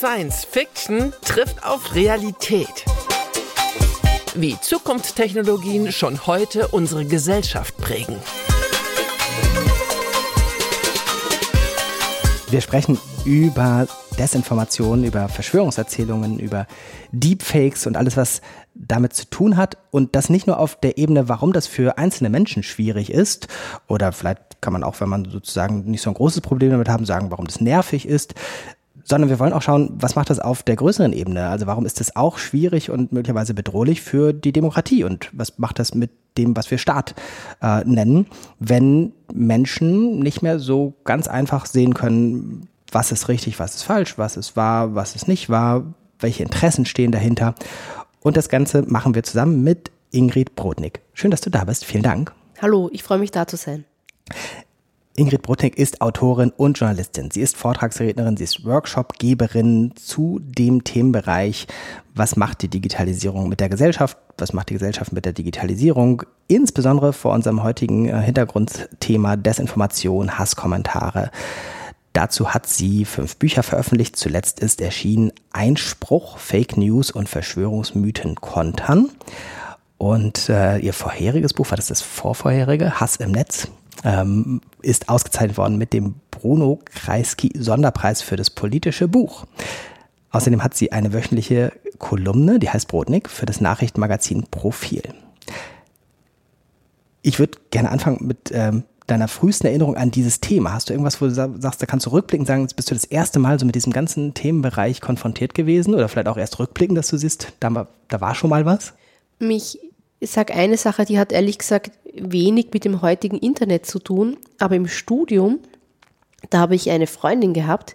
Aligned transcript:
Science 0.00 0.46
Fiction 0.46 1.12
trifft 1.20 1.62
auf 1.62 1.94
Realität. 1.94 2.86
Wie 4.34 4.58
Zukunftstechnologien 4.58 5.92
schon 5.92 6.26
heute 6.26 6.68
unsere 6.68 7.04
Gesellschaft 7.04 7.76
prägen. 7.76 8.16
Wir 12.48 12.62
sprechen 12.62 12.98
über 13.26 13.86
Desinformation, 14.18 15.04
über 15.04 15.28
Verschwörungserzählungen, 15.28 16.38
über 16.38 16.66
Deepfakes 17.12 17.86
und 17.86 17.98
alles, 17.98 18.16
was 18.16 18.40
damit 18.74 19.12
zu 19.12 19.28
tun 19.28 19.58
hat. 19.58 19.76
Und 19.90 20.16
das 20.16 20.30
nicht 20.30 20.46
nur 20.46 20.58
auf 20.58 20.80
der 20.80 20.96
Ebene, 20.96 21.28
warum 21.28 21.52
das 21.52 21.66
für 21.66 21.98
einzelne 21.98 22.30
Menschen 22.30 22.62
schwierig 22.62 23.12
ist. 23.12 23.48
Oder 23.86 24.12
vielleicht 24.12 24.62
kann 24.62 24.72
man 24.72 24.82
auch, 24.82 24.98
wenn 25.00 25.10
man 25.10 25.26
sozusagen 25.26 25.84
nicht 25.90 26.00
so 26.00 26.08
ein 26.08 26.14
großes 26.14 26.40
Problem 26.40 26.70
damit 26.70 26.88
haben, 26.88 27.04
sagen, 27.04 27.30
warum 27.30 27.46
das 27.46 27.60
nervig 27.60 28.08
ist. 28.08 28.34
Sondern 29.10 29.28
wir 29.28 29.40
wollen 29.40 29.52
auch 29.52 29.62
schauen, 29.62 29.90
was 29.94 30.14
macht 30.14 30.30
das 30.30 30.38
auf 30.38 30.62
der 30.62 30.76
größeren 30.76 31.12
Ebene? 31.12 31.48
Also 31.48 31.66
warum 31.66 31.84
ist 31.84 31.98
das 31.98 32.14
auch 32.14 32.38
schwierig 32.38 32.90
und 32.90 33.10
möglicherweise 33.10 33.54
bedrohlich 33.54 34.02
für 34.02 34.32
die 34.32 34.52
Demokratie? 34.52 35.02
Und 35.02 35.28
was 35.32 35.58
macht 35.58 35.80
das 35.80 35.96
mit 35.96 36.12
dem, 36.38 36.56
was 36.56 36.70
wir 36.70 36.78
Staat 36.78 37.16
äh, 37.60 37.82
nennen, 37.82 38.28
wenn 38.60 39.12
Menschen 39.34 40.20
nicht 40.20 40.42
mehr 40.42 40.60
so 40.60 40.94
ganz 41.02 41.26
einfach 41.26 41.66
sehen 41.66 41.92
können, 41.94 42.68
was 42.92 43.10
ist 43.10 43.26
richtig, 43.26 43.58
was 43.58 43.74
ist 43.74 43.82
falsch, 43.82 44.16
was 44.16 44.36
ist 44.36 44.54
wahr, 44.54 44.94
was 44.94 45.16
ist 45.16 45.26
nicht 45.26 45.50
wahr, 45.50 45.82
welche 46.20 46.44
Interessen 46.44 46.86
stehen 46.86 47.10
dahinter. 47.10 47.56
Und 48.20 48.36
das 48.36 48.48
Ganze 48.48 48.82
machen 48.82 49.16
wir 49.16 49.24
zusammen 49.24 49.64
mit 49.64 49.90
Ingrid 50.12 50.54
Brodnik. 50.54 51.00
Schön, 51.14 51.32
dass 51.32 51.40
du 51.40 51.50
da 51.50 51.64
bist. 51.64 51.84
Vielen 51.84 52.04
Dank. 52.04 52.32
Hallo, 52.62 52.88
ich 52.92 53.02
freue 53.02 53.18
mich 53.18 53.32
da 53.32 53.48
zu 53.48 53.56
sein. 53.56 53.86
Ingrid 55.16 55.42
Brodnik 55.42 55.76
ist 55.76 56.00
Autorin 56.00 56.52
und 56.56 56.78
Journalistin. 56.78 57.30
Sie 57.30 57.40
ist 57.40 57.56
Vortragsrednerin, 57.56 58.36
sie 58.36 58.44
ist 58.44 58.64
Workshopgeberin 58.64 59.92
zu 59.96 60.38
dem 60.40 60.84
Themenbereich, 60.84 61.66
was 62.14 62.36
macht 62.36 62.62
die 62.62 62.68
Digitalisierung 62.68 63.48
mit 63.48 63.60
der 63.60 63.68
Gesellschaft, 63.68 64.16
was 64.38 64.52
macht 64.52 64.70
die 64.70 64.74
Gesellschaft 64.74 65.12
mit 65.12 65.24
der 65.24 65.32
Digitalisierung, 65.32 66.22
insbesondere 66.46 67.12
vor 67.12 67.34
unserem 67.34 67.62
heutigen 67.62 68.08
äh, 68.08 68.20
Hintergrundthema 68.22 69.36
Desinformation, 69.36 70.38
Hasskommentare. 70.38 71.30
Dazu 72.12 72.54
hat 72.54 72.66
sie 72.66 73.04
fünf 73.04 73.36
Bücher 73.36 73.62
veröffentlicht. 73.62 74.16
Zuletzt 74.16 74.60
ist 74.60 74.80
erschienen 74.80 75.32
Einspruch, 75.52 76.38
Fake 76.38 76.76
News 76.76 77.10
und 77.10 77.28
Verschwörungsmythen 77.28 78.36
kontern. 78.36 79.10
Und 79.98 80.48
äh, 80.48 80.78
ihr 80.78 80.92
vorheriges 80.92 81.52
Buch, 81.52 81.70
war 81.70 81.76
das 81.76 81.88
das 81.88 82.00
vorvorherige, 82.00 83.00
Hass 83.00 83.16
im 83.16 83.32
Netz, 83.32 83.68
ähm, 84.04 84.60
ist 84.82 85.08
ausgezeichnet 85.08 85.56
worden 85.56 85.78
mit 85.78 85.92
dem 85.92 86.14
Bruno 86.30 86.80
Kreisky 86.84 87.52
Sonderpreis 87.56 88.22
für 88.22 88.36
das 88.36 88.50
politische 88.50 89.08
Buch. 89.08 89.46
Außerdem 90.30 90.62
hat 90.62 90.74
sie 90.74 90.92
eine 90.92 91.12
wöchentliche 91.12 91.72
Kolumne, 91.98 92.58
die 92.58 92.70
heißt 92.70 92.88
Brodnik, 92.88 93.28
für 93.28 93.46
das 93.46 93.60
Nachrichtenmagazin 93.60 94.46
Profil. 94.50 95.02
Ich 97.22 97.38
würde 97.38 97.58
gerne 97.70 97.90
anfangen 97.90 98.26
mit 98.26 98.50
ähm, 98.52 98.84
deiner 99.10 99.28
frühesten 99.28 99.66
Erinnerung 99.66 99.96
an 99.96 100.10
dieses 100.10 100.40
Thema? 100.40 100.72
Hast 100.72 100.88
du 100.88 100.92
irgendwas, 100.92 101.20
wo 101.20 101.26
du 101.26 101.34
sagst, 101.34 101.82
da 101.82 101.86
kannst 101.86 102.06
du 102.06 102.10
rückblicken, 102.10 102.46
sagen, 102.46 102.62
jetzt 102.62 102.76
bist 102.76 102.90
du 102.90 102.94
das 102.94 103.04
erste 103.04 103.38
Mal 103.38 103.58
so 103.58 103.66
mit 103.66 103.74
diesem 103.74 103.92
ganzen 103.92 104.34
Themenbereich 104.34 105.00
konfrontiert 105.00 105.54
gewesen 105.54 105.94
oder 105.94 106.08
vielleicht 106.08 106.28
auch 106.28 106.36
erst 106.36 106.58
rückblicken, 106.58 106.94
dass 106.94 107.08
du 107.08 107.16
siehst, 107.16 107.52
da 107.60 107.74
war, 107.74 107.88
da 108.08 108.20
war 108.20 108.34
schon 108.34 108.50
mal 108.50 108.64
was? 108.64 108.94
Mich, 109.38 109.78
ich 110.20 110.30
sag 110.30 110.54
eine 110.54 110.76
Sache, 110.76 111.04
die 111.04 111.18
hat 111.18 111.32
ehrlich 111.32 111.58
gesagt 111.58 111.92
wenig 112.14 112.68
mit 112.72 112.84
dem 112.84 113.02
heutigen 113.02 113.38
Internet 113.38 113.86
zu 113.86 113.98
tun, 113.98 114.36
aber 114.58 114.76
im 114.76 114.88
Studium, 114.88 115.60
da 116.50 116.58
habe 116.58 116.74
ich 116.74 116.90
eine 116.90 117.06
Freundin 117.06 117.52
gehabt, 117.52 117.94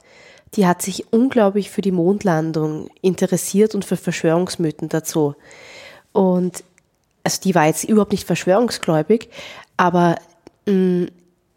die 0.54 0.68
hat 0.68 0.82
sich 0.82 1.12
unglaublich 1.12 1.70
für 1.70 1.82
die 1.82 1.92
Mondlandung 1.92 2.90
interessiert 3.02 3.76
und 3.76 3.84
für 3.84 3.98
Verschwörungsmythen 3.98 4.90
dazu. 4.90 5.36
Und 6.14 6.64
also 7.24 7.42
die 7.42 7.56
war 7.56 7.66
jetzt 7.66 7.84
überhaupt 7.84 8.12
nicht 8.12 8.26
verschwörungsgläubig, 8.26 9.30
aber 9.76 10.16
Mm, 10.66 11.06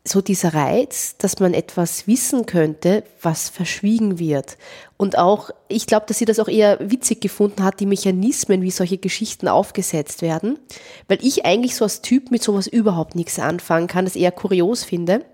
so 0.09 0.21
dieser 0.21 0.55
Reiz, 0.55 1.17
dass 1.19 1.39
man 1.39 1.55
etwas 1.55 2.07
wissen 2.07 2.47
könnte, 2.47 3.05
was 3.23 3.49
verschwiegen 3.49 4.19
wird. 4.19 4.57
Und 4.97 5.17
auch, 5.17 5.51
ich 5.69 5.87
glaube, 5.87 6.07
dass 6.07 6.19
sie 6.19 6.25
das 6.25 6.39
auch 6.39 6.49
eher 6.49 6.79
witzig 6.81 7.21
gefunden 7.21 7.63
hat, 7.63 7.81
die 7.81 7.87
Mechanismen, 7.87 8.63
wie 8.63 8.71
solche 8.71 8.99
Geschichten 8.99 9.47
aufgesetzt 9.47 10.23
werden. 10.23 10.59
Weil 11.07 11.19
ich 11.23 11.47
eigentlich 11.47 11.77
so 11.77 11.85
als 11.85 12.03
Typ 12.03 12.31
mit 12.31 12.43
sowas 12.43 12.67
überhaupt 12.67 13.15
nichts 13.15 13.39
anfangen 13.39 13.87
kann, 13.87 14.05
das 14.05 14.17
eher 14.17 14.33
kurios 14.33 14.85
finde. 14.85 15.25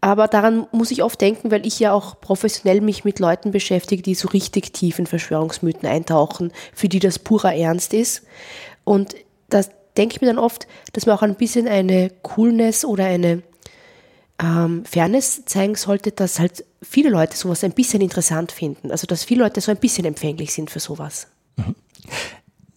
Aber 0.00 0.28
daran 0.28 0.68
muss 0.70 0.92
ich 0.92 1.02
oft 1.02 1.20
denken, 1.20 1.50
weil 1.50 1.66
ich 1.66 1.80
ja 1.80 1.92
auch 1.92 2.20
professionell 2.20 2.80
mich 2.80 3.04
mit 3.04 3.18
Leuten 3.18 3.50
beschäftige, 3.50 4.02
die 4.02 4.14
so 4.14 4.28
richtig 4.28 4.72
tief 4.72 4.98
in 5.00 5.06
Verschwörungsmythen 5.06 5.88
eintauchen, 5.88 6.52
für 6.72 6.88
die 6.88 7.00
das 7.00 7.18
purer 7.18 7.54
Ernst 7.54 7.92
ist. 7.94 8.22
Und 8.84 9.16
das, 9.50 9.70
denke 9.96 10.14
ich 10.14 10.20
mir 10.20 10.28
dann 10.28 10.38
oft, 10.38 10.68
dass 10.92 11.06
man 11.06 11.16
auch 11.16 11.22
ein 11.22 11.34
bisschen 11.34 11.66
eine 11.66 12.10
Coolness 12.22 12.84
oder 12.84 13.04
eine 13.04 13.42
ähm, 14.42 14.84
Fairness 14.84 15.44
zeigen 15.44 15.74
sollte, 15.74 16.12
dass 16.12 16.38
halt 16.38 16.64
viele 16.82 17.10
Leute 17.10 17.36
sowas 17.36 17.64
ein 17.64 17.72
bisschen 17.72 18.00
interessant 18.00 18.52
finden. 18.52 18.90
Also 18.90 19.06
dass 19.06 19.24
viele 19.24 19.42
Leute 19.42 19.60
so 19.60 19.70
ein 19.70 19.78
bisschen 19.78 20.04
empfänglich 20.04 20.52
sind 20.52 20.70
für 20.70 20.80
sowas. 20.80 21.28
Mhm. 21.56 21.74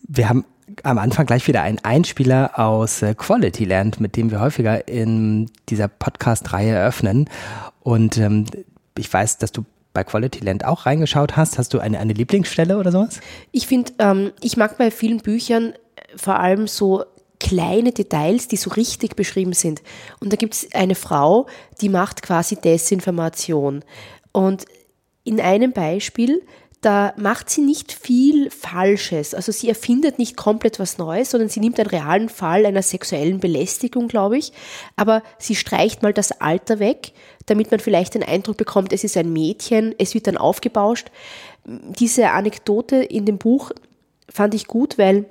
Wir 0.07 0.29
haben 0.29 0.45
am 0.83 0.97
Anfang 0.97 1.25
gleich 1.25 1.47
wieder 1.47 1.61
einen 1.61 1.79
Einspieler 1.79 2.57
aus 2.57 3.01
äh, 3.01 3.13
Quality 3.13 3.65
Land, 3.65 3.99
mit 3.99 4.15
dem 4.15 4.31
wir 4.31 4.39
häufiger 4.39 4.87
in 4.87 5.49
dieser 5.69 5.87
Podcast-Reihe 5.87 6.71
eröffnen. 6.71 7.29
Und 7.81 8.17
ähm, 8.17 8.45
ich 8.97 9.11
weiß, 9.11 9.37
dass 9.37 9.51
du 9.51 9.65
bei 9.93 10.03
Quality 10.03 10.39
Land 10.43 10.65
auch 10.65 10.85
reingeschaut 10.85 11.35
hast. 11.35 11.57
Hast 11.57 11.73
du 11.73 11.79
eine, 11.79 11.99
eine 11.99 12.13
Lieblingsstelle 12.13 12.77
oder 12.77 12.91
sowas? 12.91 13.19
Ich 13.51 13.67
finde, 13.67 13.91
ähm, 13.99 14.31
ich 14.41 14.57
mag 14.57 14.77
bei 14.77 14.91
vielen 14.91 15.19
Büchern 15.19 15.73
vor 16.15 16.39
allem 16.39 16.67
so 16.67 17.03
kleine 17.51 17.91
Details, 17.91 18.47
die 18.47 18.55
so 18.55 18.69
richtig 18.69 19.17
beschrieben 19.17 19.51
sind. 19.51 19.81
Und 20.21 20.31
da 20.31 20.37
gibt 20.37 20.53
es 20.53 20.73
eine 20.73 20.95
Frau, 20.95 21.47
die 21.81 21.89
macht 21.89 22.21
quasi 22.21 22.55
Desinformation. 22.55 23.83
Und 24.31 24.63
in 25.25 25.41
einem 25.41 25.73
Beispiel, 25.73 26.41
da 26.79 27.13
macht 27.17 27.49
sie 27.49 27.59
nicht 27.59 27.91
viel 27.91 28.49
Falsches. 28.49 29.35
Also 29.35 29.51
sie 29.51 29.67
erfindet 29.67 30.17
nicht 30.17 30.37
komplett 30.37 30.79
was 30.79 30.97
Neues, 30.97 31.31
sondern 31.31 31.49
sie 31.49 31.59
nimmt 31.59 31.77
einen 31.77 31.89
realen 31.89 32.29
Fall 32.29 32.65
einer 32.65 32.81
sexuellen 32.83 33.41
Belästigung, 33.41 34.07
glaube 34.07 34.37
ich. 34.37 34.53
Aber 34.95 35.21
sie 35.37 35.55
streicht 35.55 36.03
mal 36.03 36.13
das 36.13 36.31
Alter 36.39 36.79
weg, 36.79 37.11
damit 37.47 37.69
man 37.69 37.81
vielleicht 37.81 38.15
den 38.15 38.23
Eindruck 38.23 38.55
bekommt, 38.55 38.93
es 38.93 39.03
ist 39.03 39.17
ein 39.17 39.33
Mädchen, 39.33 39.93
es 39.97 40.13
wird 40.13 40.27
dann 40.27 40.37
aufgebauscht. 40.37 41.11
Diese 41.65 42.29
Anekdote 42.29 42.95
in 42.95 43.25
dem 43.25 43.37
Buch 43.37 43.71
fand 44.29 44.53
ich 44.53 44.67
gut, 44.67 44.97
weil 44.97 45.25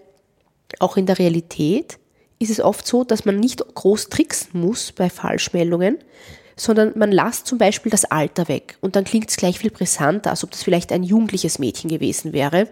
auch 0.81 0.99
in 0.99 1.07
der 1.07 1.19
Realität 1.19 1.99
ist 2.41 2.51
es 2.51 2.61
oft 2.61 2.87
so, 2.87 3.05
dass 3.05 3.25
man 3.25 3.39
nicht 3.39 3.63
groß 3.75 4.09
tricksen 4.09 4.61
muss 4.61 4.91
bei 4.93 5.11
Falschmeldungen, 5.11 5.99
sondern 6.57 6.93
man 6.97 7.13
lasst 7.13 7.47
zum 7.47 7.59
Beispiel 7.59 7.91
das 7.91 8.07
Alter 8.07 8.49
weg 8.49 8.77
und 8.81 8.97
dann 8.97 9.05
klingt 9.05 9.31
es 9.31 9.37
gleich 9.37 9.59
viel 9.59 9.71
brisanter, 9.71 10.31
als 10.31 10.43
ob 10.43 10.51
das 10.51 10.63
vielleicht 10.63 10.91
ein 10.91 11.03
jugendliches 11.03 11.59
Mädchen 11.59 11.89
gewesen 11.89 12.33
wäre. 12.33 12.69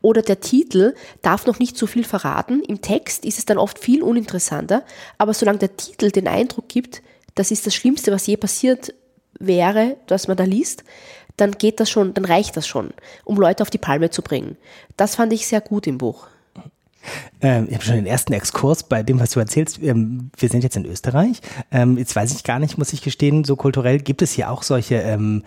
Oder 0.00 0.22
der 0.22 0.40
Titel 0.40 0.94
darf 1.22 1.46
noch 1.46 1.58
nicht 1.58 1.76
so 1.76 1.86
viel 1.86 2.04
verraten. 2.04 2.62
Im 2.62 2.82
Text 2.82 3.24
ist 3.24 3.38
es 3.38 3.44
dann 3.44 3.58
oft 3.58 3.78
viel 3.78 4.02
uninteressanter, 4.02 4.84
aber 5.18 5.34
solange 5.34 5.58
der 5.58 5.76
Titel 5.76 6.10
den 6.10 6.26
Eindruck 6.26 6.68
gibt, 6.68 7.02
das 7.34 7.50
ist 7.50 7.66
das 7.66 7.74
Schlimmste, 7.74 8.12
was 8.12 8.26
je 8.26 8.36
passiert 8.36 8.94
wäre, 9.38 9.96
dass 10.06 10.28
man 10.28 10.36
da 10.36 10.44
liest, 10.44 10.84
dann 11.36 11.52
geht 11.52 11.80
das 11.80 11.90
schon, 11.90 12.14
dann 12.14 12.24
reicht 12.24 12.56
das 12.56 12.66
schon, 12.66 12.90
um 13.24 13.36
Leute 13.36 13.62
auf 13.62 13.70
die 13.70 13.78
Palme 13.78 14.10
zu 14.10 14.22
bringen. 14.22 14.56
Das 14.96 15.16
fand 15.16 15.32
ich 15.32 15.46
sehr 15.46 15.60
gut 15.60 15.86
im 15.86 15.98
Buch. 15.98 16.26
Ähm, 17.40 17.66
ich 17.68 17.74
habe 17.74 17.84
schon 17.84 17.94
den 17.96 18.06
ersten 18.06 18.32
Exkurs 18.32 18.82
bei 18.82 19.02
dem, 19.02 19.20
was 19.20 19.30
du 19.30 19.40
erzählst. 19.40 19.82
Ähm, 19.82 20.30
wir 20.36 20.48
sind 20.48 20.62
jetzt 20.62 20.76
in 20.76 20.84
Österreich. 20.84 21.40
Ähm, 21.70 21.98
jetzt 21.98 22.14
weiß 22.14 22.32
ich 22.34 22.44
gar 22.44 22.58
nicht, 22.58 22.78
muss 22.78 22.92
ich 22.92 23.02
gestehen, 23.02 23.44
so 23.44 23.56
kulturell 23.56 23.98
gibt 23.98 24.22
es 24.22 24.32
hier 24.32 24.50
auch 24.50 24.62
solche 24.62 24.96
ähm, 24.96 25.42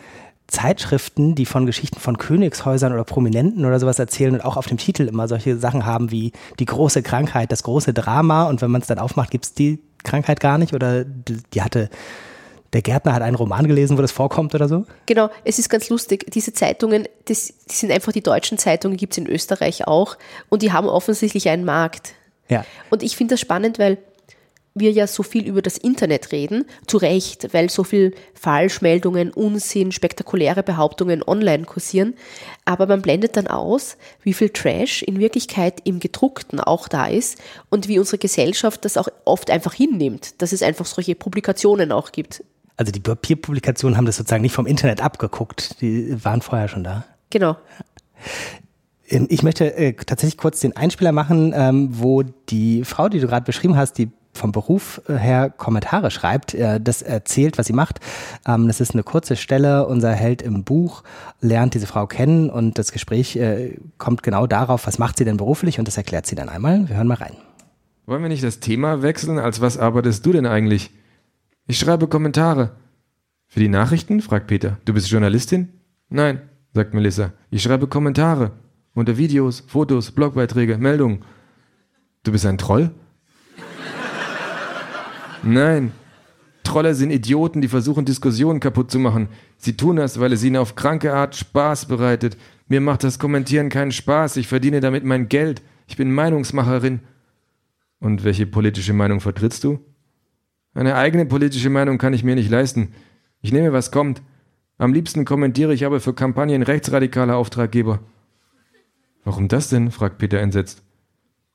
Zeitschriften, 0.47 1.35
die 1.35 1.45
von 1.45 1.65
Geschichten 1.65 1.99
von 1.99 2.17
Königshäusern 2.17 2.93
oder 2.93 3.03
Prominenten 3.03 3.65
oder 3.65 3.79
sowas 3.79 3.99
erzählen 3.99 4.33
und 4.33 4.41
auch 4.41 4.57
auf 4.57 4.67
dem 4.67 4.77
Titel 4.77 5.07
immer 5.07 5.27
solche 5.27 5.57
Sachen 5.57 5.85
haben 5.85 6.11
wie 6.11 6.31
die 6.59 6.65
große 6.65 7.01
Krankheit, 7.01 7.51
das 7.51 7.63
große 7.63 7.93
Drama. 7.93 8.43
Und 8.43 8.61
wenn 8.61 8.71
man 8.71 8.81
es 8.81 8.87
dann 8.87 8.99
aufmacht, 8.99 9.31
gibt 9.31 9.45
es 9.45 9.53
die 9.53 9.79
Krankheit 10.03 10.39
gar 10.39 10.57
nicht 10.57 10.73
oder 10.73 11.05
die 11.05 11.61
hatte 11.61 11.89
der 12.73 12.81
Gärtner 12.81 13.13
hat 13.13 13.21
einen 13.21 13.35
Roman 13.35 13.67
gelesen, 13.67 13.97
wo 13.97 14.01
das 14.01 14.11
vorkommt 14.11 14.55
oder 14.55 14.67
so? 14.67 14.85
Genau, 15.05 15.29
es 15.43 15.59
ist 15.59 15.69
ganz 15.69 15.89
lustig. 15.89 16.25
Diese 16.33 16.53
Zeitungen, 16.53 17.07
das, 17.25 17.53
die 17.69 17.75
sind 17.75 17.91
einfach 17.91 18.11
die 18.11 18.23
deutschen 18.23 18.57
Zeitungen, 18.57 18.97
gibt 18.97 19.13
es 19.13 19.19
in 19.19 19.27
Österreich 19.27 19.87
auch 19.87 20.17
und 20.49 20.61
die 20.61 20.71
haben 20.71 20.87
offensichtlich 20.87 21.49
einen 21.49 21.65
Markt. 21.65 22.13
Ja. 22.49 22.65
Und 22.89 23.03
ich 23.03 23.15
finde 23.15 23.33
das 23.33 23.39
spannend, 23.39 23.79
weil 23.79 23.99
wir 24.75 24.91
ja 24.91 25.05
so 25.05 25.21
viel 25.21 25.47
über 25.47 25.61
das 25.61 25.77
Internet 25.77 26.31
reden, 26.31 26.65
zu 26.87 26.97
Recht, 26.97 27.53
weil 27.53 27.69
so 27.69 27.83
viel 27.83 28.15
Falschmeldungen, 28.33 29.31
Unsinn, 29.31 29.91
spektakuläre 29.91 30.63
Behauptungen 30.63 31.21
online 31.21 31.65
kursieren. 31.65 32.15
Aber 32.65 32.87
man 32.87 33.03
blendet 33.03 33.37
dann 33.37 33.45
aus, 33.45 33.97
wie 34.23 34.33
viel 34.33 34.49
Trash 34.49 35.03
in 35.03 35.19
Wirklichkeit 35.19 35.81
im 35.83 35.99
Gedruckten 35.99 36.59
auch 36.59 36.87
da 36.87 37.05
ist 37.05 37.37
und 37.69 37.87
wie 37.87 37.99
unsere 37.99 38.17
Gesellschaft 38.17 38.83
das 38.83 38.97
auch 38.97 39.09
oft 39.25 39.51
einfach 39.51 39.73
hinnimmt, 39.73 40.41
dass 40.41 40.53
es 40.53 40.63
einfach 40.63 40.87
solche 40.87 41.13
Publikationen 41.13 41.91
auch 41.91 42.11
gibt 42.11 42.43
also 42.77 42.91
die 42.91 42.99
Papierpublikationen 42.99 43.97
haben 43.97 44.05
das 44.05 44.17
sozusagen 44.17 44.41
nicht 44.41 44.53
vom 44.53 44.65
Internet 44.65 45.01
abgeguckt, 45.01 45.81
die 45.81 46.23
waren 46.23 46.41
vorher 46.41 46.67
schon 46.67 46.83
da. 46.83 47.05
Genau. 47.29 47.57
Ähm, 49.07 49.27
ich 49.29 49.43
möchte 49.43 49.75
äh, 49.75 49.93
tatsächlich 49.93 50.37
kurz 50.37 50.59
den 50.59 50.75
Einspieler 50.75 51.11
machen, 51.11 51.53
ähm, 51.55 51.89
wo 51.91 52.23
die 52.23 52.83
Frau, 52.83 53.09
die 53.09 53.19
du 53.19 53.27
gerade 53.27 53.45
beschrieben 53.45 53.75
hast, 53.75 53.97
die 53.97 54.09
vom 54.33 54.51
Beruf 54.51 55.01
äh, 55.07 55.13
her 55.13 55.49
Kommentare 55.49 56.09
schreibt, 56.11 56.53
äh, 56.53 56.81
das 56.81 57.01
erzählt, 57.01 57.57
was 57.57 57.67
sie 57.67 57.73
macht. 57.73 57.99
Ähm, 58.47 58.67
das 58.67 58.81
ist 58.81 58.93
eine 58.93 59.03
kurze 59.03 59.35
Stelle. 59.35 59.85
Unser 59.87 60.11
Held 60.11 60.41
im 60.41 60.63
Buch 60.63 61.03
lernt 61.39 61.75
diese 61.75 61.87
Frau 61.87 62.07
kennen 62.07 62.49
und 62.49 62.77
das 62.77 62.91
Gespräch 62.91 63.35
äh, 63.35 63.77
kommt 63.97 64.23
genau 64.23 64.47
darauf, 64.47 64.87
was 64.87 64.97
macht 64.97 65.17
sie 65.17 65.25
denn 65.25 65.37
beruflich 65.37 65.79
und 65.79 65.87
das 65.87 65.97
erklärt 65.97 66.25
sie 66.25 66.35
dann 66.35 66.49
einmal. 66.49 66.87
Wir 66.89 66.97
hören 66.97 67.07
mal 67.07 67.15
rein. 67.15 67.35
Wollen 68.05 68.21
wir 68.21 68.29
nicht 68.29 68.43
das 68.43 68.59
Thema 68.59 69.01
wechseln? 69.01 69.39
Als 69.39 69.61
was 69.61 69.77
arbeitest 69.77 70.25
du 70.25 70.33
denn 70.33 70.45
eigentlich? 70.45 70.91
Ich 71.65 71.79
schreibe 71.79 72.07
Kommentare. 72.07 72.75
Für 73.47 73.61
die 73.61 73.69
Nachrichten? 73.69 74.21
fragt 74.21 74.47
Peter. 74.47 74.77
Du 74.83 74.93
bist 74.93 75.09
Journalistin? 75.09 75.69
Nein, 76.09 76.41
sagt 76.73 76.93
Melissa. 76.93 77.31
Ich 77.51 77.63
schreibe 77.63 77.87
Kommentare. 77.87 78.51
Unter 78.93 79.17
Videos, 79.17 79.61
Fotos, 79.61 80.11
Blogbeiträge, 80.11 80.77
Meldungen. 80.77 81.23
Du 82.23 82.31
bist 82.31 82.45
ein 82.45 82.57
Troll? 82.57 82.91
Nein. 85.41 85.93
Trolle 86.63 86.95
sind 86.95 87.11
Idioten, 87.11 87.61
die 87.61 87.67
versuchen, 87.67 88.05
Diskussionen 88.05 88.59
kaputt 88.59 88.91
zu 88.91 88.99
machen. 88.99 89.29
Sie 89.57 89.77
tun 89.77 89.97
das, 89.97 90.19
weil 90.19 90.33
es 90.33 90.43
ihnen 90.43 90.57
auf 90.57 90.75
kranke 90.75 91.13
Art 91.13 91.35
Spaß 91.35 91.87
bereitet. 91.87 92.37
Mir 92.67 92.81
macht 92.81 93.03
das 93.03 93.19
Kommentieren 93.19 93.69
keinen 93.69 93.91
Spaß. 93.91 94.37
Ich 94.37 94.47
verdiene 94.47 94.79
damit 94.79 95.03
mein 95.05 95.29
Geld. 95.29 95.61
Ich 95.87 95.95
bin 95.95 96.13
Meinungsmacherin. 96.13 96.99
Und 97.99 98.23
welche 98.23 98.45
politische 98.45 98.93
Meinung 98.93 99.21
vertrittst 99.21 99.63
du? 99.63 99.79
Eine 100.73 100.95
eigene 100.95 101.25
politische 101.25 101.69
Meinung 101.69 101.97
kann 101.97 102.13
ich 102.13 102.23
mir 102.23 102.35
nicht 102.35 102.49
leisten. 102.49 102.93
Ich 103.41 103.51
nehme, 103.51 103.73
was 103.73 103.91
kommt. 103.91 104.21
Am 104.77 104.93
liebsten 104.93 105.23
kommentiere 105.23 105.73
ich 105.73 105.85
aber 105.85 105.99
für 105.99 106.13
Kampagnen 106.13 106.63
rechtsradikaler 106.63 107.37
Auftraggeber. 107.37 107.99
Warum 109.23 109.47
das 109.47 109.69
denn? 109.69 109.91
fragt 109.91 110.17
Peter 110.17 110.39
entsetzt. 110.39 110.83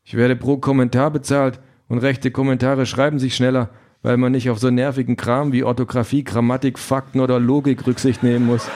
Ich 0.05 0.15
werde 0.15 0.37
pro 0.37 0.57
Kommentar 0.59 1.11
bezahlt 1.11 1.61
und 1.89 1.99
rechte 1.99 2.31
Kommentare 2.31 2.87
schreiben 2.87 3.19
sich 3.19 3.35
schneller, 3.35 3.71
weil 4.03 4.17
man 4.17 4.33
nicht 4.33 4.49
auf 4.51 4.59
so 4.59 4.71
nervigen 4.71 5.17
Kram 5.17 5.53
wie 5.53 5.65
Orthographie, 5.65 6.23
Grammatik, 6.25 6.79
Fakten 6.79 7.21
oder 7.21 7.41
Logik 7.41 7.87
Rücksicht 7.87 8.23
nehmen 8.23 8.47
muss. 8.47 8.69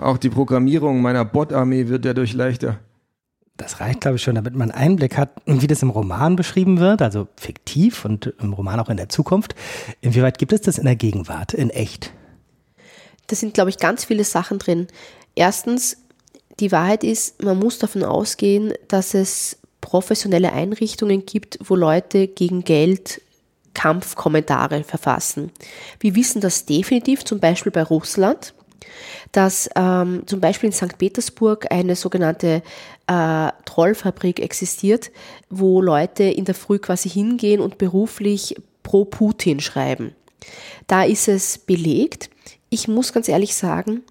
Auch 0.00 0.16
die 0.16 0.30
Programmierung 0.30 1.02
meiner 1.02 1.24
Bot-Armee 1.24 1.88
wird 1.88 2.04
dadurch 2.04 2.32
leichter. 2.32 2.78
Das 3.56 3.80
reicht, 3.80 4.00
glaube 4.00 4.16
ich, 4.16 4.22
schon, 4.22 4.34
damit 4.34 4.54
man 4.54 4.70
Einblick 4.70 5.16
hat, 5.16 5.30
wie 5.46 5.66
das 5.66 5.82
im 5.82 5.90
Roman 5.90 6.36
beschrieben 6.36 6.80
wird, 6.80 7.02
also 7.02 7.28
fiktiv 7.36 8.04
und 8.04 8.32
im 8.40 8.54
Roman 8.54 8.80
auch 8.80 8.88
in 8.88 8.96
der 8.96 9.08
Zukunft. 9.08 9.54
Inwieweit 10.00 10.38
gibt 10.38 10.52
es 10.52 10.62
das 10.62 10.78
in 10.78 10.84
der 10.84 10.96
Gegenwart, 10.96 11.52
in 11.52 11.70
echt? 11.70 12.12
Da 13.26 13.36
sind, 13.36 13.54
glaube 13.54 13.70
ich, 13.70 13.78
ganz 13.78 14.04
viele 14.04 14.24
Sachen 14.24 14.58
drin. 14.58 14.88
Erstens, 15.34 15.98
die 16.60 16.72
Wahrheit 16.72 17.04
ist, 17.04 17.42
man 17.42 17.58
muss 17.58 17.78
davon 17.78 18.04
ausgehen, 18.04 18.72
dass 18.88 19.14
es 19.14 19.58
professionelle 19.80 20.52
Einrichtungen 20.52 21.26
gibt, 21.26 21.58
wo 21.62 21.74
Leute 21.74 22.28
gegen 22.28 22.64
Geld 22.64 23.20
Kampfkommentare 23.74 24.84
verfassen. 24.84 25.50
Wir 25.98 26.14
wissen 26.14 26.40
das 26.40 26.66
definitiv, 26.66 27.24
zum 27.24 27.40
Beispiel 27.40 27.72
bei 27.72 27.82
Russland, 27.82 28.54
dass 29.32 29.68
ähm, 29.76 30.22
zum 30.26 30.40
Beispiel 30.40 30.68
in 30.68 30.72
St. 30.72 30.98
Petersburg 30.98 31.66
eine 31.70 31.96
sogenannte 31.96 32.62
äh, 33.06 33.48
Trollfabrik 33.64 34.40
existiert, 34.40 35.10
wo 35.50 35.80
Leute 35.80 36.24
in 36.24 36.44
der 36.44 36.54
Früh 36.54 36.78
quasi 36.78 37.08
hingehen 37.08 37.60
und 37.60 37.78
beruflich 37.78 38.56
pro 38.82 39.04
Putin 39.04 39.60
schreiben. 39.60 40.14
Da 40.86 41.04
ist 41.04 41.28
es 41.28 41.58
belegt. 41.58 42.30
Ich 42.68 42.88
muss 42.88 43.12
ganz 43.12 43.28
ehrlich 43.28 43.54
sagen, 43.54 44.02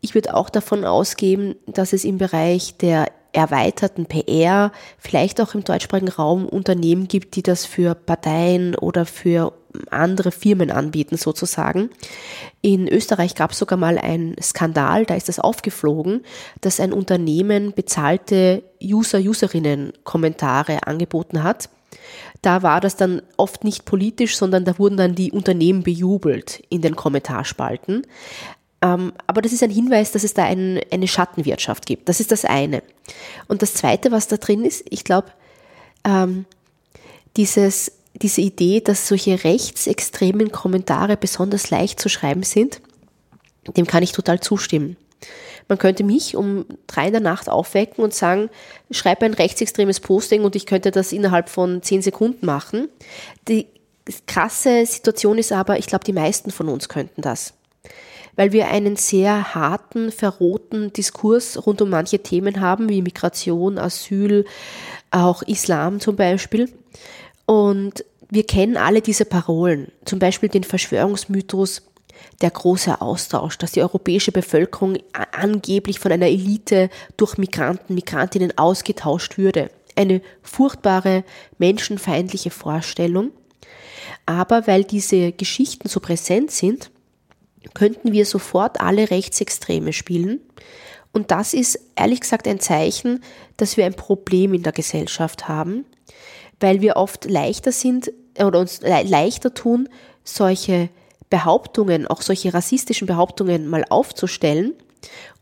ich 0.00 0.14
würde 0.14 0.34
auch 0.34 0.50
davon 0.50 0.84
ausgehen, 0.84 1.56
dass 1.66 1.92
es 1.92 2.04
im 2.04 2.18
Bereich 2.18 2.76
der 2.76 3.06
erweiterten 3.32 4.06
PR 4.06 4.72
vielleicht 4.98 5.40
auch 5.40 5.54
im 5.54 5.64
deutschsprachigen 5.64 6.10
Raum 6.10 6.46
Unternehmen 6.46 7.08
gibt, 7.08 7.36
die 7.36 7.42
das 7.42 7.64
für 7.64 7.94
Parteien 7.94 8.74
oder 8.74 9.06
für 9.06 9.54
andere 9.90 10.32
Firmen 10.32 10.70
anbieten 10.70 11.16
sozusagen. 11.16 11.90
In 12.60 12.88
Österreich 12.88 13.34
gab 13.34 13.52
es 13.52 13.58
sogar 13.58 13.78
mal 13.78 13.98
einen 13.98 14.36
Skandal, 14.40 15.06
da 15.06 15.14
ist 15.14 15.28
das 15.28 15.38
aufgeflogen, 15.38 16.24
dass 16.60 16.80
ein 16.80 16.92
Unternehmen 16.92 17.72
bezahlte 17.72 18.62
User-Userinnen-Kommentare 18.82 20.86
angeboten 20.86 21.42
hat. 21.42 21.68
Da 22.40 22.62
war 22.62 22.80
das 22.80 22.96
dann 22.96 23.22
oft 23.36 23.64
nicht 23.64 23.84
politisch, 23.84 24.36
sondern 24.36 24.64
da 24.64 24.78
wurden 24.78 24.96
dann 24.96 25.14
die 25.14 25.32
Unternehmen 25.32 25.82
bejubelt 25.82 26.62
in 26.68 26.82
den 26.82 26.96
Kommentarspalten. 26.96 28.06
Ähm, 28.82 29.12
aber 29.26 29.42
das 29.42 29.52
ist 29.52 29.62
ein 29.62 29.70
Hinweis, 29.70 30.10
dass 30.10 30.24
es 30.24 30.34
da 30.34 30.44
ein, 30.44 30.80
eine 30.90 31.06
Schattenwirtschaft 31.06 31.86
gibt. 31.86 32.08
Das 32.08 32.18
ist 32.18 32.32
das 32.32 32.44
eine. 32.44 32.82
Und 33.46 33.62
das 33.62 33.74
zweite, 33.74 34.10
was 34.10 34.26
da 34.26 34.36
drin 34.36 34.64
ist, 34.64 34.84
ich 34.90 35.04
glaube, 35.04 35.28
ähm, 36.04 36.46
dieses, 37.36 37.92
diese 38.22 38.40
Idee, 38.40 38.80
dass 38.80 39.08
solche 39.08 39.44
rechtsextremen 39.44 40.52
Kommentare 40.52 41.16
besonders 41.16 41.70
leicht 41.70 42.00
zu 42.00 42.08
schreiben 42.08 42.42
sind, 42.42 42.80
dem 43.76 43.86
kann 43.86 44.02
ich 44.02 44.12
total 44.12 44.40
zustimmen. 44.40 44.96
Man 45.68 45.78
könnte 45.78 46.04
mich 46.04 46.36
um 46.36 46.66
drei 46.86 47.06
in 47.06 47.12
der 47.12 47.20
Nacht 47.20 47.48
aufwecken 47.48 48.02
und 48.02 48.12
sagen, 48.12 48.50
schreib 48.90 49.22
ein 49.22 49.34
rechtsextremes 49.34 50.00
Posting 50.00 50.44
und 50.44 50.56
ich 50.56 50.66
könnte 50.66 50.90
das 50.90 51.12
innerhalb 51.12 51.48
von 51.48 51.82
zehn 51.82 52.02
Sekunden 52.02 52.46
machen. 52.46 52.88
Die 53.48 53.66
krasse 54.26 54.84
Situation 54.84 55.38
ist 55.38 55.52
aber, 55.52 55.78
ich 55.78 55.86
glaube, 55.86 56.04
die 56.04 56.12
meisten 56.12 56.50
von 56.50 56.68
uns 56.68 56.88
könnten 56.88 57.22
das 57.22 57.54
weil 58.36 58.52
wir 58.52 58.68
einen 58.68 58.96
sehr 58.96 59.54
harten, 59.54 60.10
verrohten 60.10 60.92
Diskurs 60.92 61.66
rund 61.66 61.82
um 61.82 61.90
manche 61.90 62.20
Themen 62.20 62.60
haben, 62.60 62.88
wie 62.88 63.02
Migration, 63.02 63.78
Asyl, 63.78 64.46
auch 65.10 65.42
Islam 65.42 66.00
zum 66.00 66.16
Beispiel. 66.16 66.72
Und 67.44 68.04
wir 68.32 68.46
kennen 68.46 68.78
alle 68.78 69.02
diese 69.02 69.26
Parolen, 69.26 69.92
zum 70.06 70.18
Beispiel 70.18 70.48
den 70.48 70.64
Verschwörungsmythos, 70.64 71.82
der 72.40 72.50
große 72.50 73.02
Austausch, 73.02 73.58
dass 73.58 73.72
die 73.72 73.82
europäische 73.82 74.32
Bevölkerung 74.32 74.96
angeblich 75.32 75.98
von 75.98 76.12
einer 76.12 76.28
Elite 76.28 76.88
durch 77.18 77.36
Migranten, 77.36 77.94
Migrantinnen 77.94 78.56
ausgetauscht 78.56 79.36
würde. 79.36 79.70
Eine 79.96 80.22
furchtbare, 80.40 81.24
menschenfeindliche 81.58 82.48
Vorstellung. 82.48 83.32
Aber 84.24 84.66
weil 84.66 84.84
diese 84.84 85.32
Geschichten 85.32 85.90
so 85.90 86.00
präsent 86.00 86.52
sind, 86.52 86.90
könnten 87.74 88.12
wir 88.12 88.24
sofort 88.24 88.80
alle 88.80 89.10
Rechtsextreme 89.10 89.92
spielen. 89.92 90.40
Und 91.12 91.30
das 91.30 91.52
ist 91.52 91.78
ehrlich 91.96 92.22
gesagt 92.22 92.48
ein 92.48 92.60
Zeichen, 92.60 93.22
dass 93.58 93.76
wir 93.76 93.84
ein 93.84 93.94
Problem 93.94 94.54
in 94.54 94.62
der 94.62 94.72
Gesellschaft 94.72 95.48
haben, 95.48 95.84
weil 96.60 96.80
wir 96.80 96.96
oft 96.96 97.26
leichter 97.26 97.72
sind 97.72 98.10
oder 98.38 98.60
uns 98.60 98.80
leichter 98.82 99.54
tun, 99.54 99.88
solche 100.24 100.88
Behauptungen, 101.30 102.06
auch 102.06 102.22
solche 102.22 102.52
rassistischen 102.52 103.06
Behauptungen 103.06 103.68
mal 103.68 103.84
aufzustellen. 103.88 104.74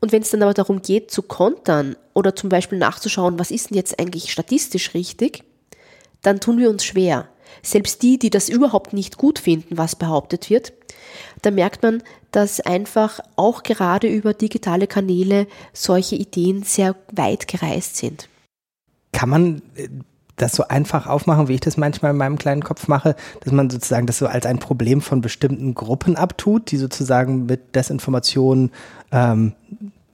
Und 0.00 0.12
wenn 0.12 0.22
es 0.22 0.30
dann 0.30 0.42
aber 0.42 0.54
darum 0.54 0.82
geht, 0.82 1.10
zu 1.10 1.22
kontern 1.22 1.96
oder 2.14 2.34
zum 2.34 2.48
Beispiel 2.48 2.78
nachzuschauen, 2.78 3.38
was 3.38 3.50
ist 3.50 3.70
denn 3.70 3.76
jetzt 3.76 3.98
eigentlich 3.98 4.32
statistisch 4.32 4.94
richtig, 4.94 5.44
dann 6.22 6.40
tun 6.40 6.58
wir 6.58 6.70
uns 6.70 6.84
schwer. 6.84 7.28
Selbst 7.62 8.02
die, 8.02 8.18
die 8.18 8.30
das 8.30 8.48
überhaupt 8.48 8.92
nicht 8.92 9.18
gut 9.18 9.38
finden, 9.38 9.76
was 9.76 9.96
behauptet 9.96 10.48
wird, 10.48 10.72
da 11.42 11.50
merkt 11.50 11.82
man, 11.82 12.02
dass 12.30 12.60
einfach 12.60 13.20
auch 13.36 13.62
gerade 13.62 14.06
über 14.06 14.34
digitale 14.34 14.86
Kanäle 14.86 15.46
solche 15.72 16.16
Ideen 16.16 16.62
sehr 16.62 16.94
weit 17.12 17.48
gereist 17.48 17.96
sind. 17.96 18.28
Kann 19.12 19.28
man 19.28 19.62
äh, 19.74 19.88
das 20.40 20.52
so 20.52 20.68
einfach 20.68 21.06
aufmachen, 21.06 21.48
wie 21.48 21.54
ich 21.54 21.60
das 21.60 21.76
manchmal 21.76 22.12
in 22.12 22.16
meinem 22.16 22.38
kleinen 22.38 22.62
Kopf 22.62 22.88
mache, 22.88 23.16
dass 23.40 23.52
man 23.52 23.70
sozusagen 23.70 24.06
das 24.06 24.18
so 24.18 24.26
als 24.26 24.46
ein 24.46 24.58
Problem 24.58 25.00
von 25.00 25.20
bestimmten 25.20 25.74
Gruppen 25.74 26.16
abtut, 26.16 26.70
die 26.70 26.76
sozusagen 26.76 27.46
mit 27.46 27.74
Desinformation 27.74 28.70
ähm, 29.12 29.52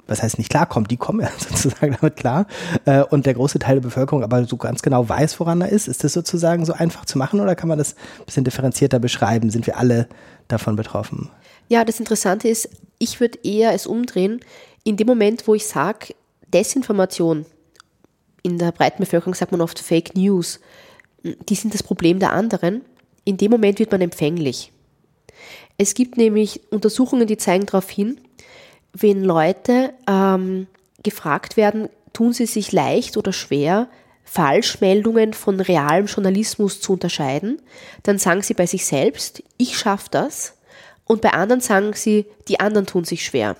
was 0.06 0.22
heißt 0.22 0.38
nicht 0.38 0.50
klarkommt, 0.50 0.90
die 0.90 0.96
kommen 0.96 1.20
ja 1.20 1.30
sozusagen 1.38 1.96
damit 2.00 2.16
klar 2.16 2.46
äh, 2.84 3.02
und 3.02 3.26
der 3.26 3.34
große 3.34 3.58
Teil 3.58 3.76
der 3.76 3.82
Bevölkerung 3.82 4.22
aber 4.22 4.44
so 4.44 4.56
ganz 4.56 4.82
genau 4.82 5.08
weiß, 5.08 5.38
woran 5.40 5.60
er 5.60 5.68
ist. 5.68 5.88
Ist 5.88 6.04
das 6.04 6.12
sozusagen 6.12 6.64
so 6.64 6.72
einfach 6.72 7.04
zu 7.04 7.18
machen 7.18 7.40
oder 7.40 7.54
kann 7.54 7.68
man 7.68 7.78
das 7.78 7.94
ein 8.20 8.24
bisschen 8.26 8.44
differenzierter 8.44 8.98
beschreiben? 8.98 9.50
Sind 9.50 9.66
wir 9.66 9.78
alle 9.78 10.08
davon 10.48 10.76
betroffen? 10.76 11.30
Ja, 11.68 11.84
das 11.84 11.98
Interessante 11.98 12.48
ist, 12.48 12.68
ich 12.98 13.20
würde 13.20 13.38
eher 13.42 13.72
es 13.72 13.86
umdrehen, 13.86 14.40
in 14.84 14.96
dem 14.96 15.08
Moment, 15.08 15.48
wo 15.48 15.54
ich 15.54 15.66
sage, 15.66 16.14
Desinformation, 16.52 17.44
in 18.46 18.58
der 18.58 18.70
breiten 18.70 19.00
Bevölkerung 19.00 19.34
sagt 19.34 19.50
man 19.50 19.60
oft 19.60 19.80
Fake 19.80 20.14
News, 20.14 20.60
die 21.22 21.56
sind 21.56 21.74
das 21.74 21.82
Problem 21.82 22.20
der 22.20 22.32
anderen, 22.32 22.82
in 23.24 23.36
dem 23.36 23.50
Moment 23.50 23.80
wird 23.80 23.90
man 23.90 24.00
empfänglich. 24.00 24.72
Es 25.78 25.94
gibt 25.94 26.16
nämlich 26.16 26.60
Untersuchungen, 26.70 27.26
die 27.26 27.36
zeigen 27.36 27.66
darauf 27.66 27.90
hin, 27.90 28.20
wenn 28.92 29.24
Leute 29.24 29.92
ähm, 30.08 30.68
gefragt 31.02 31.56
werden, 31.56 31.88
tun 32.12 32.32
sie 32.32 32.46
sich 32.46 32.70
leicht 32.70 33.16
oder 33.16 33.32
schwer, 33.32 33.88
Falschmeldungen 34.24 35.34
von 35.34 35.58
realem 35.58 36.06
Journalismus 36.06 36.80
zu 36.80 36.92
unterscheiden, 36.92 37.60
dann 38.04 38.18
sagen 38.18 38.42
sie 38.42 38.54
bei 38.54 38.66
sich 38.66 38.86
selbst, 38.86 39.42
ich 39.56 39.76
schaffe 39.76 40.08
das 40.12 40.54
Und 41.04 41.20
bei 41.20 41.32
anderen 41.32 41.60
sagen 41.60 41.94
sie, 41.94 42.26
die 42.46 42.60
anderen 42.60 42.86
tun 42.86 43.04
sich 43.04 43.24
schwer. 43.24 43.56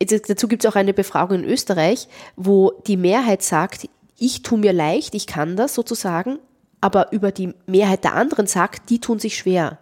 Jetzt, 0.00 0.30
dazu 0.30 0.46
gibt 0.46 0.64
es 0.64 0.70
auch 0.70 0.76
eine 0.76 0.94
Befragung 0.94 1.40
in 1.40 1.44
Österreich, 1.44 2.08
wo 2.36 2.72
die 2.86 2.96
Mehrheit 2.96 3.42
sagt, 3.42 3.88
ich 4.20 4.42
tue 4.42 4.58
mir 4.58 4.72
leicht, 4.72 5.14
ich 5.14 5.26
kann 5.26 5.56
das 5.56 5.74
sozusagen, 5.74 6.38
aber 6.82 7.10
über 7.12 7.32
die 7.32 7.54
Mehrheit 7.66 8.04
der 8.04 8.14
anderen 8.14 8.46
sagt, 8.46 8.90
die 8.90 9.00
tun 9.00 9.18
sich 9.18 9.36
schwer. 9.36 9.78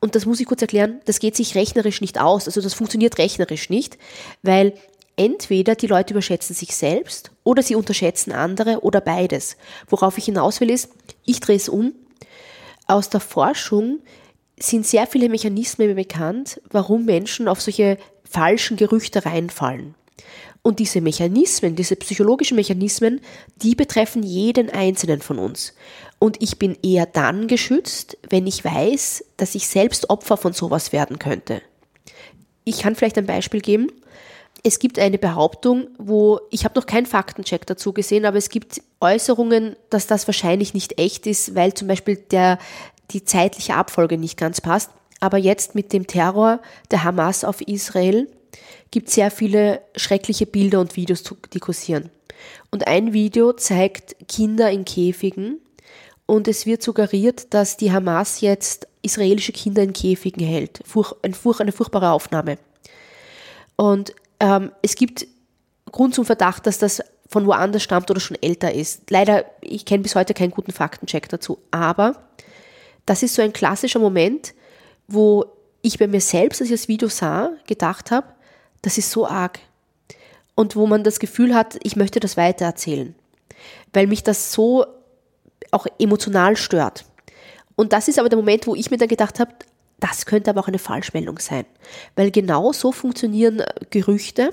Und 0.00 0.14
das 0.14 0.26
muss 0.26 0.40
ich 0.40 0.46
kurz 0.46 0.60
erklären, 0.60 1.00
das 1.06 1.20
geht 1.20 1.36
sich 1.36 1.54
rechnerisch 1.54 2.00
nicht 2.00 2.20
aus. 2.20 2.46
Also 2.46 2.60
das 2.60 2.74
funktioniert 2.74 3.16
rechnerisch 3.18 3.70
nicht, 3.70 3.96
weil 4.42 4.74
entweder 5.14 5.76
die 5.76 5.86
Leute 5.86 6.14
überschätzen 6.14 6.54
sich 6.54 6.76
selbst 6.76 7.30
oder 7.44 7.62
sie 7.62 7.76
unterschätzen 7.76 8.32
andere 8.32 8.80
oder 8.80 9.00
beides. 9.00 9.56
Worauf 9.88 10.18
ich 10.18 10.26
hinaus 10.26 10.60
will 10.60 10.70
ist, 10.70 10.90
ich 11.24 11.40
drehe 11.40 11.56
es 11.56 11.68
um. 11.68 11.92
Aus 12.88 13.08
der 13.08 13.20
Forschung 13.20 14.00
sind 14.58 14.84
sehr 14.84 15.06
viele 15.06 15.28
Mechanismen 15.28 15.94
bekannt, 15.94 16.60
warum 16.70 17.04
Menschen 17.04 17.46
auf 17.46 17.60
solche 17.60 17.98
falschen 18.24 18.76
Gerüchte 18.76 19.24
reinfallen. 19.24 19.94
Und 20.66 20.80
diese 20.80 21.00
Mechanismen, 21.00 21.76
diese 21.76 21.94
psychologischen 21.94 22.56
Mechanismen, 22.56 23.20
die 23.62 23.76
betreffen 23.76 24.24
jeden 24.24 24.68
einzelnen 24.68 25.22
von 25.22 25.38
uns. 25.38 25.74
Und 26.18 26.42
ich 26.42 26.58
bin 26.58 26.76
eher 26.82 27.06
dann 27.06 27.46
geschützt, 27.46 28.18
wenn 28.28 28.48
ich 28.48 28.64
weiß, 28.64 29.26
dass 29.36 29.54
ich 29.54 29.68
selbst 29.68 30.10
Opfer 30.10 30.36
von 30.36 30.52
sowas 30.52 30.92
werden 30.92 31.20
könnte. 31.20 31.62
Ich 32.64 32.80
kann 32.80 32.96
vielleicht 32.96 33.16
ein 33.16 33.26
Beispiel 33.26 33.60
geben. 33.60 33.92
Es 34.64 34.80
gibt 34.80 34.98
eine 34.98 35.18
Behauptung, 35.18 35.86
wo 35.98 36.40
ich 36.50 36.64
habe 36.64 36.76
noch 36.76 36.86
keinen 36.86 37.06
Faktencheck 37.06 37.64
dazu 37.64 37.92
gesehen, 37.92 38.24
aber 38.26 38.38
es 38.38 38.48
gibt 38.48 38.82
Äußerungen, 39.00 39.76
dass 39.88 40.08
das 40.08 40.26
wahrscheinlich 40.26 40.74
nicht 40.74 40.98
echt 40.98 41.28
ist, 41.28 41.54
weil 41.54 41.74
zum 41.74 41.86
Beispiel 41.86 42.16
der, 42.16 42.58
die 43.12 43.22
zeitliche 43.22 43.74
Abfolge 43.74 44.18
nicht 44.18 44.36
ganz 44.36 44.60
passt. 44.60 44.90
Aber 45.20 45.38
jetzt 45.38 45.76
mit 45.76 45.92
dem 45.92 46.08
Terror 46.08 46.58
der 46.90 47.04
Hamas 47.04 47.44
auf 47.44 47.60
Israel 47.60 48.26
gibt 48.90 49.10
sehr 49.10 49.30
viele 49.30 49.82
schreckliche 49.96 50.46
Bilder 50.46 50.80
und 50.80 50.96
Videos, 50.96 51.22
die 51.52 51.60
kursieren. 51.60 52.10
Und 52.70 52.86
ein 52.86 53.12
Video 53.12 53.52
zeigt 53.52 54.16
Kinder 54.28 54.70
in 54.70 54.84
Käfigen 54.84 55.60
und 56.26 56.48
es 56.48 56.66
wird 56.66 56.82
suggeriert, 56.82 57.54
dass 57.54 57.76
die 57.76 57.92
Hamas 57.92 58.40
jetzt 58.40 58.88
israelische 59.02 59.52
Kinder 59.52 59.82
in 59.82 59.92
Käfigen 59.92 60.44
hält. 60.44 60.80
eine 61.60 61.72
furchtbare 61.72 62.10
Aufnahme. 62.10 62.58
Und 63.76 64.14
ähm, 64.40 64.72
es 64.82 64.96
gibt 64.96 65.26
Grund 65.92 66.14
zum 66.14 66.24
Verdacht, 66.24 66.66
dass 66.66 66.78
das 66.78 67.02
von 67.28 67.46
woanders 67.46 67.82
stammt 67.82 68.10
oder 68.10 68.20
schon 68.20 68.36
älter 68.40 68.72
ist. 68.72 69.10
Leider, 69.10 69.44
ich 69.60 69.84
kenne 69.84 70.02
bis 70.02 70.14
heute 70.14 70.34
keinen 70.34 70.50
guten 70.50 70.72
Faktencheck 70.72 71.28
dazu. 71.28 71.58
Aber 71.70 72.16
das 73.04 73.22
ist 73.22 73.34
so 73.34 73.42
ein 73.42 73.52
klassischer 73.52 73.98
Moment, 73.98 74.54
wo 75.08 75.46
ich 75.82 75.98
bei 75.98 76.08
mir 76.08 76.20
selbst, 76.20 76.60
als 76.60 76.70
ich 76.70 76.80
das 76.80 76.88
Video 76.88 77.08
sah, 77.08 77.50
gedacht 77.66 78.10
habe, 78.10 78.26
das 78.82 78.98
ist 78.98 79.10
so 79.10 79.26
arg. 79.26 79.58
Und 80.54 80.76
wo 80.76 80.86
man 80.86 81.04
das 81.04 81.18
Gefühl 81.18 81.54
hat, 81.54 81.78
ich 81.82 81.96
möchte 81.96 82.20
das 82.20 82.36
weitererzählen, 82.36 83.14
weil 83.92 84.06
mich 84.06 84.22
das 84.22 84.52
so 84.52 84.86
auch 85.70 85.86
emotional 85.98 86.56
stört. 86.56 87.04
Und 87.74 87.92
das 87.92 88.08
ist 88.08 88.18
aber 88.18 88.28
der 88.28 88.38
Moment, 88.38 88.66
wo 88.66 88.74
ich 88.74 88.90
mir 88.90 88.96
dann 88.96 89.08
gedacht 89.08 89.38
habe, 89.38 89.52
das 90.00 90.26
könnte 90.26 90.50
aber 90.50 90.60
auch 90.60 90.68
eine 90.68 90.78
Falschmeldung 90.78 91.38
sein. 91.38 91.64
Weil 92.16 92.30
genau 92.30 92.72
so 92.72 92.92
funktionieren 92.92 93.62
Gerüchte, 93.90 94.50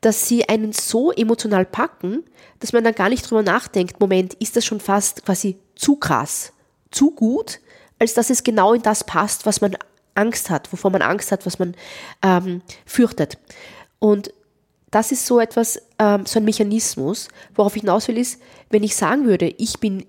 dass 0.00 0.28
sie 0.28 0.48
einen 0.48 0.72
so 0.72 1.12
emotional 1.12 1.64
packen, 1.64 2.24
dass 2.60 2.72
man 2.72 2.84
dann 2.84 2.94
gar 2.94 3.08
nicht 3.08 3.28
drüber 3.28 3.42
nachdenkt, 3.42 4.00
Moment, 4.00 4.34
ist 4.34 4.56
das 4.56 4.64
schon 4.64 4.80
fast 4.80 5.24
quasi 5.24 5.56
zu 5.74 5.96
krass, 5.96 6.52
zu 6.90 7.10
gut, 7.10 7.60
als 7.98 8.14
dass 8.14 8.30
es 8.30 8.44
genau 8.44 8.72
in 8.72 8.82
das 8.82 9.04
passt, 9.04 9.46
was 9.46 9.60
man 9.60 9.76
Angst 10.14 10.50
hat, 10.50 10.72
wovor 10.72 10.90
man 10.90 11.02
Angst 11.02 11.32
hat, 11.32 11.46
was 11.46 11.58
man 11.58 11.74
ähm, 12.22 12.62
fürchtet. 12.84 13.38
Und 13.98 14.32
das 14.90 15.10
ist 15.10 15.26
so 15.26 15.40
etwas, 15.40 15.80
ähm, 15.98 16.26
so 16.26 16.38
ein 16.38 16.44
Mechanismus, 16.44 17.28
worauf 17.54 17.76
ich 17.76 17.82
hinaus 17.82 18.08
will, 18.08 18.18
ist, 18.18 18.40
wenn 18.70 18.82
ich 18.82 18.94
sagen 18.94 19.26
würde, 19.26 19.46
ich 19.58 19.80
bin 19.80 20.06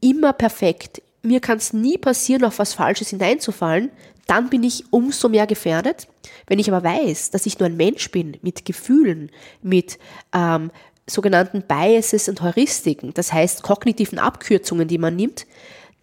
immer 0.00 0.32
perfekt, 0.32 1.02
mir 1.22 1.40
kann 1.40 1.58
es 1.58 1.72
nie 1.72 1.98
passieren, 1.98 2.44
auf 2.44 2.58
was 2.58 2.74
Falsches 2.74 3.10
hineinzufallen, 3.10 3.90
dann 4.26 4.50
bin 4.50 4.62
ich 4.62 4.92
umso 4.92 5.28
mehr 5.28 5.46
gefährdet. 5.46 6.08
Wenn 6.46 6.58
ich 6.58 6.70
aber 6.70 6.86
weiß, 6.86 7.30
dass 7.30 7.46
ich 7.46 7.58
nur 7.58 7.68
ein 7.68 7.76
Mensch 7.76 8.10
bin 8.10 8.36
mit 8.42 8.64
Gefühlen, 8.64 9.30
mit 9.62 9.98
ähm, 10.32 10.70
sogenannten 11.06 11.62
Biases 11.62 12.28
und 12.28 12.42
Heuristiken, 12.42 13.14
das 13.14 13.32
heißt 13.32 13.62
kognitiven 13.62 14.18
Abkürzungen, 14.18 14.88
die 14.88 14.98
man 14.98 15.16
nimmt, 15.16 15.46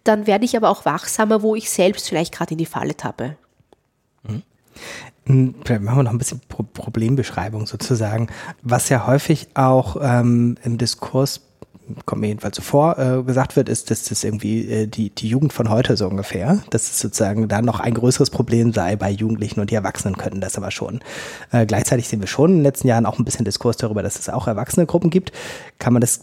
dann 0.02 0.26
werde 0.26 0.44
ich 0.44 0.56
aber 0.56 0.70
auch 0.70 0.84
wachsamer, 0.84 1.42
wo 1.42 1.54
ich 1.54 1.70
selbst 1.70 2.08
vielleicht 2.08 2.34
gerade 2.34 2.52
in 2.52 2.58
die 2.58 2.66
Falle 2.66 2.96
tappe. 2.96 3.36
Hm, 5.26 5.54
vielleicht 5.64 5.82
machen 5.82 5.98
wir 5.98 6.02
noch 6.04 6.12
ein 6.12 6.18
bisschen 6.18 6.40
Pro 6.48 6.62
Problembeschreibung 6.62 7.66
sozusagen, 7.66 8.28
was 8.62 8.88
ja 8.88 9.06
häufig 9.06 9.48
auch 9.54 9.96
ähm, 10.00 10.56
im 10.62 10.78
Diskurs 10.78 11.40
kommt 12.06 12.22
mir 12.22 12.28
jedenfalls 12.28 12.56
so 12.56 12.62
vor, 12.62 12.98
äh, 12.98 13.22
gesagt 13.22 13.56
wird, 13.56 13.68
ist, 13.68 13.90
dass 13.90 14.04
das 14.04 14.24
irgendwie 14.24 14.70
äh, 14.70 14.86
die, 14.86 15.10
die 15.10 15.28
Jugend 15.28 15.52
von 15.52 15.68
heute 15.68 15.96
so 15.96 16.08
ungefähr, 16.08 16.62
dass 16.70 16.90
es 16.90 16.98
sozusagen 16.98 17.48
da 17.48 17.62
noch 17.62 17.80
ein 17.80 17.94
größeres 17.94 18.30
Problem 18.30 18.72
sei 18.72 18.96
bei 18.96 19.10
Jugendlichen 19.10 19.60
und 19.60 19.70
die 19.70 19.74
Erwachsenen 19.74 20.16
könnten 20.16 20.40
das 20.40 20.56
aber 20.56 20.70
schon. 20.70 21.00
Äh, 21.52 21.66
gleichzeitig 21.66 22.08
sehen 22.08 22.20
wir 22.20 22.26
schon 22.26 22.50
in 22.50 22.56
den 22.58 22.62
letzten 22.62 22.88
Jahren 22.88 23.06
auch 23.06 23.18
ein 23.18 23.24
bisschen 23.24 23.44
Diskurs 23.44 23.76
darüber, 23.76 24.02
dass 24.02 24.18
es 24.18 24.28
auch 24.28 24.46
erwachsene 24.46 24.86
Gruppen 24.86 25.10
gibt. 25.10 25.32
Kann 25.78 25.92
man 25.92 26.00
das 26.00 26.20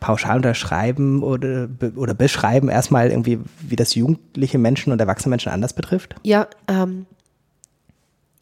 pauschal 0.00 0.36
unterschreiben 0.36 1.22
oder, 1.22 1.68
oder 1.94 2.14
beschreiben 2.14 2.68
erstmal 2.68 3.10
irgendwie, 3.10 3.38
wie 3.60 3.76
das 3.76 3.94
jugendliche 3.94 4.58
Menschen 4.58 4.92
und 4.92 5.00
erwachsene 5.00 5.30
Menschen 5.30 5.52
anders 5.52 5.74
betrifft? 5.74 6.16
Ja, 6.24 6.48
ähm, 6.68 7.06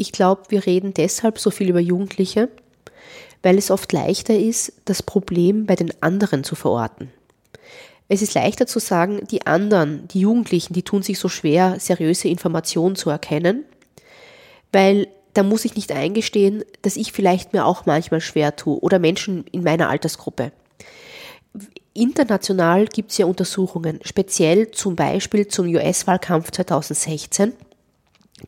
ich 0.00 0.12
glaube, 0.12 0.42
wir 0.48 0.64
reden 0.64 0.94
deshalb 0.94 1.38
so 1.38 1.50
viel 1.50 1.68
über 1.68 1.78
Jugendliche, 1.78 2.48
weil 3.42 3.58
es 3.58 3.70
oft 3.70 3.92
leichter 3.92 4.34
ist, 4.34 4.72
das 4.86 5.02
Problem 5.02 5.66
bei 5.66 5.76
den 5.76 5.92
anderen 6.02 6.42
zu 6.42 6.54
verorten. 6.54 7.10
Es 8.08 8.22
ist 8.22 8.34
leichter 8.34 8.66
zu 8.66 8.80
sagen, 8.80 9.26
die 9.30 9.46
anderen, 9.46 10.08
die 10.08 10.20
Jugendlichen, 10.20 10.72
die 10.72 10.82
tun 10.82 11.02
sich 11.02 11.18
so 11.18 11.28
schwer, 11.28 11.76
seriöse 11.78 12.28
Informationen 12.28 12.96
zu 12.96 13.10
erkennen, 13.10 13.64
weil 14.72 15.06
da 15.34 15.42
muss 15.42 15.64
ich 15.64 15.76
nicht 15.76 15.92
eingestehen, 15.92 16.64
dass 16.82 16.96
ich 16.96 17.12
vielleicht 17.12 17.52
mir 17.52 17.66
auch 17.66 17.86
manchmal 17.86 18.20
schwer 18.20 18.56
tue 18.56 18.80
oder 18.80 18.98
Menschen 18.98 19.44
in 19.52 19.62
meiner 19.62 19.90
Altersgruppe. 19.90 20.50
International 21.92 22.86
gibt 22.86 23.10
es 23.10 23.18
ja 23.18 23.26
Untersuchungen, 23.26 24.00
speziell 24.02 24.70
zum 24.70 24.96
Beispiel 24.96 25.46
zum 25.46 25.68
US-Wahlkampf 25.68 26.50
2016 26.50 27.52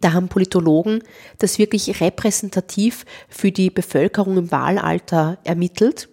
da 0.01 0.13
haben 0.13 0.29
Politologen 0.29 1.03
das 1.39 1.59
wirklich 1.59 2.01
repräsentativ 2.01 3.05
für 3.29 3.53
die 3.53 3.71
Bevölkerung 3.71 4.37
im 4.37 4.51
Wahlalter 4.51 5.39
ermittelt. 5.45 6.09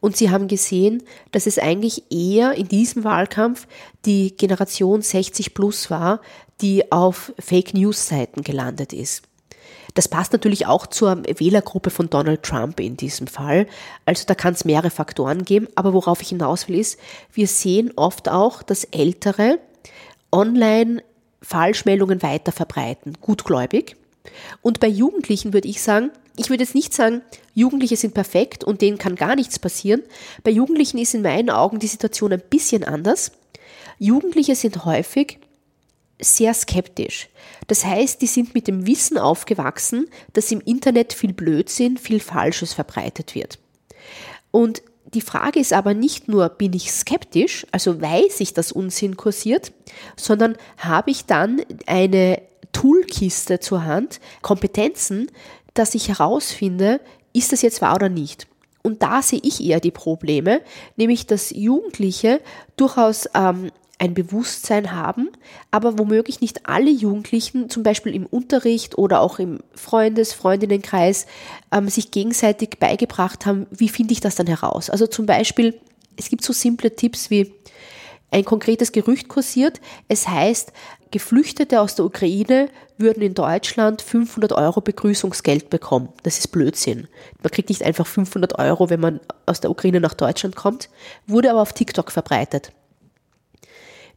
Und 0.00 0.16
sie 0.16 0.30
haben 0.30 0.48
gesehen, 0.48 1.02
dass 1.32 1.46
es 1.46 1.58
eigentlich 1.58 2.04
eher 2.10 2.52
in 2.52 2.68
diesem 2.68 3.04
Wahlkampf 3.04 3.66
die 4.04 4.36
Generation 4.36 5.02
60 5.02 5.54
plus 5.54 5.90
war, 5.90 6.20
die 6.60 6.92
auf 6.92 7.32
Fake 7.38 7.74
News 7.74 8.08
Seiten 8.08 8.42
gelandet 8.42 8.92
ist. 8.92 9.22
Das 9.94 10.08
passt 10.08 10.32
natürlich 10.32 10.66
auch 10.66 10.86
zur 10.86 11.22
Wählergruppe 11.24 11.88
von 11.88 12.10
Donald 12.10 12.42
Trump 12.42 12.80
in 12.80 12.98
diesem 12.98 13.26
Fall. 13.26 13.66
Also 14.04 14.24
da 14.26 14.34
kann 14.34 14.52
es 14.52 14.66
mehrere 14.66 14.90
Faktoren 14.90 15.44
geben. 15.44 15.68
Aber 15.74 15.94
worauf 15.94 16.20
ich 16.20 16.28
hinaus 16.28 16.68
will, 16.68 16.78
ist, 16.78 16.98
wir 17.32 17.46
sehen 17.46 17.92
oft 17.96 18.28
auch, 18.28 18.62
dass 18.62 18.84
Ältere 18.84 19.58
online 20.30 21.02
Falschmeldungen 21.42 22.22
weiter 22.22 22.52
verbreiten, 22.52 23.14
gutgläubig. 23.20 23.96
Und 24.62 24.80
bei 24.80 24.88
Jugendlichen 24.88 25.52
würde 25.52 25.68
ich 25.68 25.82
sagen, 25.82 26.10
ich 26.36 26.50
würde 26.50 26.64
jetzt 26.64 26.74
nicht 26.74 26.92
sagen, 26.92 27.22
Jugendliche 27.54 27.96
sind 27.96 28.14
perfekt 28.14 28.64
und 28.64 28.82
denen 28.82 28.98
kann 28.98 29.16
gar 29.16 29.36
nichts 29.36 29.58
passieren. 29.58 30.02
Bei 30.44 30.50
Jugendlichen 30.50 30.98
ist 30.98 31.14
in 31.14 31.22
meinen 31.22 31.50
Augen 31.50 31.78
die 31.78 31.86
Situation 31.86 32.32
ein 32.32 32.42
bisschen 32.50 32.84
anders. 32.84 33.32
Jugendliche 33.98 34.54
sind 34.54 34.84
häufig 34.84 35.38
sehr 36.20 36.54
skeptisch. 36.54 37.28
Das 37.66 37.84
heißt, 37.84 38.20
die 38.20 38.26
sind 38.26 38.54
mit 38.54 38.68
dem 38.68 38.86
Wissen 38.86 39.18
aufgewachsen, 39.18 40.08
dass 40.32 40.52
im 40.52 40.60
Internet 40.60 41.12
viel 41.12 41.32
Blödsinn, 41.32 41.96
viel 41.96 42.20
Falsches 42.20 42.72
verbreitet 42.72 43.34
wird. 43.34 43.58
Und 44.50 44.82
die 45.14 45.20
Frage 45.20 45.60
ist 45.60 45.72
aber 45.72 45.94
nicht 45.94 46.28
nur, 46.28 46.48
bin 46.48 46.72
ich 46.72 46.92
skeptisch, 46.92 47.66
also 47.72 48.00
weiß 48.00 48.40
ich, 48.40 48.54
dass 48.54 48.72
Unsinn 48.72 49.16
kursiert, 49.16 49.72
sondern 50.16 50.56
habe 50.78 51.10
ich 51.10 51.26
dann 51.26 51.62
eine 51.86 52.42
Toolkiste 52.72 53.60
zur 53.60 53.84
Hand, 53.84 54.20
Kompetenzen, 54.42 55.30
dass 55.74 55.94
ich 55.94 56.08
herausfinde, 56.08 57.00
ist 57.32 57.52
das 57.52 57.62
jetzt 57.62 57.82
wahr 57.82 57.94
oder 57.94 58.08
nicht. 58.08 58.46
Und 58.82 59.02
da 59.02 59.22
sehe 59.22 59.40
ich 59.42 59.64
eher 59.64 59.80
die 59.80 59.90
Probleme, 59.90 60.60
nämlich 60.96 61.26
dass 61.26 61.50
Jugendliche 61.50 62.40
durchaus 62.76 63.28
ähm, 63.34 63.70
ein 63.98 64.14
Bewusstsein 64.14 64.92
haben, 64.92 65.30
aber 65.70 65.98
womöglich 65.98 66.40
nicht 66.40 66.68
alle 66.68 66.90
Jugendlichen, 66.90 67.70
zum 67.70 67.82
Beispiel 67.82 68.14
im 68.14 68.26
Unterricht 68.26 68.98
oder 68.98 69.20
auch 69.20 69.38
im 69.38 69.60
Freundes-, 69.74 70.34
Freundinnenkreis, 70.34 71.26
ähm, 71.72 71.88
sich 71.88 72.10
gegenseitig 72.10 72.78
beigebracht 72.78 73.46
haben, 73.46 73.66
wie 73.70 73.88
finde 73.88 74.12
ich 74.12 74.20
das 74.20 74.34
dann 74.34 74.46
heraus. 74.46 74.90
Also 74.90 75.06
zum 75.06 75.26
Beispiel, 75.26 75.80
es 76.16 76.28
gibt 76.28 76.44
so 76.44 76.52
simple 76.52 76.94
Tipps 76.94 77.30
wie, 77.30 77.54
ein 78.30 78.44
konkretes 78.44 78.92
Gerücht 78.92 79.28
kursiert. 79.28 79.80
Es 80.08 80.28
heißt, 80.28 80.72
Geflüchtete 81.10 81.80
aus 81.80 81.94
der 81.94 82.04
Ukraine 82.04 82.68
würden 82.98 83.22
in 83.22 83.34
Deutschland 83.34 84.02
500 84.02 84.52
Euro 84.52 84.80
Begrüßungsgeld 84.80 85.70
bekommen. 85.70 86.08
Das 86.22 86.38
ist 86.38 86.48
Blödsinn. 86.48 87.08
Man 87.42 87.50
kriegt 87.50 87.68
nicht 87.68 87.82
einfach 87.82 88.06
500 88.06 88.58
Euro, 88.58 88.90
wenn 88.90 89.00
man 89.00 89.20
aus 89.46 89.60
der 89.60 89.70
Ukraine 89.70 90.00
nach 90.00 90.14
Deutschland 90.14 90.56
kommt, 90.56 90.88
wurde 91.26 91.50
aber 91.50 91.62
auf 91.62 91.72
TikTok 91.72 92.10
verbreitet. 92.10 92.72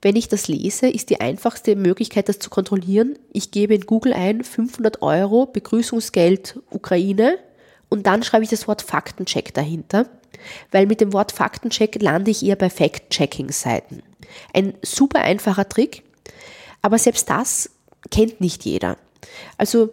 Wenn 0.02 0.16
ich 0.16 0.30
das 0.30 0.48
lese, 0.48 0.90
ist 0.90 1.10
die 1.10 1.20
einfachste 1.20 1.76
Möglichkeit, 1.76 2.30
das 2.30 2.40
zu 2.40 2.50
kontrollieren. 2.50 3.18
Ich 3.34 3.52
gebe 3.52 3.76
in 3.76 3.86
Google 3.86 4.14
ein 4.14 4.44
500 4.44 5.02
Euro 5.02 5.46
Begrüßungsgeld 5.46 6.60
Ukraine 6.70 7.38
und 7.90 8.08
dann 8.08 8.24
schreibe 8.24 8.44
ich 8.44 8.50
das 8.50 8.68
Wort 8.68 8.82
Faktencheck 8.82 9.54
dahinter, 9.54 10.08
weil 10.72 10.86
mit 10.86 11.02
dem 11.02 11.12
Wort 11.12 11.32
Faktencheck 11.32 12.02
lande 12.02 12.32
ich 12.32 12.46
eher 12.46 12.56
bei 12.56 12.70
Fact-Checking-Seiten. 12.70 14.02
Ein 14.54 14.74
super 14.82 15.20
einfacher 15.22 15.68
Trick, 15.68 16.04
aber 16.82 16.98
selbst 16.98 17.30
das 17.30 17.70
kennt 18.10 18.40
nicht 18.40 18.64
jeder. 18.64 18.98
Also 19.58 19.92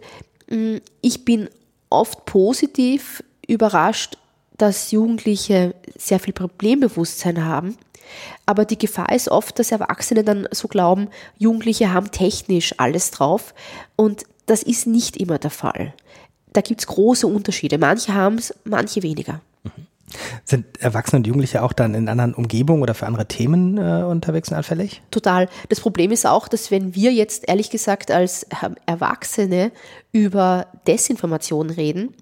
mm, 0.49 0.77
ich 1.01 1.25
bin 1.25 1.49
oft 1.89 2.25
positiv 2.25 3.23
überrascht, 3.47 4.17
dass 4.57 4.91
Jugendliche 4.91 5.75
sehr 5.97 6.19
viel 6.19 6.33
Problembewusstsein 6.33 7.45
haben. 7.45 7.77
Aber 8.45 8.65
die 8.65 8.77
Gefahr 8.77 9.11
ist 9.13 9.29
oft, 9.29 9.59
dass 9.59 9.71
Erwachsene 9.71 10.23
dann 10.23 10.47
so 10.51 10.67
glauben, 10.67 11.09
Jugendliche 11.37 11.93
haben 11.93 12.11
technisch 12.11 12.73
alles 12.77 13.11
drauf. 13.11 13.53
Und 13.95 14.23
das 14.45 14.63
ist 14.63 14.87
nicht 14.87 15.17
immer 15.17 15.37
der 15.37 15.51
Fall. 15.51 15.93
Da 16.53 16.61
gibt 16.61 16.81
es 16.81 16.87
große 16.87 17.27
Unterschiede. 17.27 17.77
Manche 17.77 18.13
haben 18.13 18.37
es, 18.37 18.53
manche 18.63 19.03
weniger. 19.03 19.41
Sind 20.45 20.65
Erwachsene 20.79 21.17
und 21.17 21.27
Jugendliche 21.27 21.61
auch 21.61 21.73
dann 21.73 21.93
in 21.93 22.07
anderen 22.07 22.33
Umgebungen 22.33 22.81
oder 22.81 22.93
für 22.93 23.07
andere 23.07 23.27
Themen 23.27 23.77
äh, 23.77 24.03
unterwegs 24.03 24.49
und 24.49 24.55
anfällig? 24.55 25.01
Total. 25.11 25.49
Das 25.67 25.81
Problem 25.81 26.11
ist 26.11 26.25
auch, 26.25 26.47
dass 26.47 26.71
wenn 26.71 26.95
wir 26.95 27.11
jetzt 27.11 27.47
ehrlich 27.49 27.69
gesagt 27.69 28.09
als 28.09 28.45
ähm, 28.63 28.75
Erwachsene 28.85 29.71
über 30.13 30.67
Desinformation 30.87 31.69
reden, 31.69 32.13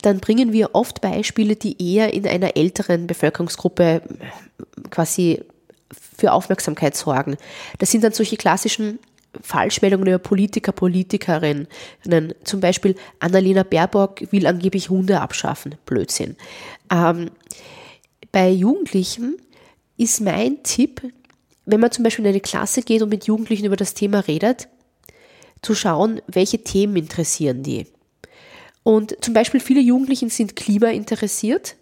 dann 0.00 0.20
bringen 0.20 0.52
wir 0.52 0.74
oft 0.74 1.02
Beispiele, 1.02 1.56
die 1.56 1.94
eher 1.94 2.14
in 2.14 2.26
einer 2.26 2.56
älteren 2.56 3.06
Bevölkerungsgruppe 3.06 3.84
äh, 3.84 4.00
quasi 4.88 5.42
für 6.16 6.32
Aufmerksamkeit 6.32 6.96
sorgen. 6.96 7.36
Das 7.78 7.90
sind 7.90 8.04
dann 8.04 8.12
solche 8.12 8.36
klassischen 8.36 8.98
Falschmeldungen 9.42 10.06
über 10.06 10.18
Politiker, 10.18 10.72
Politikerinnen. 10.72 11.66
Zum 12.44 12.60
Beispiel 12.60 12.94
Annalena 13.18 13.62
Baerbock 13.62 14.32
will 14.32 14.46
angeblich 14.46 14.90
Hunde 14.90 15.20
abschaffen. 15.20 15.74
Blödsinn. 15.86 16.36
Ähm, 16.94 17.30
bei 18.30 18.50
Jugendlichen 18.50 19.36
ist 19.96 20.20
mein 20.20 20.62
Tipp, 20.62 21.02
wenn 21.66 21.80
man 21.80 21.90
zum 21.90 22.04
Beispiel 22.04 22.24
in 22.24 22.30
eine 22.30 22.40
Klasse 22.40 22.82
geht 22.82 23.02
und 23.02 23.08
mit 23.08 23.26
Jugendlichen 23.26 23.66
über 23.66 23.76
das 23.76 23.94
Thema 23.94 24.20
redet, 24.20 24.68
zu 25.62 25.74
schauen, 25.74 26.20
welche 26.26 26.62
Themen 26.62 26.96
interessieren 26.96 27.62
die. 27.62 27.86
Und 28.82 29.16
zum 29.24 29.34
Beispiel 29.34 29.60
viele 29.60 29.80
Jugendlichen 29.80 30.28
sind 30.28 30.56
Klima 30.56 30.88
interessiert. 30.88 31.76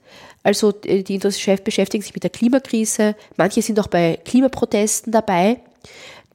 Also 0.44 0.72
äh, 0.84 1.02
die 1.02 1.18
beschäftigen 1.18 2.02
sich 2.02 2.14
mit 2.14 2.22
der 2.22 2.30
Klimakrise. 2.30 3.16
Manche 3.36 3.60
sind 3.60 3.78
auch 3.80 3.88
bei 3.88 4.18
Klimaprotesten 4.24 5.12
dabei. 5.12 5.60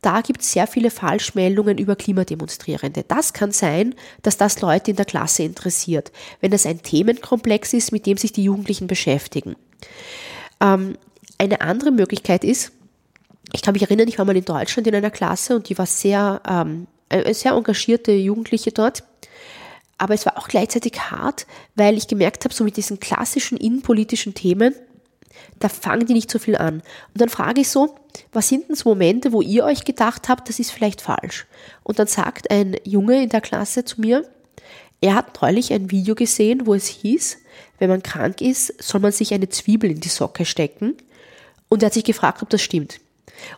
Da 0.01 0.21
gibt 0.21 0.41
es 0.41 0.51
sehr 0.51 0.67
viele 0.67 0.91
Falschmeldungen 0.91 1.77
über 1.77 1.95
Klimademonstrierende. 1.95 3.03
Das 3.07 3.33
kann 3.33 3.51
sein, 3.51 3.95
dass 4.21 4.37
das 4.37 4.61
Leute 4.61 4.91
in 4.91 4.97
der 4.97 5.05
Klasse 5.05 5.43
interessiert, 5.43 6.11
wenn 6.39 6.53
es 6.53 6.65
ein 6.65 6.83
Themenkomplex 6.83 7.73
ist, 7.73 7.91
mit 7.91 8.05
dem 8.05 8.17
sich 8.17 8.31
die 8.31 8.43
Jugendlichen 8.43 8.87
beschäftigen. 8.87 9.55
Ähm, 10.61 10.97
eine 11.37 11.61
andere 11.61 11.91
Möglichkeit 11.91 12.43
ist, 12.43 12.71
ich 13.53 13.61
kann 13.61 13.73
mich 13.73 13.83
erinnern, 13.83 14.07
ich 14.07 14.17
war 14.17 14.25
mal 14.25 14.35
in 14.35 14.45
Deutschland 14.45 14.87
in 14.87 14.95
einer 14.95 15.11
Klasse 15.11 15.55
und 15.55 15.69
die 15.69 15.77
war 15.77 15.85
sehr, 15.85 16.41
ähm, 16.47 16.87
eine 17.09 17.33
sehr 17.33 17.53
engagierte 17.53 18.11
Jugendliche 18.11 18.71
dort. 18.71 19.03
Aber 19.97 20.13
es 20.13 20.25
war 20.25 20.37
auch 20.37 20.47
gleichzeitig 20.47 20.99
hart, 20.99 21.47
weil 21.75 21.97
ich 21.97 22.07
gemerkt 22.07 22.43
habe, 22.43 22.53
so 22.53 22.63
mit 22.63 22.77
diesen 22.77 22.99
klassischen 22.99 23.57
innenpolitischen 23.57 24.35
Themen, 24.35 24.75
da 25.59 25.69
fangen 25.69 26.05
die 26.05 26.13
nicht 26.13 26.31
so 26.31 26.39
viel 26.39 26.55
an. 26.55 26.75
Und 26.75 27.21
dann 27.21 27.29
frage 27.29 27.61
ich 27.61 27.69
so, 27.69 27.95
was 28.31 28.47
sind 28.47 28.67
denn 28.67 28.75
so 28.75 28.89
Momente, 28.89 29.31
wo 29.31 29.41
ihr 29.41 29.63
euch 29.63 29.83
gedacht 29.83 30.29
habt, 30.29 30.49
das 30.49 30.59
ist 30.59 30.71
vielleicht 30.71 31.01
falsch? 31.01 31.45
Und 31.83 31.99
dann 31.99 32.07
sagt 32.07 32.51
ein 32.51 32.75
Junge 32.83 33.21
in 33.21 33.29
der 33.29 33.41
Klasse 33.41 33.85
zu 33.85 34.01
mir, 34.01 34.27
er 35.01 35.15
hat 35.15 35.41
neulich 35.41 35.71
ein 35.73 35.91
Video 35.91 36.15
gesehen, 36.15 36.65
wo 36.65 36.73
es 36.73 36.87
hieß, 36.87 37.37
wenn 37.79 37.89
man 37.89 38.01
krank 38.01 38.41
ist, 38.41 38.81
soll 38.81 39.01
man 39.01 39.11
sich 39.11 39.33
eine 39.33 39.49
Zwiebel 39.49 39.91
in 39.91 39.99
die 39.99 40.09
Socke 40.09 40.45
stecken. 40.45 40.95
Und 41.69 41.83
er 41.83 41.87
hat 41.87 41.93
sich 41.93 42.03
gefragt, 42.03 42.41
ob 42.41 42.49
das 42.49 42.61
stimmt. 42.61 42.99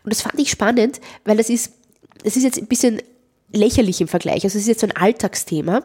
Und 0.03 0.11
das 0.11 0.21
fand 0.21 0.39
ich 0.39 0.49
spannend, 0.49 0.99
weil 1.23 1.37
das 1.37 1.49
ist, 1.49 1.73
das 2.23 2.35
ist 2.35 2.43
jetzt 2.43 2.57
ein 2.57 2.67
bisschen 2.67 3.01
lächerlich 3.51 4.01
im 4.01 4.07
Vergleich. 4.07 4.43
Also 4.43 4.57
es 4.57 4.63
ist 4.63 4.67
jetzt 4.67 4.83
ein 4.83 4.95
Alltagsthema. 4.95 5.83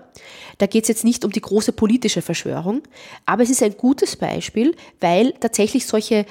Da 0.58 0.66
geht 0.66 0.84
es 0.84 0.88
jetzt 0.88 1.04
nicht 1.04 1.24
um 1.24 1.32
die 1.32 1.40
große 1.40 1.72
politische 1.72 2.22
Verschwörung, 2.22 2.82
aber 3.26 3.42
es 3.42 3.50
ist 3.50 3.62
ein 3.62 3.76
gutes 3.76 4.16
Beispiel, 4.16 4.76
weil 5.00 5.32
tatsächlich 5.40 5.86
solche 5.86 6.26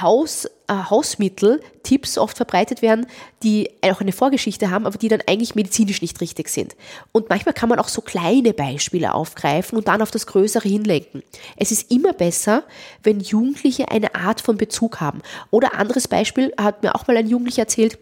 Haus, 0.00 0.46
äh, 0.66 0.74
Hausmittel, 0.90 1.62
Tipps 1.82 2.18
oft 2.18 2.36
verbreitet 2.36 2.82
werden, 2.82 3.06
die 3.42 3.70
auch 3.82 4.00
eine 4.00 4.12
Vorgeschichte 4.12 4.70
haben, 4.70 4.86
aber 4.86 4.98
die 4.98 5.08
dann 5.08 5.22
eigentlich 5.26 5.54
medizinisch 5.54 6.02
nicht 6.02 6.20
richtig 6.20 6.48
sind. 6.48 6.76
Und 7.12 7.28
manchmal 7.28 7.54
kann 7.54 7.68
man 7.68 7.78
auch 7.78 7.88
so 7.88 8.02
kleine 8.02 8.52
Beispiele 8.52 9.14
aufgreifen 9.14 9.78
und 9.78 9.88
dann 9.88 10.02
auf 10.02 10.10
das 10.10 10.26
Größere 10.26 10.68
hinlenken. 10.68 11.22
Es 11.56 11.70
ist 11.70 11.90
immer 11.90 12.12
besser, 12.12 12.64
wenn 13.02 13.20
Jugendliche 13.20 13.90
eine 13.90 14.14
Art 14.14 14.40
von 14.40 14.56
Bezug 14.56 15.00
haben. 15.00 15.22
Oder 15.50 15.74
anderes 15.74 16.08
Beispiel 16.08 16.52
hat 16.60 16.82
mir 16.82 16.94
auch 16.94 17.06
mal 17.06 17.16
ein 17.16 17.28
Jugendlicher 17.28 17.62
erzählt, 17.62 17.98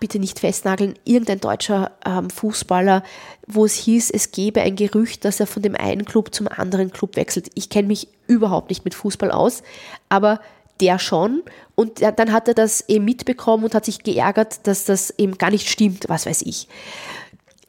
bitte 0.00 0.18
nicht 0.18 0.38
festnageln, 0.40 0.94
irgendein 1.04 1.40
deutscher 1.40 1.92
ähm, 2.04 2.30
Fußballer, 2.30 3.02
wo 3.46 3.64
es 3.64 3.74
hieß, 3.74 4.10
es 4.10 4.30
gebe 4.30 4.62
ein 4.62 4.76
Gerücht, 4.76 5.24
dass 5.24 5.40
er 5.40 5.46
von 5.46 5.62
dem 5.62 5.74
einen 5.74 6.04
Club 6.04 6.34
zum 6.34 6.48
anderen 6.48 6.90
Club 6.92 7.16
wechselt. 7.16 7.50
Ich 7.54 7.68
kenne 7.68 7.88
mich 7.88 8.08
überhaupt 8.26 8.70
nicht 8.70 8.84
mit 8.84 8.94
Fußball 8.94 9.30
aus, 9.30 9.62
aber 10.08 10.40
der 10.80 10.98
schon. 10.98 11.42
Und 11.74 12.00
dann 12.02 12.32
hat 12.32 12.48
er 12.48 12.54
das 12.54 12.84
eben 12.88 13.04
mitbekommen 13.04 13.64
und 13.64 13.74
hat 13.74 13.84
sich 13.84 14.02
geärgert, 14.02 14.66
dass 14.66 14.84
das 14.84 15.10
eben 15.18 15.38
gar 15.38 15.50
nicht 15.50 15.68
stimmt, 15.68 16.08
was 16.08 16.26
weiß 16.26 16.42
ich. 16.42 16.68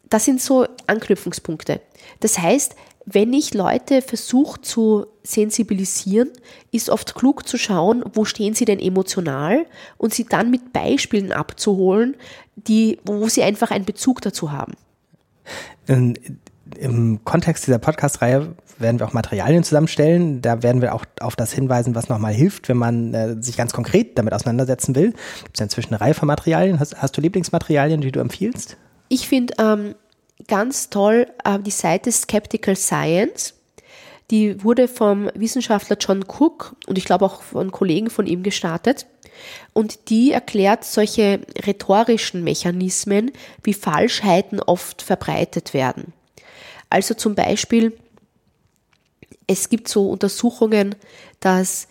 Das 0.10 0.26
sind 0.26 0.42
so 0.42 0.68
Anknüpfungspunkte. 0.88 1.82
Das 2.20 2.39
heißt, 2.39 2.76
wenn 3.05 3.33
ich 3.33 3.53
Leute 3.53 4.01
versuche 4.01 4.62
zu 4.62 5.07
sensibilisieren, 5.23 6.29
ist 6.71 6.89
oft 6.89 7.15
klug 7.15 7.47
zu 7.47 7.57
schauen, 7.57 8.03
wo 8.13 8.25
stehen 8.25 8.53
sie 8.53 8.65
denn 8.65 8.79
emotional 8.79 9.65
und 9.97 10.13
sie 10.13 10.25
dann 10.25 10.51
mit 10.51 10.73
Beispielen 10.73 11.31
abzuholen, 11.31 12.15
die, 12.55 12.99
wo 13.05 13.27
sie 13.27 13.43
einfach 13.43 13.71
einen 13.71 13.85
Bezug 13.85 14.21
dazu 14.21 14.51
haben. 14.51 14.73
In, 15.88 16.17
Im 16.77 17.23
Kontext 17.23 17.65
dieser 17.65 17.79
Podcast-Reihe 17.79 18.55
werden 18.77 18.99
wir 18.99 19.07
auch 19.07 19.13
Materialien 19.13 19.63
zusammenstellen. 19.63 20.41
Da 20.41 20.62
werden 20.62 20.81
wir 20.81 20.93
auch 20.93 21.05
auf 21.19 21.35
das 21.35 21.51
hinweisen, 21.51 21.95
was 21.95 22.09
nochmal 22.09 22.33
hilft, 22.33 22.69
wenn 22.69 22.77
man 22.77 23.13
äh, 23.13 23.41
sich 23.41 23.57
ganz 23.57 23.73
konkret 23.73 24.17
damit 24.17 24.33
auseinandersetzen 24.33 24.95
will. 24.95 25.13
Gibt 25.43 25.55
es 25.57 25.62
inzwischen 25.62 25.93
eine 25.93 26.01
Reihe 26.01 26.13
von 26.13 26.27
Materialien? 26.27 26.79
Hast, 26.79 27.01
hast 27.01 27.17
du 27.17 27.21
Lieblingsmaterialien, 27.21 28.01
die 28.01 28.12
du 28.12 28.19
empfiehlst? 28.19 28.77
Ich 29.09 29.27
finde 29.27 29.53
ähm, 29.59 29.95
ganz 30.49 30.89
toll 30.89 31.27
äh, 31.45 31.59
die 31.59 31.71
Seite 31.71 32.12
Skeptical 32.12 32.75
Science. 32.75 33.53
Die 34.31 34.63
wurde 34.63 34.88
vom 34.88 35.31
Wissenschaftler 35.33 35.97
John 35.97 36.25
Cook 36.27 36.75
und 36.88 36.97
ich 36.97 37.05
glaube 37.05 37.25
auch 37.25 37.41
von 37.41 37.71
Kollegen 37.71 38.09
von 38.09 38.27
ihm 38.27 38.43
gestartet. 38.43 39.07
Und 39.73 40.09
die 40.09 40.31
erklärt 40.31 40.83
solche 40.83 41.39
rhetorischen 41.65 42.43
Mechanismen, 42.43 43.31
wie 43.63 43.73
Falschheiten 43.73 44.59
oft 44.59 45.01
verbreitet 45.01 45.73
werden. 45.73 46.13
Also 46.89 47.13
zum 47.13 47.35
Beispiel, 47.35 47.97
es 49.47 49.69
gibt 49.69 49.88
so 49.88 50.09
Untersuchungen, 50.09 50.95
dass 51.39 51.88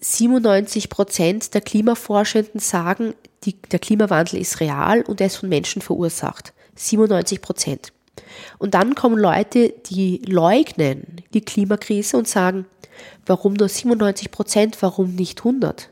97 0.00 0.90
Prozent 0.90 1.54
der 1.54 1.60
Klimaforschenden 1.60 2.60
sagen, 2.60 3.14
die, 3.44 3.60
der 3.62 3.78
Klimawandel 3.78 4.40
ist 4.40 4.60
real 4.60 5.02
und 5.02 5.20
er 5.20 5.28
ist 5.28 5.36
von 5.36 5.48
Menschen 5.48 5.82
verursacht. 5.82 6.52
97 6.76 7.40
Prozent. 7.40 7.92
Und 8.58 8.74
dann 8.74 8.94
kommen 8.94 9.18
Leute, 9.18 9.72
die 9.86 10.22
leugnen 10.26 11.22
die 11.34 11.44
Klimakrise 11.44 12.16
und 12.16 12.28
sagen, 12.28 12.66
warum 13.26 13.54
nur 13.54 13.68
97 13.68 14.30
Prozent, 14.30 14.76
warum 14.80 15.14
nicht 15.14 15.40
100? 15.40 15.90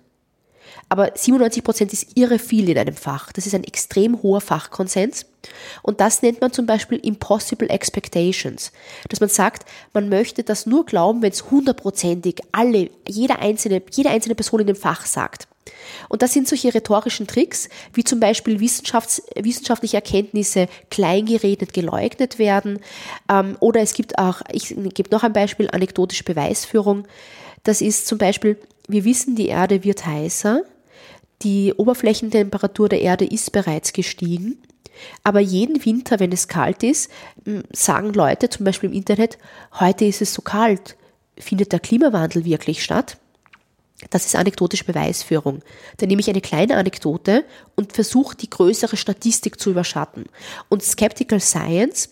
Aber 0.90 1.12
97 1.14 1.62
Prozent 1.62 1.92
ist 1.92 2.16
irre 2.16 2.38
viel 2.38 2.68
in 2.68 2.78
einem 2.78 2.94
Fach. 2.94 3.32
Das 3.32 3.46
ist 3.46 3.54
ein 3.54 3.64
extrem 3.64 4.22
hoher 4.22 4.40
Fachkonsens. 4.40 5.26
Und 5.82 6.00
das 6.00 6.22
nennt 6.22 6.40
man 6.40 6.52
zum 6.52 6.66
Beispiel 6.66 6.98
Impossible 6.98 7.68
Expectations. 7.68 8.72
Dass 9.08 9.20
man 9.20 9.28
sagt, 9.28 9.68
man 9.92 10.08
möchte 10.08 10.44
das 10.44 10.66
nur 10.66 10.86
glauben, 10.86 11.20
wenn 11.20 11.32
es 11.32 11.50
hundertprozentig 11.50 12.40
alle, 12.52 12.90
jeder 13.06 13.40
einzelne, 13.40 13.82
jede 13.90 14.08
einzelne 14.08 14.34
Person 14.34 14.60
in 14.60 14.66
dem 14.66 14.76
Fach 14.76 15.04
sagt. 15.04 15.46
Und 16.08 16.22
das 16.22 16.32
sind 16.32 16.48
solche 16.48 16.74
rhetorischen 16.74 17.26
Tricks, 17.26 17.68
wie 17.92 18.04
zum 18.04 18.20
Beispiel 18.20 18.60
wissenschaftliche 18.60 19.96
Erkenntnisse 19.96 20.68
kleingeredet, 20.90 21.72
geleugnet 21.72 22.38
werden. 22.38 22.80
Ähm, 23.30 23.56
oder 23.60 23.80
es 23.80 23.94
gibt 23.94 24.18
auch, 24.18 24.40
ich 24.52 24.74
gebe 24.94 25.10
noch 25.10 25.22
ein 25.22 25.32
Beispiel, 25.32 25.68
anekdotische 25.70 26.24
Beweisführung. 26.24 27.06
Das 27.64 27.80
ist 27.80 28.06
zum 28.06 28.18
Beispiel, 28.18 28.56
wir 28.88 29.04
wissen, 29.04 29.36
die 29.36 29.48
Erde 29.48 29.84
wird 29.84 30.06
heißer. 30.06 30.62
die 31.42 31.72
Oberflächentemperatur 31.76 32.88
der 32.88 33.00
Erde 33.00 33.24
ist 33.24 33.52
bereits 33.52 33.92
gestiegen. 33.92 34.58
Aber 35.22 35.38
jeden 35.40 35.84
Winter, 35.84 36.18
wenn 36.18 36.32
es 36.32 36.48
kalt 36.48 36.82
ist, 36.82 37.10
sagen 37.72 38.12
Leute 38.12 38.48
zum 38.48 38.64
Beispiel 38.64 38.90
im 38.90 38.96
Internet, 38.96 39.38
heute 39.78 40.04
ist 40.04 40.22
es 40.22 40.34
so 40.34 40.42
kalt. 40.42 40.96
Findet 41.38 41.72
der 41.72 41.78
Klimawandel 41.78 42.44
wirklich 42.44 42.82
statt? 42.82 43.18
Das 44.10 44.26
ist 44.26 44.36
anekdotische 44.36 44.84
Beweisführung. 44.84 45.60
Da 45.96 46.06
nehme 46.06 46.20
ich 46.20 46.30
eine 46.30 46.40
kleine 46.40 46.76
Anekdote 46.76 47.44
und 47.74 47.92
versuche 47.92 48.36
die 48.36 48.48
größere 48.48 48.96
Statistik 48.96 49.58
zu 49.58 49.70
überschatten. 49.70 50.26
Und 50.68 50.84
Skeptical 50.84 51.40
Science 51.40 52.10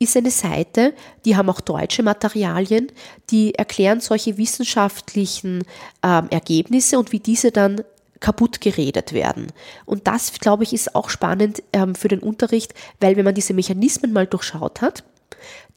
ist 0.00 0.16
eine 0.16 0.32
Seite, 0.32 0.94
die 1.24 1.36
haben 1.36 1.48
auch 1.48 1.60
deutsche 1.60 2.02
Materialien, 2.02 2.90
die 3.30 3.54
erklären 3.54 4.00
solche 4.00 4.36
wissenschaftlichen 4.36 5.62
ähm, 6.02 6.26
Ergebnisse 6.30 6.98
und 6.98 7.12
wie 7.12 7.20
diese 7.20 7.52
dann 7.52 7.82
kaputt 8.18 8.60
geredet 8.60 9.12
werden. 9.12 9.52
Und 9.84 10.08
das, 10.08 10.32
glaube 10.40 10.64
ich, 10.64 10.72
ist 10.72 10.96
auch 10.96 11.08
spannend 11.08 11.62
ähm, 11.72 11.94
für 11.94 12.08
den 12.08 12.18
Unterricht, 12.18 12.74
weil 12.98 13.16
wenn 13.16 13.24
man 13.24 13.36
diese 13.36 13.54
Mechanismen 13.54 14.12
mal 14.12 14.26
durchschaut 14.26 14.80
hat, 14.80 15.04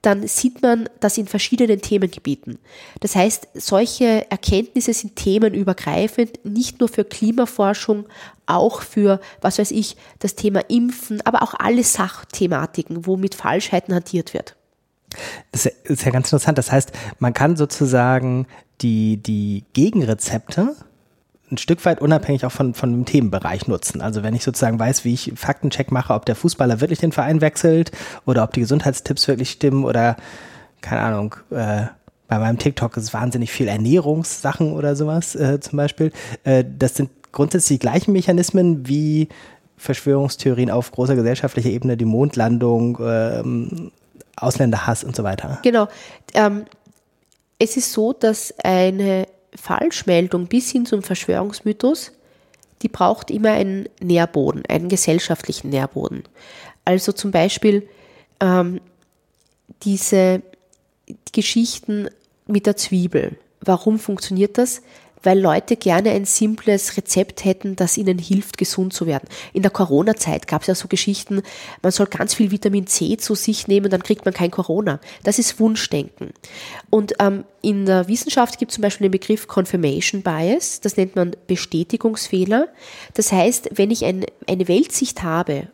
dann 0.02 0.28
sieht 0.28 0.62
man 0.62 0.90
das 1.00 1.18
in 1.18 1.28
verschiedenen 1.28 1.82
Themengebieten. 1.82 2.58
Das 3.02 3.16
heißt, 3.16 3.50
solche 3.54 4.30
Erkenntnisse 4.32 4.94
sind 4.94 5.16
themenübergreifend, 5.16 6.44
nicht 6.44 6.80
nur 6.80 6.90
für 6.90 7.04
Klimaforschung, 7.04 8.06
auch 8.48 8.82
für, 8.82 9.22
was 9.42 9.60
weiß 9.60 9.72
ich, 9.72 9.96
das 10.20 10.36
Thema 10.36 10.62
Impfen, 10.70 11.22
aber 11.26 11.44
auch 11.44 11.54
alle 11.58 11.84
Sachthematiken, 11.84 13.06
wo 13.06 13.16
mit 13.16 13.36
Falschheiten 13.36 13.94
hantiert 13.94 14.34
wird. 14.34 14.56
Das 15.52 15.66
ist 15.66 16.04
ja 16.04 16.12
ganz 16.12 16.28
interessant. 16.28 16.58
Das 16.58 16.72
heißt, 16.72 16.92
man 17.20 17.34
kann 17.34 17.56
sozusagen 17.56 18.48
die, 18.82 19.18
die 19.18 19.66
Gegenrezepte 19.74 20.76
ein 21.52 21.58
Stück 21.58 21.84
weit 21.86 22.02
unabhängig 22.02 22.46
auch 22.46 22.52
von, 22.52 22.74
von 22.74 22.92
dem 22.92 23.06
Themenbereich 23.06 23.68
nutzen. 23.68 24.02
Also 24.02 24.24
wenn 24.24 24.34
ich 24.34 24.44
sozusagen 24.44 24.80
weiß, 24.80 25.04
wie 25.04 25.14
ich 25.14 25.34
Faktencheck 25.36 25.92
mache, 25.92 26.14
ob 26.14 26.26
der 26.26 26.36
Fußballer 26.36 26.82
wirklich 26.82 27.00
den 27.00 27.12
Verein 27.12 27.42
wechselt 27.42 27.92
oder 28.26 28.44
ob 28.44 28.54
die 28.54 28.62
Gesundheitstipps 28.62 29.28
wirklich 29.28 29.52
stimmen 29.52 29.84
oder 29.84 30.16
keine 30.82 31.02
Ahnung, 31.02 31.36
äh, 31.52 31.84
bei 32.28 32.40
meinem 32.40 32.58
TikTok 32.58 32.96
ist 32.96 33.14
wahnsinnig 33.14 33.52
viel 33.52 33.68
Ernährungssachen 33.68 34.72
oder 34.72 34.96
sowas 34.96 35.36
äh, 35.36 35.60
zum 35.60 35.78
Beispiel. 35.78 36.12
Äh, 36.44 36.64
das 36.80 36.96
sind 36.96 37.10
grundsätzlich 37.34 37.80
die 37.80 37.86
gleichen 37.86 38.14
Mechanismen 38.14 38.88
wie 38.88 39.28
Verschwörungstheorien 39.78 40.72
auf 40.72 40.92
großer 40.92 41.16
gesellschaftlicher 41.16 41.70
Ebene, 41.70 41.98
die 41.98 42.06
Mondlandung, 42.06 42.98
ähm, 43.02 43.92
Ausländerhass 44.38 45.04
und 45.04 45.16
so 45.16 45.24
weiter. 45.24 45.60
Genau. 45.64 45.88
Ähm, 46.34 46.66
es 47.60 47.78
ist 47.78 47.92
so, 47.92 48.14
dass 48.14 48.54
eine 48.64 49.28
Falschmeldung 49.56 50.48
bis 50.48 50.72
hin 50.72 50.86
zum 50.86 51.04
Verschwörungsmythos, 51.04 52.12
die 52.82 52.88
braucht 52.88 53.30
immer 53.30 53.52
einen 53.52 53.88
Nährboden, 54.00 54.64
einen 54.68 54.90
gesellschaftlichen 54.90 55.70
Nährboden. 55.70 56.24
Also 56.86 57.12
zum 57.12 57.32
Beispiel 57.32 57.88
ähm, 58.40 58.82
diese 59.84 60.42
Geschichten 61.32 62.10
mit 62.48 62.66
der 62.66 62.78
Zwiebel. 62.78 63.38
Warum 63.60 64.00
funktioniert 64.00 64.58
das? 64.58 64.82
Weil 65.24 65.40
Leute 65.40 65.76
gerne 65.76 66.12
ein 66.12 66.26
simples 66.26 66.98
Rezept 66.98 67.46
hätten, 67.46 67.76
das 67.76 67.98
ihnen 67.98 68.18
hilft, 68.18 68.58
gesund 68.58 68.94
zu 68.94 69.06
werden. 69.06 69.28
In 69.54 69.62
der 69.62 69.72
Corona-Zeit 69.72 70.48
gab 70.48 70.62
es 70.62 70.68
ja 70.68 70.76
so 70.76 70.88
Geschichten, 70.88 71.42
man 71.82 71.92
soll 71.92 72.08
ganz 72.08 72.34
viel 72.34 72.52
Vitamin 72.52 72.88
C 72.88 73.18
zu 73.18 73.36
sich 73.36 73.68
nehmen, 73.68 73.90
dann 73.90 74.04
kriegt 74.04 74.26
man 74.26 74.34
kein 74.34 74.52
Corona. 74.52 75.00
Das 75.24 75.40
ist 75.40 75.60
Wunschdenken. 75.60 76.32
Und 76.90 77.14
ähm, 77.20 77.46
in 77.62 77.86
der 77.86 78.08
Wissenschaft 78.08 78.58
gibt 78.58 78.72
es 78.72 78.76
zum 78.76 78.82
Beispiel 78.82 79.06
den 79.06 79.12
Begriff 79.12 79.48
Confirmation 79.48 80.22
Bias, 80.22 80.82
das 80.82 80.98
nennt 80.98 81.16
man 81.16 81.36
Bestätigungsfehler. 81.48 82.68
Das 83.14 83.32
heißt, 83.32 83.72
wenn 83.74 83.92
ich 83.92 84.06
ein, 84.06 84.26
eine 84.48 84.68
Weltsicht 84.68 85.24
habe 85.24 85.68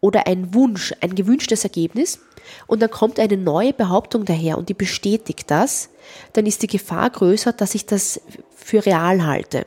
oder 0.00 0.26
ein 0.26 0.54
Wunsch, 0.54 0.94
ein 1.00 1.14
gewünschtes 1.14 1.64
Ergebnis, 1.64 2.20
und 2.66 2.80
dann 2.80 2.90
kommt 2.90 3.18
eine 3.18 3.36
neue 3.36 3.72
Behauptung 3.72 4.24
daher 4.24 4.58
und 4.58 4.68
die 4.68 4.74
bestätigt 4.74 5.50
das, 5.50 5.90
dann 6.32 6.46
ist 6.46 6.62
die 6.62 6.66
Gefahr 6.66 7.10
größer, 7.10 7.52
dass 7.52 7.74
ich 7.74 7.86
das 7.86 8.20
für 8.70 8.86
real 8.86 9.26
halte. 9.26 9.66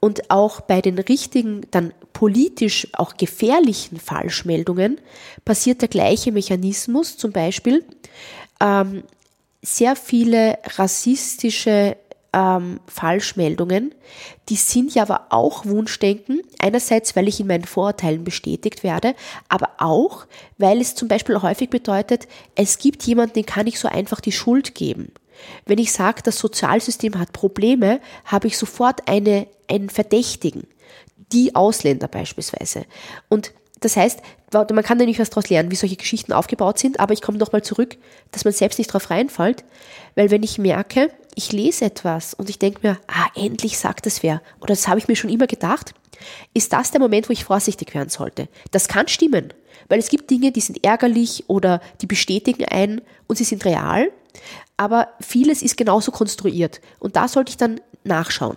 Und 0.00 0.30
auch 0.30 0.60
bei 0.60 0.80
den 0.80 0.98
richtigen, 0.98 1.62
dann 1.70 1.92
politisch 2.12 2.86
auch 2.92 3.16
gefährlichen 3.16 3.98
Falschmeldungen 3.98 5.00
passiert 5.44 5.80
der 5.80 5.88
gleiche 5.88 6.30
Mechanismus. 6.30 7.16
Zum 7.16 7.32
Beispiel 7.32 7.84
ähm, 8.60 9.02
sehr 9.62 9.96
viele 9.96 10.58
rassistische 10.76 11.96
ähm, 12.32 12.80
Falschmeldungen, 12.86 13.94
die 14.50 14.56
sind 14.56 14.94
ja 14.94 15.02
aber 15.02 15.26
auch 15.30 15.64
Wunschdenken. 15.64 16.42
Einerseits, 16.58 17.16
weil 17.16 17.26
ich 17.26 17.40
in 17.40 17.46
meinen 17.46 17.64
Vorurteilen 17.64 18.24
bestätigt 18.24 18.84
werde, 18.84 19.14
aber 19.48 19.70
auch, 19.78 20.26
weil 20.58 20.80
es 20.80 20.94
zum 20.94 21.08
Beispiel 21.08 21.40
häufig 21.40 21.70
bedeutet, 21.70 22.28
es 22.54 22.78
gibt 22.78 23.02
jemanden, 23.04 23.34
den 23.34 23.46
kann 23.46 23.66
ich 23.66 23.80
so 23.80 23.88
einfach 23.88 24.20
die 24.20 24.32
Schuld 24.32 24.74
geben. 24.74 25.12
Wenn 25.66 25.78
ich 25.78 25.92
sage, 25.92 26.22
das 26.22 26.38
Sozialsystem 26.38 27.18
hat 27.18 27.32
Probleme, 27.32 28.00
habe 28.24 28.46
ich 28.46 28.58
sofort 28.58 29.08
eine, 29.08 29.46
einen 29.68 29.90
Verdächtigen. 29.90 30.66
Die 31.32 31.54
Ausländer 31.54 32.08
beispielsweise. 32.08 32.86
Und 33.28 33.52
das 33.80 33.96
heißt, 33.96 34.20
man 34.52 34.82
kann 34.82 34.98
da 34.98 35.04
nicht 35.04 35.20
was 35.20 35.30
daraus 35.30 35.50
lernen, 35.50 35.70
wie 35.70 35.76
solche 35.76 35.96
Geschichten 35.96 36.32
aufgebaut 36.32 36.78
sind, 36.78 37.00
aber 37.00 37.12
ich 37.12 37.22
komme 37.22 37.38
nochmal 37.38 37.62
zurück, 37.62 37.96
dass 38.32 38.44
man 38.44 38.52
selbst 38.52 38.78
nicht 38.78 38.92
drauf 38.92 39.10
reinfällt, 39.10 39.64
weil 40.14 40.30
wenn 40.30 40.42
ich 40.42 40.58
merke, 40.58 41.10
ich 41.34 41.52
lese 41.52 41.84
etwas 41.84 42.34
und 42.34 42.50
ich 42.50 42.58
denke 42.58 42.80
mir, 42.82 42.98
ah, 43.06 43.28
endlich 43.36 43.78
sagt 43.78 44.06
es 44.06 44.22
wer, 44.22 44.42
oder 44.60 44.68
das 44.68 44.88
habe 44.88 44.98
ich 44.98 45.06
mir 45.06 45.16
schon 45.16 45.30
immer 45.30 45.46
gedacht, 45.46 45.94
ist 46.54 46.72
das 46.72 46.90
der 46.90 47.00
Moment, 47.00 47.28
wo 47.28 47.32
ich 47.32 47.44
vorsichtig 47.44 47.94
werden 47.94 48.08
sollte. 48.08 48.48
Das 48.72 48.88
kann 48.88 49.06
stimmen, 49.06 49.52
weil 49.88 50.00
es 50.00 50.08
gibt 50.08 50.30
Dinge, 50.30 50.50
die 50.50 50.60
sind 50.60 50.84
ärgerlich 50.84 51.44
oder 51.46 51.80
die 52.00 52.06
bestätigen 52.06 52.64
einen 52.64 53.02
und 53.28 53.36
sie 53.36 53.44
sind 53.44 53.64
real, 53.64 54.10
aber 54.78 55.08
vieles 55.20 55.60
ist 55.60 55.76
genauso 55.76 56.10
konstruiert 56.10 56.80
und 56.98 57.16
da 57.16 57.28
sollte 57.28 57.50
ich 57.50 57.58
dann 57.58 57.80
nachschauen. 58.04 58.56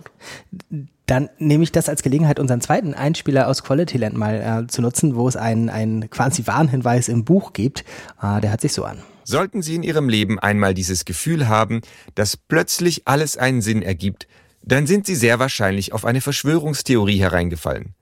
Dann 1.06 1.28
nehme 1.38 1.64
ich 1.64 1.72
das 1.72 1.90
als 1.90 2.02
Gelegenheit, 2.02 2.38
unseren 2.38 2.62
zweiten 2.62 2.94
Einspieler 2.94 3.48
aus 3.48 3.62
Qualityland 3.62 4.16
mal 4.16 4.64
äh, 4.64 4.66
zu 4.68 4.80
nutzen, 4.80 5.14
wo 5.16 5.28
es 5.28 5.36
einen, 5.36 5.68
einen 5.68 6.08
quasi 6.08 6.46
Warnhinweis 6.46 7.08
im 7.08 7.24
Buch 7.24 7.52
gibt. 7.52 7.84
Äh, 8.22 8.40
der 8.40 8.50
hört 8.50 8.62
sich 8.62 8.72
so 8.72 8.84
an. 8.84 9.02
Sollten 9.24 9.62
Sie 9.62 9.74
in 9.74 9.82
Ihrem 9.82 10.08
Leben 10.08 10.38
einmal 10.38 10.74
dieses 10.74 11.04
Gefühl 11.04 11.48
haben, 11.48 11.82
dass 12.14 12.36
plötzlich 12.36 13.02
alles 13.06 13.36
einen 13.36 13.60
Sinn 13.60 13.82
ergibt, 13.82 14.26
dann 14.62 14.86
sind 14.86 15.06
Sie 15.06 15.16
sehr 15.16 15.38
wahrscheinlich 15.38 15.92
auf 15.92 16.04
eine 16.04 16.20
Verschwörungstheorie 16.20 17.18
hereingefallen. 17.18 17.94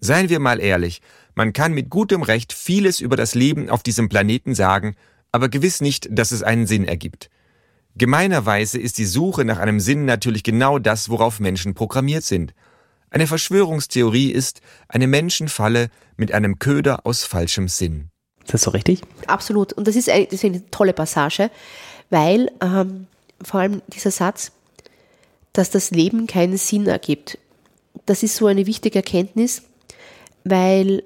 Seien 0.00 0.28
wir 0.28 0.40
mal 0.40 0.60
ehrlich, 0.60 1.02
man 1.34 1.52
kann 1.52 1.72
mit 1.72 1.90
gutem 1.90 2.22
Recht 2.22 2.52
vieles 2.52 3.00
über 3.00 3.16
das 3.16 3.34
Leben 3.34 3.70
auf 3.70 3.82
diesem 3.82 4.08
Planeten 4.08 4.54
sagen, 4.54 4.94
aber 5.32 5.48
gewiss 5.48 5.80
nicht, 5.80 6.08
dass 6.10 6.32
es 6.32 6.42
einen 6.42 6.66
Sinn 6.66 6.84
ergibt. 6.84 7.28
Gemeinerweise 7.98 8.78
ist 8.78 8.98
die 8.98 9.06
Suche 9.06 9.44
nach 9.44 9.58
einem 9.58 9.80
Sinn 9.80 10.04
natürlich 10.04 10.42
genau 10.42 10.78
das, 10.78 11.08
worauf 11.08 11.40
Menschen 11.40 11.74
programmiert 11.74 12.24
sind. 12.24 12.52
Eine 13.08 13.26
Verschwörungstheorie 13.26 14.30
ist 14.30 14.60
eine 14.88 15.06
Menschenfalle 15.06 15.88
mit 16.16 16.32
einem 16.32 16.58
Köder 16.58 17.06
aus 17.06 17.24
falschem 17.24 17.68
Sinn. 17.68 18.10
Ist 18.44 18.52
das 18.52 18.62
so 18.62 18.70
richtig? 18.70 19.00
Absolut. 19.26 19.72
Und 19.72 19.88
das 19.88 19.96
ist, 19.96 20.10
eine, 20.10 20.26
das 20.26 20.34
ist 20.34 20.44
eine 20.44 20.70
tolle 20.70 20.92
Passage, 20.92 21.50
weil 22.10 22.50
ähm, 22.60 23.06
vor 23.42 23.60
allem 23.60 23.80
dieser 23.88 24.10
Satz, 24.10 24.52
dass 25.54 25.70
das 25.70 25.90
Leben 25.90 26.26
keinen 26.26 26.58
Sinn 26.58 26.86
ergibt, 26.86 27.38
das 28.04 28.22
ist 28.22 28.36
so 28.36 28.46
eine 28.46 28.66
wichtige 28.66 28.98
Erkenntnis, 28.98 29.62
weil 30.44 31.02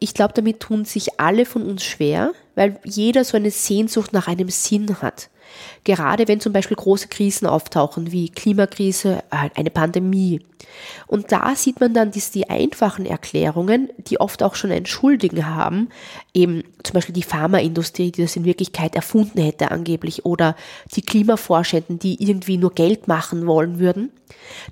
ich 0.00 0.14
glaube, 0.14 0.34
damit 0.34 0.60
tun 0.60 0.84
sich 0.84 1.20
alle 1.20 1.46
von 1.46 1.62
uns 1.62 1.84
schwer, 1.84 2.32
weil 2.56 2.80
jeder 2.82 3.22
so 3.22 3.36
eine 3.36 3.52
Sehnsucht 3.52 4.12
nach 4.12 4.26
einem 4.26 4.48
Sinn 4.48 5.00
hat. 5.00 5.30
Gerade 5.84 6.26
wenn 6.26 6.40
zum 6.40 6.52
Beispiel 6.52 6.76
große 6.76 7.06
Krisen 7.08 7.46
auftauchen, 7.46 8.10
wie 8.10 8.28
Klimakrise, 8.28 9.22
äh, 9.30 9.50
eine 9.54 9.70
Pandemie. 9.70 10.40
Und 11.06 11.30
da 11.30 11.54
sieht 11.54 11.80
man 11.80 11.94
dann 11.94 12.10
dass 12.10 12.32
die 12.32 12.50
einfachen 12.50 13.06
Erklärungen, 13.06 13.90
die 13.98 14.18
oft 14.18 14.42
auch 14.42 14.56
schon 14.56 14.72
einen 14.72 14.86
Schuldigen 14.86 15.46
haben, 15.46 15.88
eben 16.34 16.64
zum 16.82 16.94
Beispiel 16.94 17.14
die 17.14 17.22
Pharmaindustrie, 17.22 18.10
die 18.10 18.22
das 18.22 18.36
in 18.36 18.44
Wirklichkeit 18.44 18.96
erfunden 18.96 19.40
hätte 19.40 19.70
angeblich, 19.70 20.24
oder 20.24 20.56
die 20.94 21.02
Klimaforschenden, 21.02 21.98
die 21.98 22.20
irgendwie 22.22 22.56
nur 22.56 22.74
Geld 22.74 23.06
machen 23.06 23.46
wollen 23.46 23.78
würden, 23.78 24.10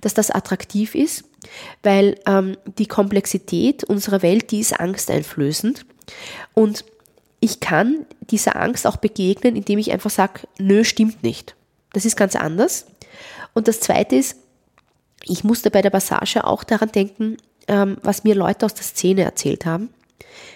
dass 0.00 0.14
das 0.14 0.30
attraktiv 0.30 0.94
ist, 0.94 1.24
weil 1.82 2.18
ähm, 2.26 2.56
die 2.78 2.86
Komplexität 2.86 3.84
unserer 3.84 4.22
Welt, 4.22 4.50
die 4.50 4.60
ist 4.60 4.78
angsteinflößend. 4.78 5.86
Und 6.54 6.84
ich 7.44 7.60
kann 7.60 8.06
dieser 8.30 8.56
Angst 8.56 8.86
auch 8.86 8.96
begegnen, 8.96 9.54
indem 9.54 9.78
ich 9.78 9.92
einfach 9.92 10.08
sage, 10.08 10.40
nö, 10.58 10.82
stimmt 10.82 11.22
nicht. 11.22 11.54
Das 11.92 12.06
ist 12.06 12.16
ganz 12.16 12.36
anders. 12.36 12.86
Und 13.52 13.68
das 13.68 13.80
Zweite 13.80 14.16
ist, 14.16 14.38
ich 15.22 15.44
musste 15.44 15.70
bei 15.70 15.82
der 15.82 15.90
Passage 15.90 16.44
auch 16.44 16.64
daran 16.64 16.90
denken, 16.90 17.36
ähm, 17.68 17.98
was 18.02 18.24
mir 18.24 18.34
Leute 18.34 18.64
aus 18.64 18.72
der 18.72 18.84
Szene 18.84 19.24
erzählt 19.24 19.66
haben. 19.66 19.90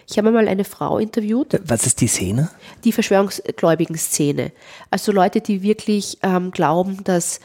Ich 0.08 0.16
habe 0.16 0.30
mal 0.30 0.48
eine 0.48 0.64
Frau 0.64 0.96
interviewt. 0.96 1.60
Was 1.66 1.84
ist 1.84 2.00
die 2.00 2.08
Szene? 2.08 2.50
Die 2.84 2.92
Verschwörungsgläubigen 2.92 3.98
Szene. 3.98 4.50
Also 4.90 5.12
Leute, 5.12 5.42
die 5.42 5.62
wirklich 5.62 6.16
ähm, 6.22 6.52
glauben, 6.52 7.04
dass 7.04 7.40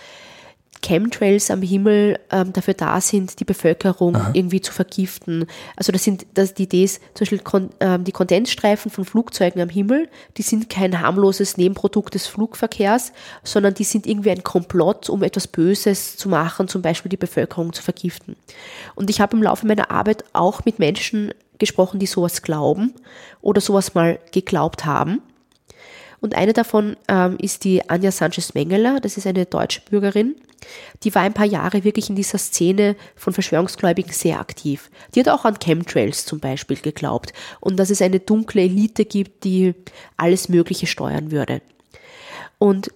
Chemtrails 0.83 1.49
am 1.49 1.61
Himmel 1.61 2.19
ähm, 2.31 2.53
dafür 2.53 2.73
da 2.73 3.01
sind, 3.01 3.39
die 3.39 3.45
Bevölkerung 3.45 4.15
Aha. 4.15 4.31
irgendwie 4.33 4.61
zu 4.61 4.71
vergiften. 4.71 5.45
Also 5.75 5.91
das 5.91 6.03
sind 6.03 6.25
das, 6.33 6.53
die 6.53 6.63
Idee 6.63 6.83
ist, 6.83 7.01
zum 7.13 7.25
Beispiel 7.25 7.39
kon, 7.39 7.69
ähm, 7.79 8.03
die 8.03 8.11
Kondensstreifen 8.11 8.91
von 8.91 9.05
Flugzeugen 9.05 9.61
am 9.61 9.69
Himmel, 9.69 10.09
die 10.37 10.41
sind 10.41 10.69
kein 10.69 11.01
harmloses 11.01 11.57
Nebenprodukt 11.57 12.13
des 12.13 12.27
Flugverkehrs, 12.27 13.13
sondern 13.43 13.73
die 13.73 13.83
sind 13.83 14.05
irgendwie 14.05 14.31
ein 14.31 14.43
Komplott, 14.43 15.09
um 15.09 15.23
etwas 15.23 15.47
Böses 15.47 16.17
zu 16.17 16.29
machen, 16.29 16.67
zum 16.67 16.81
Beispiel 16.81 17.09
die 17.09 17.17
Bevölkerung 17.17 17.73
zu 17.73 17.81
vergiften. 17.81 18.35
Und 18.95 19.09
ich 19.09 19.21
habe 19.21 19.35
im 19.37 19.43
Laufe 19.43 19.65
meiner 19.65 19.89
Arbeit 19.89 20.25
auch 20.33 20.65
mit 20.65 20.79
Menschen 20.79 21.33
gesprochen, 21.57 21.99
die 21.99 22.07
sowas 22.07 22.41
glauben 22.41 22.93
oder 23.41 23.61
sowas 23.61 23.93
mal 23.93 24.19
geglaubt 24.31 24.85
haben. 24.85 25.21
Und 26.23 26.35
eine 26.35 26.53
davon 26.53 26.95
ähm, 27.09 27.35
ist 27.37 27.65
die 27.65 27.89
Anja 27.89 28.09
Sanchez-Mengeler, 28.09 29.01
das 29.01 29.17
ist 29.17 29.27
eine 29.27 29.45
deutsche 29.45 29.81
Bürgerin. 29.81 30.37
Die 31.03 31.13
war 31.13 31.23
ein 31.23 31.33
paar 31.33 31.45
Jahre 31.45 31.83
wirklich 31.83 32.09
in 32.09 32.15
dieser 32.15 32.37
Szene 32.37 32.95
von 33.17 33.33
Verschwörungsgläubigen 33.33 34.13
sehr 34.13 34.39
aktiv. 34.39 34.89
Die 35.13 35.19
hat 35.19 35.27
auch 35.27 35.43
an 35.43 35.59
Chemtrails 35.59 36.25
zum 36.25 36.39
Beispiel 36.39 36.77
geglaubt 36.77 37.33
und 37.59 37.75
dass 37.75 37.89
es 37.89 38.01
eine 38.01 38.21
dunkle 38.21 38.61
Elite 38.61 39.03
gibt, 39.03 39.43
die 39.43 39.75
alles 40.15 40.47
Mögliche 40.47 40.87
steuern 40.87 41.29
würde. 41.29 41.61
Und 42.57 42.93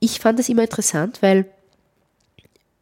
ich 0.00 0.20
fand 0.20 0.38
das 0.38 0.48
immer 0.48 0.62
interessant, 0.62 1.18
weil 1.20 1.44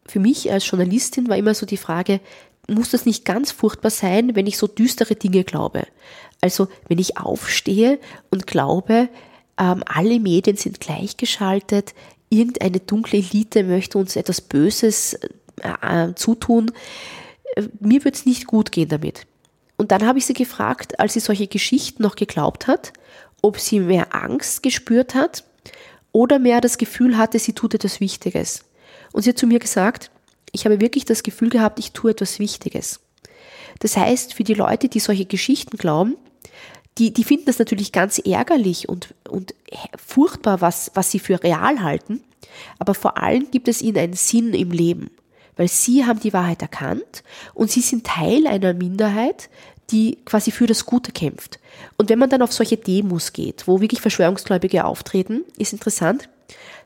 für 0.06 0.20
mich 0.20 0.52
als 0.52 0.70
Journalistin 0.70 1.28
war 1.28 1.36
immer 1.36 1.54
so 1.54 1.66
die 1.66 1.78
Frage, 1.78 2.20
muss 2.68 2.90
das 2.90 3.06
nicht 3.06 3.24
ganz 3.24 3.50
furchtbar 3.50 3.90
sein, 3.90 4.36
wenn 4.36 4.46
ich 4.46 4.56
so 4.56 4.68
düstere 4.68 5.16
Dinge 5.16 5.42
glaube? 5.42 5.82
Also 6.40 6.68
wenn 6.86 7.00
ich 7.00 7.16
aufstehe 7.16 7.98
und 8.30 8.46
glaube, 8.46 9.08
ähm, 9.58 9.82
alle 9.86 10.20
Medien 10.20 10.56
sind 10.56 10.80
gleichgeschaltet, 10.80 11.94
irgendeine 12.30 12.80
dunkle 12.80 13.18
Elite 13.18 13.62
möchte 13.62 13.98
uns 13.98 14.16
etwas 14.16 14.40
Böses 14.40 15.14
äh, 15.60 16.08
äh 16.08 16.14
zutun. 16.14 16.72
Äh, 17.56 17.64
mir 17.80 18.04
wird 18.04 18.16
es 18.16 18.26
nicht 18.26 18.46
gut 18.46 18.72
gehen 18.72 18.88
damit. 18.88 19.26
Und 19.76 19.90
dann 19.92 20.06
habe 20.06 20.18
ich 20.18 20.26
sie 20.26 20.34
gefragt, 20.34 20.98
als 21.00 21.14
sie 21.14 21.20
solche 21.20 21.46
Geschichten 21.46 22.02
noch 22.02 22.16
geglaubt 22.16 22.66
hat, 22.66 22.92
ob 23.42 23.58
sie 23.58 23.80
mehr 23.80 24.14
Angst 24.14 24.62
gespürt 24.62 25.14
hat 25.14 25.44
oder 26.12 26.38
mehr 26.38 26.60
das 26.60 26.78
Gefühl 26.78 27.18
hatte, 27.18 27.38
sie 27.38 27.52
tut 27.52 27.74
etwas 27.74 28.00
Wichtiges. 28.00 28.64
Und 29.12 29.22
sie 29.22 29.30
hat 29.30 29.38
zu 29.38 29.46
mir 29.46 29.58
gesagt, 29.58 30.10
ich 30.52 30.64
habe 30.64 30.80
wirklich 30.80 31.04
das 31.04 31.22
Gefühl 31.22 31.50
gehabt, 31.50 31.78
ich 31.78 31.92
tue 31.92 32.12
etwas 32.12 32.38
Wichtiges. 32.38 33.00
Das 33.80 33.96
heißt, 33.96 34.34
für 34.34 34.44
die 34.44 34.54
Leute, 34.54 34.88
die 34.88 35.00
solche 35.00 35.26
Geschichten 35.26 35.76
glauben, 35.76 36.16
die, 36.98 37.12
die 37.12 37.24
finden 37.24 37.46
das 37.46 37.58
natürlich 37.58 37.92
ganz 37.92 38.18
ärgerlich 38.18 38.88
und, 38.88 39.14
und 39.28 39.54
furchtbar, 39.96 40.60
was, 40.60 40.90
was 40.94 41.10
sie 41.10 41.18
für 41.18 41.42
real 41.42 41.82
halten. 41.82 42.22
Aber 42.78 42.94
vor 42.94 43.18
allem 43.18 43.50
gibt 43.50 43.68
es 43.68 43.82
ihnen 43.82 43.98
einen 43.98 44.12
Sinn 44.12 44.54
im 44.54 44.70
Leben, 44.70 45.10
weil 45.56 45.68
sie 45.68 46.06
haben 46.06 46.20
die 46.20 46.32
Wahrheit 46.32 46.62
erkannt 46.62 47.24
und 47.52 47.70
sie 47.70 47.80
sind 47.80 48.06
Teil 48.06 48.46
einer 48.46 48.74
Minderheit, 48.74 49.48
die 49.90 50.18
quasi 50.24 50.50
für 50.50 50.66
das 50.66 50.86
Gute 50.86 51.12
kämpft. 51.12 51.58
Und 51.98 52.08
wenn 52.08 52.18
man 52.18 52.30
dann 52.30 52.42
auf 52.42 52.52
solche 52.52 52.76
Demos 52.76 53.32
geht, 53.32 53.66
wo 53.66 53.80
wirklich 53.80 54.00
Verschwörungsgläubige 54.00 54.84
auftreten, 54.84 55.44
ist 55.58 55.72
interessant, 55.72 56.28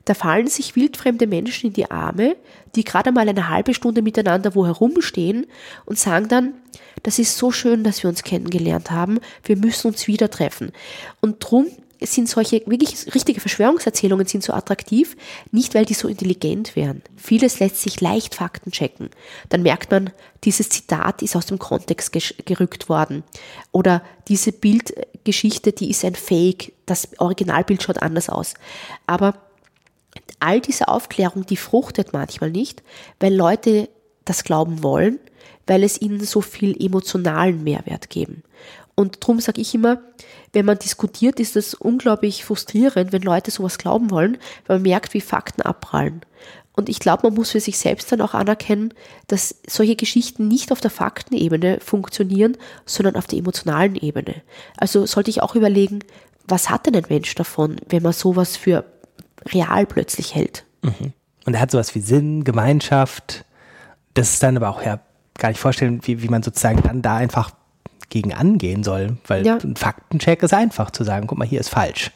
da 0.08 0.14
fallen 0.14 0.46
sich 0.46 0.74
wildfremde 0.74 1.26
Menschen 1.26 1.66
in 1.66 1.72
die 1.74 1.90
Arme, 1.90 2.36
die 2.74 2.84
gerade 2.84 3.12
mal 3.12 3.28
eine 3.28 3.50
halbe 3.50 3.74
Stunde 3.74 4.00
miteinander 4.00 4.54
wo 4.54 4.64
herumstehen 4.64 5.46
und 5.84 5.98
sagen 5.98 6.28
dann, 6.28 6.54
das 7.02 7.18
ist 7.18 7.36
so 7.36 7.50
schön, 7.50 7.84
dass 7.84 8.02
wir 8.02 8.08
uns 8.08 8.22
kennengelernt 8.22 8.90
haben, 8.90 9.20
wir 9.44 9.56
müssen 9.56 9.88
uns 9.88 10.06
wieder 10.06 10.30
treffen. 10.30 10.72
Und 11.20 11.36
drum 11.40 11.66
sind 12.00 12.28
solche 12.28 12.62
wirklich 12.66 13.14
richtige 13.14 13.40
Verschwörungserzählungen 13.40 14.26
sind 14.26 14.42
so 14.42 14.54
attraktiv, 14.54 15.14
nicht 15.50 15.74
weil 15.74 15.84
die 15.84 15.94
so 15.94 16.08
intelligent 16.08 16.74
wären. 16.74 17.02
Vieles 17.16 17.58
lässt 17.60 17.82
sich 17.82 18.00
leicht 18.00 18.34
Fakten 18.34 18.70
checken. 18.70 19.10
Dann 19.50 19.62
merkt 19.62 19.90
man, 19.90 20.10
dieses 20.44 20.70
Zitat 20.70 21.20
ist 21.20 21.36
aus 21.36 21.46
dem 21.46 21.58
Kontext 21.58 22.12
gerückt 22.46 22.88
worden. 22.88 23.24
Oder 23.72 24.02
diese 24.28 24.52
Bildgeschichte, 24.52 25.72
die 25.72 25.90
ist 25.90 26.04
ein 26.04 26.14
Fake, 26.14 26.72
das 26.86 27.08
Originalbild 27.18 27.82
schaut 27.82 28.00
anders 28.00 28.30
aus. 28.30 28.54
Aber 29.06 29.34
all 30.40 30.60
diese 30.60 30.88
Aufklärung, 30.88 31.46
die 31.46 31.56
fruchtet 31.56 32.12
manchmal 32.12 32.50
nicht, 32.50 32.82
weil 33.20 33.34
Leute 33.34 33.88
das 34.24 34.44
glauben 34.44 34.82
wollen, 34.82 35.18
weil 35.66 35.82
es 35.82 36.00
ihnen 36.00 36.20
so 36.20 36.40
viel 36.40 36.76
emotionalen 36.82 37.64
Mehrwert 37.64 38.10
geben. 38.10 38.42
Und 38.94 39.22
darum 39.22 39.40
sage 39.40 39.60
ich 39.60 39.74
immer, 39.74 40.00
wenn 40.52 40.64
man 40.64 40.78
diskutiert, 40.78 41.38
ist 41.38 41.56
es 41.56 41.74
unglaublich 41.74 42.44
frustrierend, 42.44 43.12
wenn 43.12 43.22
Leute 43.22 43.50
sowas 43.50 43.78
glauben 43.78 44.10
wollen, 44.10 44.38
weil 44.66 44.78
man 44.78 44.82
merkt, 44.82 45.14
wie 45.14 45.20
Fakten 45.20 45.62
abprallen. 45.62 46.22
Und 46.72 46.88
ich 46.88 47.00
glaube, 47.00 47.28
man 47.28 47.34
muss 47.34 47.50
für 47.50 47.60
sich 47.60 47.78
selbst 47.78 48.10
dann 48.12 48.20
auch 48.20 48.34
anerkennen, 48.34 48.94
dass 49.26 49.56
solche 49.68 49.96
Geschichten 49.96 50.48
nicht 50.48 50.70
auf 50.72 50.80
der 50.80 50.90
Faktenebene 50.90 51.78
funktionieren, 51.80 52.56
sondern 52.86 53.16
auf 53.16 53.26
der 53.26 53.38
emotionalen 53.38 53.96
Ebene. 53.96 54.42
Also 54.76 55.04
sollte 55.04 55.30
ich 55.30 55.42
auch 55.42 55.54
überlegen, 55.54 56.00
was 56.46 56.70
hat 56.70 56.86
denn 56.86 56.96
ein 56.96 57.06
Mensch 57.08 57.34
davon, 57.34 57.76
wenn 57.88 58.02
man 58.02 58.12
sowas 58.12 58.56
für 58.56 58.84
real 59.52 59.86
plötzlich 59.86 60.34
hält. 60.34 60.64
Mhm. 60.82 61.12
Und 61.46 61.54
er 61.54 61.60
hat 61.60 61.70
sowas 61.70 61.94
wie 61.94 62.00
Sinn, 62.00 62.44
Gemeinschaft. 62.44 63.44
Das 64.14 64.34
ist 64.34 64.42
dann 64.42 64.56
aber 64.56 64.70
auch 64.70 64.82
ja 64.82 65.00
gar 65.38 65.48
nicht 65.48 65.60
vorstellen, 65.60 66.00
wie, 66.04 66.22
wie 66.22 66.28
man 66.28 66.42
sozusagen 66.42 66.82
dann 66.82 67.02
da 67.02 67.16
einfach 67.16 67.52
gegen 68.08 68.32
angehen 68.34 68.84
soll, 68.84 69.18
weil 69.26 69.46
ja. 69.46 69.56
ein 69.56 69.76
Faktencheck 69.76 70.42
ist 70.42 70.54
einfach 70.54 70.90
zu 70.90 71.04
sagen, 71.04 71.26
guck 71.26 71.38
mal, 71.38 71.46
hier 71.46 71.60
ist 71.60 71.68
falsch. 71.68 72.10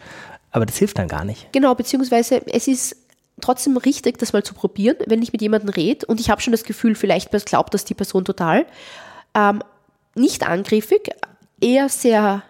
Aber 0.51 0.66
das 0.66 0.77
hilft 0.77 0.99
dann 0.99 1.09
gar 1.09 1.25
nicht. 1.25 1.53
Genau, 1.53 1.75
beziehungsweise 1.75 2.47
es 2.47 2.68
ist 2.68 2.97
trotzdem 3.40 3.77
richtig, 3.77 4.18
das 4.18 4.33
mal 4.33 4.42
zu 4.42 4.55
probieren, 4.55 4.97
wenn 5.07 5.23
ich 5.23 5.33
mit 5.33 5.42
jemandem 5.42 5.71
rede 5.71 6.07
und 6.07 6.21
ich 6.21 6.31
habe 6.31 6.40
schon 6.40 6.53
das 6.53 6.64
Gefühl, 6.64 6.95
vielleicht 6.95 7.31
glaubt 7.47 7.75
das 7.75 7.85
die 7.85 7.95
Person 7.95 8.25
total. 8.25 8.66
Ähm, 9.35 9.62
nicht 10.14 10.47
angriffig, 10.47 11.11
eher 11.61 11.88
sehr 11.88 12.42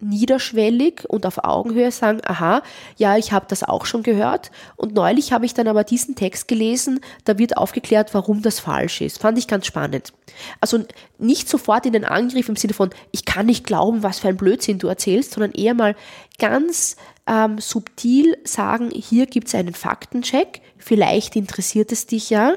niederschwellig 0.00 1.04
und 1.08 1.26
auf 1.26 1.44
Augenhöhe 1.44 1.90
sagen, 1.90 2.20
aha, 2.24 2.62
ja, 2.96 3.16
ich 3.16 3.32
habe 3.32 3.46
das 3.48 3.64
auch 3.64 3.84
schon 3.84 4.04
gehört. 4.04 4.52
Und 4.76 4.94
neulich 4.94 5.32
habe 5.32 5.44
ich 5.44 5.54
dann 5.54 5.66
aber 5.66 5.82
diesen 5.82 6.14
Text 6.14 6.46
gelesen, 6.46 7.00
da 7.24 7.38
wird 7.38 7.56
aufgeklärt, 7.56 8.14
warum 8.14 8.42
das 8.42 8.60
falsch 8.60 9.00
ist. 9.00 9.18
Fand 9.18 9.38
ich 9.38 9.48
ganz 9.48 9.66
spannend. 9.66 10.12
Also 10.60 10.84
nicht 11.18 11.48
sofort 11.48 11.84
in 11.84 11.92
den 11.92 12.04
Angriff 12.04 12.48
im 12.48 12.54
Sinne 12.56 12.74
von, 12.74 12.90
ich 13.10 13.24
kann 13.24 13.46
nicht 13.46 13.66
glauben, 13.66 14.04
was 14.04 14.20
für 14.20 14.28
ein 14.28 14.36
Blödsinn 14.36 14.78
du 14.78 14.86
erzählst, 14.86 15.32
sondern 15.32 15.52
eher 15.52 15.74
mal 15.74 15.96
ganz 16.38 16.96
ähm, 17.26 17.58
subtil 17.58 18.36
sagen, 18.44 18.90
hier 18.90 19.26
gibt 19.26 19.48
es 19.48 19.54
einen 19.56 19.74
Faktencheck, 19.74 20.62
vielleicht 20.76 21.34
interessiert 21.34 21.90
es 21.90 22.06
dich 22.06 22.30
ja. 22.30 22.54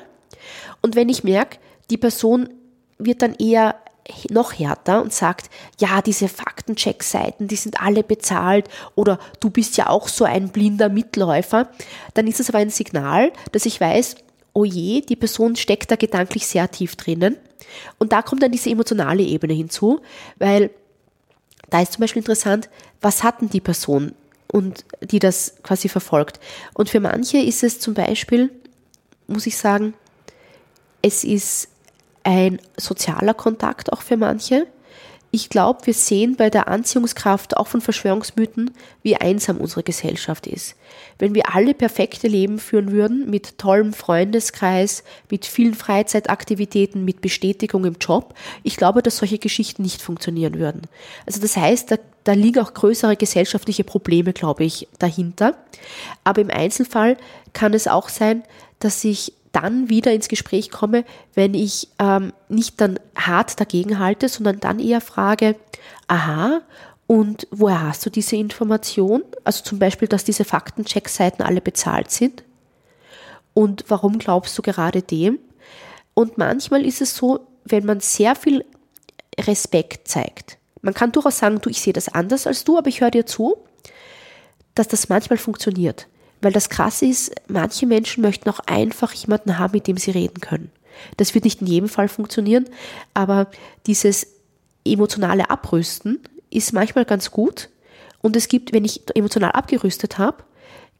Und 0.81 0.95
wenn 0.95 1.09
ich 1.09 1.23
merke, 1.23 1.57
die 1.89 1.97
Person 1.97 2.49
wird 2.99 3.23
dann 3.23 3.33
eher 3.33 3.75
noch 4.29 4.53
härter 4.57 5.01
und 5.01 5.13
sagt, 5.13 5.49
ja, 5.79 6.01
diese 6.01 6.27
Faktencheck-Seiten, 6.27 7.47
die 7.47 7.55
sind 7.55 7.81
alle 7.81 8.03
bezahlt 8.03 8.67
oder 8.95 9.19
du 9.39 9.49
bist 9.49 9.77
ja 9.77 9.89
auch 9.89 10.07
so 10.07 10.25
ein 10.25 10.49
blinder 10.49 10.89
Mitläufer, 10.89 11.69
dann 12.13 12.27
ist 12.27 12.39
es 12.39 12.49
aber 12.49 12.59
ein 12.59 12.69
Signal, 12.69 13.31
dass 13.51 13.65
ich 13.65 13.79
weiß, 13.79 14.15
oh 14.53 14.65
je, 14.65 15.01
die 15.01 15.15
Person 15.15 15.55
steckt 15.55 15.91
da 15.91 15.95
gedanklich 15.95 16.45
sehr 16.45 16.69
tief 16.69 16.95
drinnen. 16.95 17.37
Und 17.99 18.11
da 18.11 18.21
kommt 18.21 18.43
dann 18.43 18.51
diese 18.51 18.69
emotionale 18.69 19.23
Ebene 19.23 19.53
hinzu, 19.53 20.01
weil 20.37 20.71
da 21.69 21.81
ist 21.81 21.93
zum 21.93 22.01
Beispiel 22.01 22.21
interessant, 22.21 22.69
was 22.99 23.23
hat 23.23 23.41
denn 23.41 23.49
die 23.49 23.61
Person 23.61 24.13
und 24.51 24.83
die 25.01 25.19
das 25.19 25.55
quasi 25.63 25.87
verfolgt. 25.87 26.39
Und 26.73 26.89
für 26.89 26.99
manche 26.99 27.37
ist 27.37 27.63
es 27.63 27.79
zum 27.79 27.93
Beispiel, 27.93 28.51
muss 29.27 29.47
ich 29.47 29.57
sagen, 29.57 29.93
es 31.01 31.23
ist 31.23 31.69
ein 32.23 32.59
sozialer 32.77 33.33
Kontakt 33.33 33.91
auch 33.91 34.01
für 34.01 34.17
manche. 34.17 34.67
Ich 35.33 35.47
glaube, 35.47 35.85
wir 35.85 35.93
sehen 35.93 36.35
bei 36.35 36.49
der 36.49 36.67
Anziehungskraft 36.67 37.55
auch 37.55 37.67
von 37.67 37.79
Verschwörungsmythen, 37.79 38.71
wie 39.01 39.15
einsam 39.15 39.59
unsere 39.59 39.81
Gesellschaft 39.81 40.45
ist. 40.45 40.75
Wenn 41.19 41.33
wir 41.33 41.55
alle 41.55 41.73
perfekte 41.73 42.27
Leben 42.27 42.59
führen 42.59 42.91
würden, 42.91 43.29
mit 43.29 43.57
tollem 43.57 43.93
Freundeskreis, 43.93 45.05
mit 45.29 45.45
vielen 45.45 45.73
Freizeitaktivitäten, 45.73 47.05
mit 47.05 47.21
Bestätigung 47.21 47.85
im 47.85 47.95
Job, 48.01 48.33
ich 48.63 48.75
glaube, 48.75 49.01
dass 49.01 49.17
solche 49.17 49.37
Geschichten 49.37 49.83
nicht 49.83 50.01
funktionieren 50.01 50.59
würden. 50.59 50.81
Also 51.25 51.39
das 51.39 51.55
heißt, 51.55 51.91
da, 51.91 51.95
da 52.25 52.33
liegen 52.33 52.59
auch 52.59 52.73
größere 52.73 53.15
gesellschaftliche 53.15 53.85
Probleme, 53.85 54.33
glaube 54.33 54.65
ich, 54.65 54.89
dahinter. 54.99 55.55
Aber 56.25 56.41
im 56.41 56.49
Einzelfall 56.49 57.15
kann 57.53 57.73
es 57.73 57.87
auch 57.87 58.09
sein, 58.09 58.43
dass 58.79 58.99
sich 58.99 59.31
dann 59.51 59.89
wieder 59.89 60.13
ins 60.13 60.29
Gespräch 60.29 60.71
komme, 60.71 61.03
wenn 61.33 61.53
ich 61.53 61.89
ähm, 61.99 62.33
nicht 62.49 62.79
dann 62.79 62.99
hart 63.15 63.59
dagegen 63.59 63.99
halte, 63.99 64.29
sondern 64.29 64.59
dann 64.59 64.79
eher 64.79 65.01
frage, 65.01 65.55
aha, 66.07 66.61
und 67.07 67.47
woher 67.51 67.81
hast 67.81 68.05
du 68.05 68.09
diese 68.09 68.37
Information? 68.37 69.23
Also 69.43 69.63
zum 69.63 69.79
Beispiel, 69.79 70.07
dass 70.07 70.23
diese 70.23 70.45
Faktencheck-Seiten 70.45 71.43
alle 71.43 71.59
bezahlt 71.59 72.09
sind. 72.09 72.43
Und 73.53 73.83
warum 73.89 74.17
glaubst 74.17 74.57
du 74.57 74.61
gerade 74.61 75.01
dem? 75.01 75.39
Und 76.13 76.37
manchmal 76.37 76.85
ist 76.85 77.01
es 77.01 77.15
so, 77.15 77.41
wenn 77.65 77.85
man 77.85 77.99
sehr 77.99 78.35
viel 78.35 78.63
Respekt 79.37 80.07
zeigt. 80.07 80.57
Man 80.81 80.93
kann 80.93 81.11
durchaus 81.11 81.37
sagen, 81.37 81.59
du, 81.61 81.69
ich 81.69 81.81
sehe 81.81 81.93
das 81.93 82.09
anders 82.09 82.47
als 82.47 82.63
du, 82.63 82.77
aber 82.77 82.87
ich 82.87 83.01
höre 83.01 83.11
dir 83.11 83.25
zu, 83.25 83.57
dass 84.73 84.87
das 84.87 85.09
manchmal 85.09 85.37
funktioniert. 85.37 86.07
Weil 86.41 86.51
das 86.51 86.69
Krasse 86.69 87.05
ist, 87.05 87.31
manche 87.47 87.85
Menschen 87.85 88.21
möchten 88.21 88.49
auch 88.49 88.59
einfach 88.65 89.13
jemanden 89.13 89.59
haben, 89.59 89.73
mit 89.73 89.87
dem 89.87 89.97
sie 89.97 90.11
reden 90.11 90.41
können. 90.41 90.71
Das 91.17 91.33
wird 91.33 91.45
nicht 91.45 91.61
in 91.61 91.67
jedem 91.67 91.89
Fall 91.89 92.07
funktionieren, 92.07 92.65
aber 93.13 93.47
dieses 93.87 94.27
emotionale 94.85 95.49
Abrüsten 95.49 96.19
ist 96.49 96.73
manchmal 96.73 97.05
ganz 97.05 97.31
gut. 97.31 97.69
Und 98.21 98.35
es 98.35 98.47
gibt, 98.47 98.73
wenn 98.73 98.85
ich 98.85 99.01
emotional 99.15 99.51
abgerüstet 99.51 100.17
habe, 100.17 100.43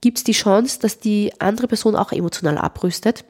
gibt 0.02 0.18
es 0.18 0.24
die 0.24 0.32
Chance, 0.32 0.80
dass 0.80 1.00
die 1.00 1.32
andere 1.40 1.68
Person 1.68 1.96
auch 1.96 2.12
emotional 2.12 2.58
abrüstet. 2.58 3.24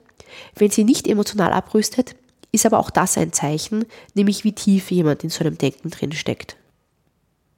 Wenn 0.55 0.71
sie 0.71 0.83
nicht 0.83 1.07
emotional 1.07 1.51
abrüstet, 1.51 2.15
ist 2.51 2.65
aber 2.65 2.79
auch 2.79 2.89
das 2.89 3.17
ein 3.17 3.33
Zeichen, 3.33 3.85
nämlich 4.13 4.43
wie 4.43 4.53
tief 4.53 4.91
jemand 4.91 5.23
in 5.23 5.29
so 5.29 5.43
einem 5.43 5.57
Denken 5.57 5.89
drin 5.89 6.11
steckt. 6.11 6.57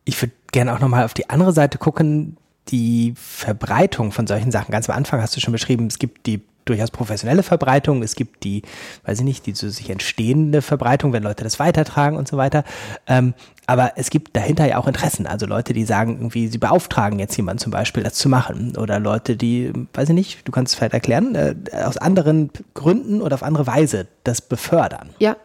Ich 0.06 0.22
würde 0.22 0.34
gerne 0.52 0.74
auch 0.74 0.80
nochmal 0.80 1.06
auf 1.06 1.14
die 1.14 1.30
andere 1.30 1.54
Seite 1.54 1.78
gucken, 1.78 2.38
die 2.70 3.14
Verbreitung 3.16 4.12
von 4.12 4.28
solchen 4.28 4.52
Sachen. 4.52 4.72
Ganz 4.72 4.90
am 4.90 4.96
Anfang 4.96 5.22
hast 5.22 5.36
du 5.36 5.40
schon 5.40 5.52
beschrieben, 5.52 5.88
es 5.88 6.00
gibt 6.00 6.26
die 6.26 6.42
durchaus 6.66 6.92
professionelle 6.92 7.44
Verbreitung, 7.44 8.04
es 8.04 8.16
gibt 8.16 8.44
die, 8.44 8.62
weiß 9.06 9.20
ich 9.20 9.26
nicht, 9.26 9.46
die 9.46 9.54
so 9.54 9.70
sich 9.70 9.90
entstehende 9.90 10.62
Verbreitung, 10.62 11.14
wenn 11.14 11.24
Leute 11.24 11.44
das 11.44 11.60
weitertragen 11.60 12.18
und 12.18 12.28
so 12.28 12.38
weiter. 12.38 12.64
Ähm, 13.08 13.34
aber 13.66 13.94
es 13.96 14.10
gibt 14.10 14.36
dahinter 14.36 14.68
ja 14.68 14.78
auch 14.78 14.88
Interessen, 14.88 15.28
also 15.28 15.46
Leute, 15.46 15.74
die 15.74 15.86
sagen, 15.86 16.18
irgendwie, 16.18 16.48
sie 16.48 16.58
beauftragen 16.58 17.20
jetzt 17.20 17.36
jemanden 17.38 17.60
zum 17.60 17.72
Beispiel, 17.72 18.04
das 18.04 18.16
zu 18.16 18.30
machen. 18.30 18.78
Oder 18.78 19.00
Leute, 19.00 19.36
die, 19.36 19.72
weiß 19.94 20.10
ich 20.10 20.16
nicht, 20.16 20.48
du 20.48 20.52
kannst 20.52 20.74
es 20.74 20.78
vielleicht 20.78 20.94
erklären, 20.94 21.36
äh, 21.36 21.56
aus 21.84 21.98
anderen 21.98 22.50
Gründen 22.74 23.22
oder 23.22 23.36
auf 23.36 23.44
andere 23.44 23.68
Weise 23.68 24.08
das 24.24 24.42
befördern. 24.42 25.10
Ja. 25.20 25.38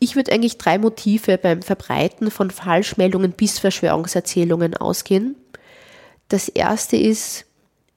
Ich 0.00 0.14
würde 0.14 0.30
eigentlich 0.30 0.58
drei 0.58 0.78
Motive 0.78 1.38
beim 1.38 1.60
Verbreiten 1.60 2.30
von 2.30 2.52
Falschmeldungen 2.52 3.32
bis 3.32 3.58
Verschwörungserzählungen 3.58 4.76
ausgehen. 4.76 5.34
Das 6.28 6.48
erste 6.48 6.96
ist, 6.96 7.46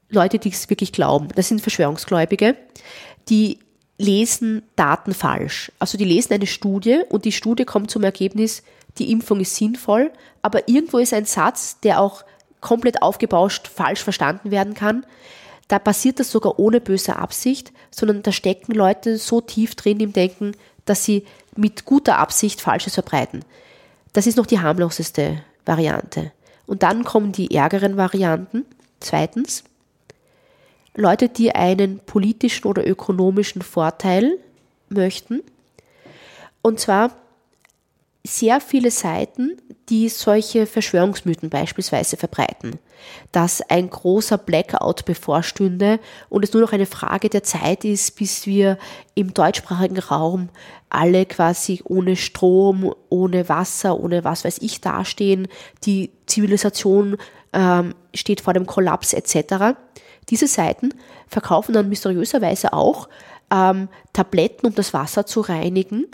Leute, 0.09 0.39
die 0.39 0.49
es 0.49 0.69
wirklich 0.69 0.91
glauben. 0.91 1.29
Das 1.35 1.47
sind 1.47 1.61
Verschwörungsgläubige, 1.61 2.55
die 3.29 3.59
lesen 3.97 4.63
Daten 4.75 5.13
falsch. 5.13 5.71
Also 5.79 5.97
die 5.97 6.05
lesen 6.05 6.33
eine 6.33 6.47
Studie 6.47 7.01
und 7.09 7.25
die 7.25 7.31
Studie 7.31 7.65
kommt 7.65 7.91
zum 7.91 8.03
Ergebnis, 8.03 8.63
die 8.97 9.11
Impfung 9.11 9.39
ist 9.39 9.55
sinnvoll, 9.55 10.11
aber 10.41 10.67
irgendwo 10.67 10.97
ist 10.97 11.13
ein 11.13 11.25
Satz, 11.25 11.79
der 11.81 12.01
auch 12.01 12.23
komplett 12.59 13.01
aufgebauscht 13.01 13.67
falsch 13.67 14.03
verstanden 14.03 14.51
werden 14.51 14.73
kann. 14.73 15.05
Da 15.67 15.79
passiert 15.79 16.19
das 16.19 16.31
sogar 16.31 16.59
ohne 16.59 16.81
böse 16.81 17.15
Absicht, 17.15 17.71
sondern 17.91 18.23
da 18.23 18.31
stecken 18.31 18.73
Leute 18.73 19.17
so 19.17 19.39
tief 19.39 19.75
drin 19.75 19.99
im 19.99 20.13
Denken, 20.13 20.51
dass 20.85 21.05
sie 21.05 21.25
mit 21.55 21.85
guter 21.85 22.17
Absicht 22.17 22.59
Falsches 22.59 22.95
verbreiten. 22.95 23.45
Das 24.13 24.27
ist 24.27 24.35
noch 24.35 24.45
die 24.45 24.59
harmloseste 24.59 25.43
Variante. 25.65 26.31
Und 26.67 26.83
dann 26.83 27.03
kommen 27.03 27.31
die 27.31 27.55
ärgeren 27.55 27.97
Varianten. 27.97 28.65
Zweitens, 28.99 29.63
Leute, 30.95 31.29
die 31.29 31.53
einen 31.53 31.99
politischen 31.99 32.67
oder 32.67 32.87
ökonomischen 32.87 33.61
Vorteil 33.61 34.37
möchten. 34.89 35.41
Und 36.61 36.79
zwar 36.79 37.11
sehr 38.25 38.61
viele 38.61 38.91
Seiten, 38.91 39.57
die 39.89 40.07
solche 40.09 40.67
Verschwörungsmythen 40.67 41.49
beispielsweise 41.49 42.17
verbreiten, 42.17 42.79
dass 43.31 43.61
ein 43.61 43.89
großer 43.89 44.37
Blackout 44.37 45.05
bevorstünde 45.05 45.99
und 46.29 46.43
es 46.43 46.53
nur 46.53 46.61
noch 46.61 46.71
eine 46.71 46.85
Frage 46.85 47.29
der 47.29 47.43
Zeit 47.43 47.83
ist, 47.83 48.15
bis 48.15 48.45
wir 48.45 48.77
im 49.15 49.33
deutschsprachigen 49.33 49.99
Raum 49.99 50.49
alle 50.89 51.25
quasi 51.25 51.81
ohne 51.83 52.15
Strom, 52.15 52.93
ohne 53.09 53.49
Wasser, 53.49 53.99
ohne 53.99 54.23
was 54.23 54.45
weiß 54.45 54.59
ich 54.61 54.81
dastehen, 54.81 55.47
die 55.83 56.11
Zivilisation 56.27 57.17
ähm, 57.53 57.95
steht 58.13 58.41
vor 58.41 58.53
dem 58.53 58.67
Kollaps 58.67 59.13
etc. 59.13 59.77
Diese 60.29 60.47
Seiten 60.47 60.93
verkaufen 61.27 61.73
dann 61.73 61.89
mysteriöserweise 61.89 62.71
auch 62.73 63.09
ähm, 63.51 63.89
Tabletten, 64.13 64.67
um 64.67 64.75
das 64.75 64.93
Wasser 64.93 65.25
zu 65.25 65.41
reinigen. 65.41 66.07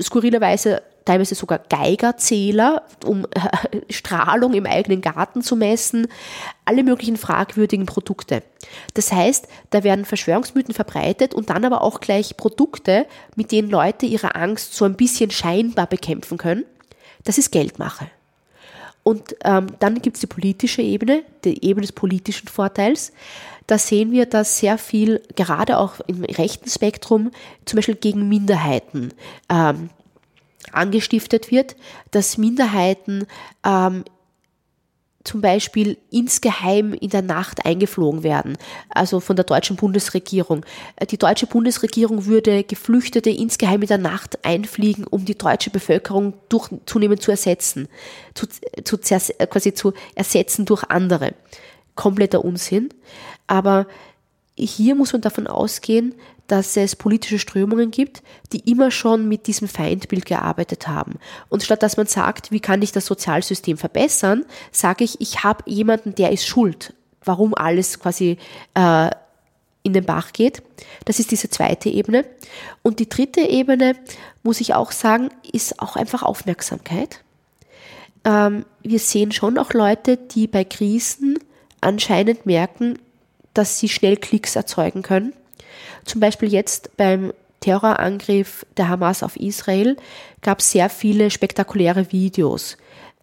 Skurrilerweise 0.00 0.82
teilweise 1.04 1.34
sogar 1.34 1.58
Geigerzähler, 1.58 2.82
um 3.04 3.26
äh, 3.26 3.92
Strahlung 3.92 4.54
im 4.54 4.66
eigenen 4.66 5.00
Garten 5.00 5.42
zu 5.42 5.56
messen, 5.56 6.08
alle 6.64 6.82
möglichen 6.82 7.16
fragwürdigen 7.16 7.86
Produkte. 7.86 8.42
Das 8.94 9.12
heißt, 9.12 9.46
da 9.70 9.84
werden 9.84 10.04
Verschwörungsmythen 10.04 10.74
verbreitet 10.74 11.34
und 11.34 11.50
dann 11.50 11.64
aber 11.64 11.82
auch 11.82 12.00
gleich 12.00 12.36
Produkte, 12.36 13.06
mit 13.36 13.52
denen 13.52 13.70
Leute 13.70 14.06
ihre 14.06 14.34
Angst 14.34 14.74
so 14.74 14.84
ein 14.84 14.96
bisschen 14.96 15.30
scheinbar 15.30 15.86
bekämpfen 15.86 16.38
können. 16.38 16.64
Das 17.24 17.38
ist 17.38 17.50
Geldmache. 17.50 18.06
Und 19.02 19.36
ähm, 19.44 19.66
dann 19.80 20.00
gibt 20.00 20.16
es 20.16 20.22
die 20.22 20.26
politische 20.26 20.80
Ebene, 20.80 21.24
die 21.44 21.62
Ebene 21.64 21.82
des 21.82 21.92
politischen 21.92 22.48
Vorteils 22.48 23.12
da 23.66 23.78
sehen 23.78 24.12
wir, 24.12 24.26
dass 24.26 24.58
sehr 24.58 24.78
viel, 24.78 25.22
gerade 25.36 25.78
auch 25.78 26.00
im 26.06 26.24
rechten 26.24 26.68
Spektrum, 26.68 27.30
zum 27.64 27.78
Beispiel 27.78 27.94
gegen 27.94 28.28
Minderheiten 28.28 29.12
ähm, 29.48 29.90
angestiftet 30.72 31.50
wird, 31.50 31.76
dass 32.10 32.38
Minderheiten 32.38 33.26
ähm, 33.64 34.04
zum 35.24 35.40
Beispiel 35.40 35.96
insgeheim 36.10 36.92
in 36.92 37.08
der 37.08 37.22
Nacht 37.22 37.64
eingeflogen 37.64 38.22
werden, 38.22 38.58
also 38.90 39.20
von 39.20 39.36
der 39.36 39.46
deutschen 39.46 39.76
Bundesregierung. 39.76 40.66
Die 41.10 41.16
deutsche 41.16 41.46
Bundesregierung 41.46 42.26
würde 42.26 42.62
Geflüchtete 42.62 43.30
insgeheim 43.30 43.80
in 43.80 43.88
der 43.88 43.98
Nacht 43.98 44.44
einfliegen, 44.44 45.06
um 45.06 45.24
die 45.24 45.36
deutsche 45.36 45.70
Bevölkerung 45.70 46.34
durch, 46.50 46.68
zunehmend 46.84 47.22
zu 47.22 47.30
ersetzen, 47.30 47.88
zu, 48.34 48.46
zu, 48.84 48.98
quasi 48.98 49.72
zu 49.72 49.94
ersetzen 50.14 50.66
durch 50.66 50.84
andere. 50.84 51.32
Kompletter 51.94 52.44
Unsinn. 52.44 52.90
Aber 53.46 53.86
hier 54.56 54.94
muss 54.94 55.12
man 55.12 55.22
davon 55.22 55.46
ausgehen, 55.46 56.14
dass 56.46 56.76
es 56.76 56.96
politische 56.96 57.38
Strömungen 57.38 57.90
gibt, 57.90 58.22
die 58.52 58.70
immer 58.70 58.90
schon 58.90 59.28
mit 59.28 59.46
diesem 59.46 59.68
Feindbild 59.68 60.26
gearbeitet 60.26 60.88
haben. 60.88 61.18
Und 61.48 61.62
statt 61.62 61.82
dass 61.82 61.96
man 61.96 62.06
sagt, 62.06 62.50
wie 62.50 62.60
kann 62.60 62.82
ich 62.82 62.92
das 62.92 63.06
Sozialsystem 63.06 63.76
verbessern, 63.76 64.44
sage 64.70 65.04
ich, 65.04 65.20
ich 65.20 65.42
habe 65.42 65.62
jemanden, 65.66 66.14
der 66.14 66.32
ist 66.32 66.46
schuld, 66.46 66.92
warum 67.24 67.54
alles 67.54 67.98
quasi 67.98 68.38
äh, 68.74 69.10
in 69.82 69.92
den 69.92 70.04
Bach 70.04 70.32
geht. 70.32 70.62
Das 71.04 71.18
ist 71.18 71.30
diese 71.30 71.50
zweite 71.50 71.88
Ebene. 71.88 72.24
Und 72.82 72.98
die 72.98 73.08
dritte 73.08 73.42
Ebene, 73.42 73.96
muss 74.42 74.60
ich 74.60 74.74
auch 74.74 74.92
sagen, 74.92 75.30
ist 75.52 75.80
auch 75.80 75.96
einfach 75.96 76.22
Aufmerksamkeit. 76.22 77.20
Ähm, 78.24 78.64
wir 78.82 78.98
sehen 78.98 79.32
schon 79.32 79.58
auch 79.58 79.72
Leute, 79.72 80.16
die 80.16 80.46
bei 80.46 80.64
Krisen 80.64 81.38
anscheinend 81.80 82.46
merken, 82.46 82.98
dass 83.52 83.78
sie 83.78 83.88
schnell 83.88 84.16
Klicks 84.16 84.56
erzeugen 84.56 85.02
können. 85.02 85.34
Zum 86.04 86.20
Beispiel 86.20 86.52
jetzt 86.52 86.96
beim 86.96 87.32
Terrorangriff 87.60 88.66
der 88.76 88.88
Hamas 88.88 89.22
auf 89.22 89.36
Israel 89.36 89.96
gab 90.42 90.60
es 90.60 90.70
sehr 90.70 90.90
viele 90.90 91.30
spektakuläre 91.30 92.12
Videos. 92.12 92.76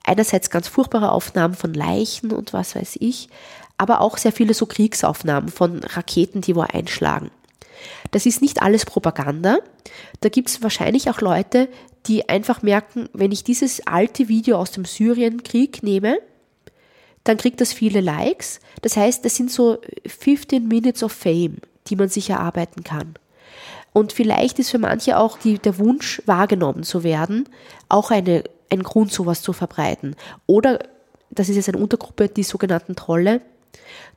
Einerseits 0.03 0.49
ganz 0.49 0.67
furchtbare 0.67 1.11
Aufnahmen 1.11 1.53
von 1.53 1.73
Leichen 1.73 2.31
und 2.31 2.53
was 2.53 2.75
weiß 2.75 2.97
ich, 2.99 3.29
aber 3.77 4.01
auch 4.01 4.17
sehr 4.17 4.31
viele 4.31 4.53
so 4.53 4.65
Kriegsaufnahmen 4.65 5.49
von 5.49 5.83
Raketen, 5.83 6.41
die 6.41 6.55
wo 6.55 6.61
einschlagen. 6.61 7.29
Das 8.11 8.25
ist 8.25 8.41
nicht 8.41 8.61
alles 8.61 8.85
Propaganda. 8.85 9.59
Da 10.21 10.29
gibt 10.29 10.49
es 10.49 10.63
wahrscheinlich 10.63 11.09
auch 11.09 11.21
Leute, 11.21 11.67
die 12.07 12.29
einfach 12.29 12.63
merken, 12.63 13.09
wenn 13.13 13.31
ich 13.31 13.43
dieses 13.43 13.85
alte 13.85 14.27
Video 14.27 14.57
aus 14.57 14.71
dem 14.71 14.85
Syrienkrieg 14.85 15.83
nehme 15.83 16.17
dann 17.23 17.37
kriegt 17.37 17.61
das 17.61 17.73
viele 17.73 18.01
Likes. 18.01 18.59
Das 18.81 18.97
heißt, 18.97 19.23
das 19.25 19.35
sind 19.35 19.51
so 19.51 19.79
15 20.05 20.67
Minutes 20.67 21.03
of 21.03 21.11
Fame, 21.11 21.57
die 21.87 21.95
man 21.95 22.09
sich 22.09 22.29
erarbeiten 22.29 22.83
kann. 22.83 23.15
Und 23.93 24.13
vielleicht 24.13 24.59
ist 24.59 24.71
für 24.71 24.79
manche 24.79 25.17
auch 25.17 25.37
die, 25.37 25.59
der 25.59 25.77
Wunsch, 25.77 26.21
wahrgenommen 26.25 26.83
zu 26.83 27.03
werden, 27.03 27.49
auch 27.89 28.11
eine, 28.11 28.43
ein 28.69 28.83
Grund, 28.83 29.11
sowas 29.11 29.41
zu 29.41 29.53
verbreiten. 29.53 30.15
Oder, 30.47 30.79
das 31.29 31.49
ist 31.49 31.57
jetzt 31.57 31.69
eine 31.69 31.77
Untergruppe, 31.77 32.29
die 32.29 32.43
sogenannten 32.43 32.95
Trolle. 32.95 33.41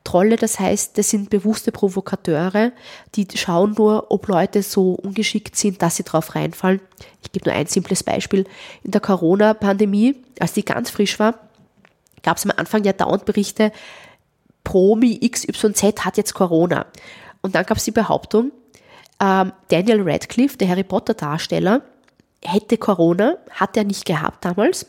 Trolle, 0.04 0.36
das 0.36 0.60
heißt, 0.60 0.98
das 0.98 1.10
sind 1.10 1.30
bewusste 1.30 1.72
Provokateure, 1.72 2.72
die 3.14 3.26
schauen 3.34 3.74
nur, 3.76 4.10
ob 4.10 4.28
Leute 4.28 4.62
so 4.62 4.92
ungeschickt 4.92 5.56
sind, 5.56 5.80
dass 5.80 5.96
sie 5.96 6.04
drauf 6.04 6.34
reinfallen. 6.34 6.80
Ich 7.22 7.32
gebe 7.32 7.48
nur 7.48 7.58
ein 7.58 7.66
simples 7.66 8.02
Beispiel. 8.02 8.44
In 8.82 8.90
der 8.90 9.00
Corona-Pandemie, 9.00 10.16
als 10.38 10.52
die 10.52 10.64
ganz 10.64 10.90
frisch 10.90 11.18
war, 11.18 11.38
gab 12.22 12.36
es 12.36 12.44
am 12.44 12.52
Anfang 12.56 12.84
ja 12.84 12.92
dauernd 12.92 13.24
Berichte, 13.24 13.72
Promi 14.62 15.18
XYZ 15.28 16.04
hat 16.04 16.16
jetzt 16.16 16.34
Corona. 16.34 16.86
Und 17.44 17.54
dann 17.54 17.66
gab 17.66 17.76
es 17.76 17.84
die 17.84 17.90
Behauptung, 17.90 18.52
ähm, 19.20 19.52
Daniel 19.68 20.02
Radcliffe, 20.02 20.56
der 20.56 20.68
Harry 20.68 20.82
Potter 20.82 21.14
Darsteller, 21.14 21.82
hätte 22.42 22.78
Corona, 22.78 23.36
hat 23.50 23.76
er 23.76 23.84
nicht 23.84 24.04
gehabt 24.04 24.44
damals, 24.44 24.86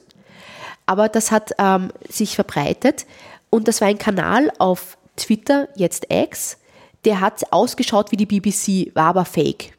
aber 0.86 1.10
das 1.10 1.32
hat 1.32 1.52
ähm, 1.58 1.92
sich 2.10 2.36
verbreitet 2.36 3.06
und 3.50 3.68
das 3.68 3.82
war 3.82 3.88
ein 3.88 3.98
Kanal 3.98 4.52
auf 4.58 4.98
Twitter, 5.18 5.68
jetzt 5.76 6.08
X, 6.10 6.58
der 7.04 7.20
hat 7.20 7.52
ausgeschaut 7.52 8.12
wie 8.12 8.18
die 8.18 8.26
BBC, 8.26 8.96
war 8.96 9.08
aber 9.08 9.26
fake. 9.26 9.74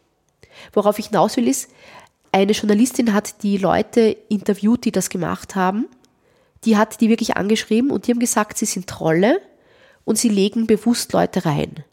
Worauf 0.73 0.99
ich 0.99 1.07
hinaus 1.07 1.37
will 1.37 1.49
ist, 1.49 1.71
eine 2.31 2.53
Journalistin 2.53 3.15
hat 3.15 3.43
die 3.43 3.57
Leute 3.57 4.17
interviewt, 4.29 4.85
die 4.85 4.93
das 4.93 5.11
gemacht 5.11 5.55
haben 5.55 5.87
die 6.67 6.77
hat 6.77 7.01
die 7.01 7.09
wirklich 7.09 7.37
angeschrieben 7.37 7.91
und 7.91 8.07
die 8.07 8.13
haben 8.13 8.19
gesagt, 8.19 8.59
sie 8.59 8.67
sind 8.67 8.89
Trolle 8.89 9.41
und 10.05 10.19
sie 10.19 10.29
legen 10.29 10.67
bewusst 10.67 11.13
Leute 11.13 11.45
rein. 11.45 11.85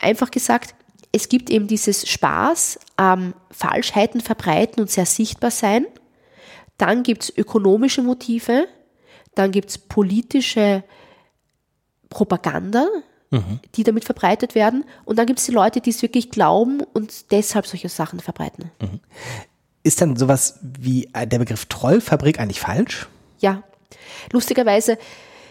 Einfach 0.00 0.30
gesagt, 0.30 0.74
es 1.12 1.28
gibt 1.28 1.48
eben 1.50 1.68
dieses 1.68 2.08
Spaß 2.08 2.78
am 2.96 3.34
Falschheiten 3.50 4.20
verbreiten 4.20 4.80
und 4.80 4.90
sehr 4.90 5.06
sichtbar 5.06 5.50
sein. 5.50 5.86
Dann 6.76 7.04
gibt 7.04 7.24
es 7.24 7.36
ökonomische 7.36 8.02
Motive, 8.02 8.66
dann 9.34 9.52
gibt 9.52 9.70
es 9.70 9.78
politische 9.78 10.82
Propaganda, 12.08 12.86
mhm. 13.30 13.60
die 13.74 13.84
damit 13.84 14.04
verbreitet 14.04 14.54
werden. 14.54 14.84
Und 15.04 15.18
dann 15.18 15.26
gibt 15.26 15.38
es 15.38 15.46
die 15.46 15.52
Leute, 15.52 15.80
die 15.80 15.90
es 15.90 16.02
wirklich 16.02 16.30
glauben 16.30 16.80
und 16.80 17.30
deshalb 17.30 17.66
solche 17.66 17.88
Sachen 17.88 18.20
verbreiten. 18.20 18.70
Mhm. 18.80 19.00
Ist 19.82 20.00
dann 20.00 20.16
sowas 20.16 20.58
wie 20.62 21.10
äh, 21.12 21.26
der 21.26 21.38
Begriff 21.38 21.66
Trollfabrik 21.66 22.40
eigentlich 22.40 22.60
falsch? 22.60 23.06
Ja, 23.38 23.62
lustigerweise. 24.32 24.98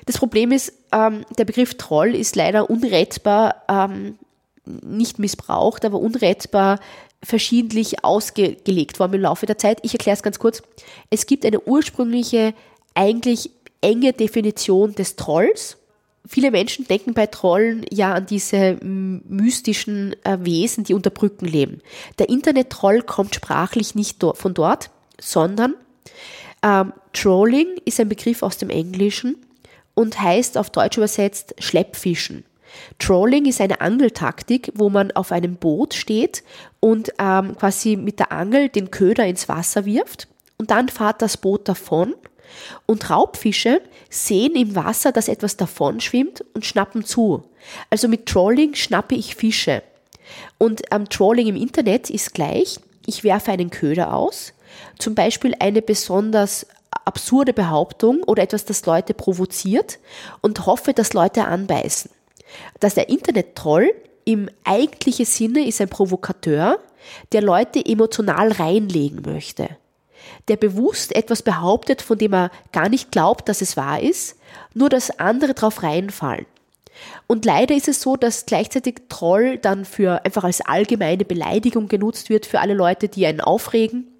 Das 0.05 0.17
Problem 0.17 0.51
ist, 0.51 0.73
ähm, 0.91 1.25
der 1.37 1.45
Begriff 1.45 1.75
Troll 1.75 2.15
ist 2.15 2.35
leider 2.35 2.69
unrettbar, 2.69 3.63
ähm, 3.69 4.17
nicht 4.65 5.19
missbraucht, 5.19 5.85
aber 5.85 5.99
unrettbar 5.99 6.79
verschiedentlich 7.23 8.03
ausgelegt 8.03 8.99
worden 8.99 9.13
im 9.13 9.21
Laufe 9.21 9.45
der 9.45 9.57
Zeit. 9.57 9.79
Ich 9.83 9.93
erkläre 9.93 10.15
es 10.15 10.23
ganz 10.23 10.39
kurz. 10.39 10.61
Es 11.09 11.25
gibt 11.25 11.45
eine 11.45 11.61
ursprüngliche, 11.61 12.53
eigentlich 12.93 13.49
enge 13.81 14.13
Definition 14.13 14.93
des 14.93 15.15
Trolls 15.15 15.77
Viele 16.25 16.51
Menschen 16.51 16.87
denken 16.87 17.13
bei 17.13 17.27
Trollen 17.27 17.85
ja 17.91 18.13
an 18.13 18.25
diese 18.25 18.77
mystischen 18.81 20.15
äh, 20.23 20.37
Wesen, 20.41 20.85
die 20.85 20.93
unter 20.93 21.09
Brücken 21.09 21.45
leben. 21.45 21.81
Der 22.17 22.29
Internet-Troll 22.29 23.01
kommt 23.01 23.35
sprachlich 23.35 23.93
nicht 23.93 24.23
von 24.33 24.53
dort, 24.53 24.89
sondern 25.19 25.75
ähm, 26.63 26.93
Trolling 27.11 27.75
ist 27.83 27.99
ein 27.99 28.07
Begriff 28.07 28.41
aus 28.41 28.57
dem 28.57 28.69
Englischen 28.69 29.35
und 29.95 30.19
heißt 30.19 30.57
auf 30.57 30.69
Deutsch 30.69 30.95
übersetzt 30.95 31.55
Schleppfischen. 31.59 32.45
Trolling 32.99 33.45
ist 33.45 33.61
eine 33.61 33.81
Angeltaktik, 33.81 34.71
wo 34.75 34.89
man 34.89 35.11
auf 35.11 35.31
einem 35.31 35.55
Boot 35.55 35.93
steht 35.93 36.43
und 36.79 37.13
ähm, 37.19 37.55
quasi 37.57 37.95
mit 37.95 38.19
der 38.19 38.31
Angel 38.31 38.69
den 38.69 38.91
Köder 38.91 39.25
ins 39.25 39.49
Wasser 39.49 39.85
wirft 39.85 40.27
und 40.57 40.71
dann 40.71 40.89
fahrt 40.89 41.21
das 41.21 41.37
Boot 41.37 41.67
davon 41.67 42.15
und 42.85 43.09
Raubfische 43.09 43.81
sehen 44.09 44.55
im 44.55 44.75
Wasser, 44.75 45.11
dass 45.11 45.27
etwas 45.27 45.57
davon 45.57 45.99
schwimmt 45.99 46.43
und 46.53 46.65
schnappen 46.65 47.03
zu. 47.03 47.43
Also 47.89 48.07
mit 48.07 48.27
Trolling 48.27 48.75
schnappe 48.75 49.15
ich 49.15 49.35
Fische. 49.35 49.81
Und 50.57 50.81
ähm, 50.91 51.09
Trolling 51.09 51.47
im 51.47 51.55
Internet 51.55 52.09
ist 52.09 52.33
gleich, 52.33 52.79
ich 53.05 53.23
werfe 53.23 53.51
einen 53.51 53.69
Köder 53.69 54.13
aus, 54.13 54.53
zum 54.99 55.15
Beispiel 55.15 55.53
eine 55.59 55.81
besonders 55.81 56.65
absurde 57.05 57.53
Behauptung 57.53 58.23
oder 58.23 58.43
etwas, 58.43 58.65
das 58.65 58.85
Leute 58.85 59.13
provoziert 59.13 59.99
und 60.41 60.65
hoffe, 60.65 60.93
dass 60.93 61.13
Leute 61.13 61.45
anbeißen. 61.45 62.09
Dass 62.79 62.95
der 62.95 63.09
Internet-Troll 63.09 63.93
im 64.25 64.49
eigentlichen 64.63 65.25
Sinne 65.25 65.67
ist 65.67 65.81
ein 65.81 65.89
Provokateur, 65.89 66.79
der 67.31 67.41
Leute 67.41 67.85
emotional 67.85 68.51
reinlegen 68.51 69.21
möchte 69.21 69.69
der 70.47 70.57
bewusst 70.57 71.15
etwas 71.15 71.41
behauptet, 71.41 72.01
von 72.01 72.17
dem 72.17 72.33
er 72.33 72.51
gar 72.71 72.89
nicht 72.89 73.11
glaubt, 73.11 73.47
dass 73.49 73.61
es 73.61 73.77
wahr 73.77 74.01
ist, 74.01 74.37
nur 74.73 74.89
dass 74.89 75.19
andere 75.19 75.53
drauf 75.53 75.83
reinfallen. 75.83 76.45
Und 77.27 77.45
leider 77.45 77.75
ist 77.75 77.87
es 77.87 78.01
so, 78.01 78.15
dass 78.15 78.45
gleichzeitig 78.45 78.95
Troll 79.09 79.57
dann 79.57 79.83
für 79.83 80.23
einfach 80.25 80.43
als 80.43 80.61
allgemeine 80.61 81.25
Beleidigung 81.25 81.87
genutzt 81.87 82.29
wird 82.29 82.45
für 82.45 82.59
alle 82.59 82.73
Leute, 82.75 83.07
die 83.07 83.25
einen 83.25 83.41
aufregen. 83.41 84.12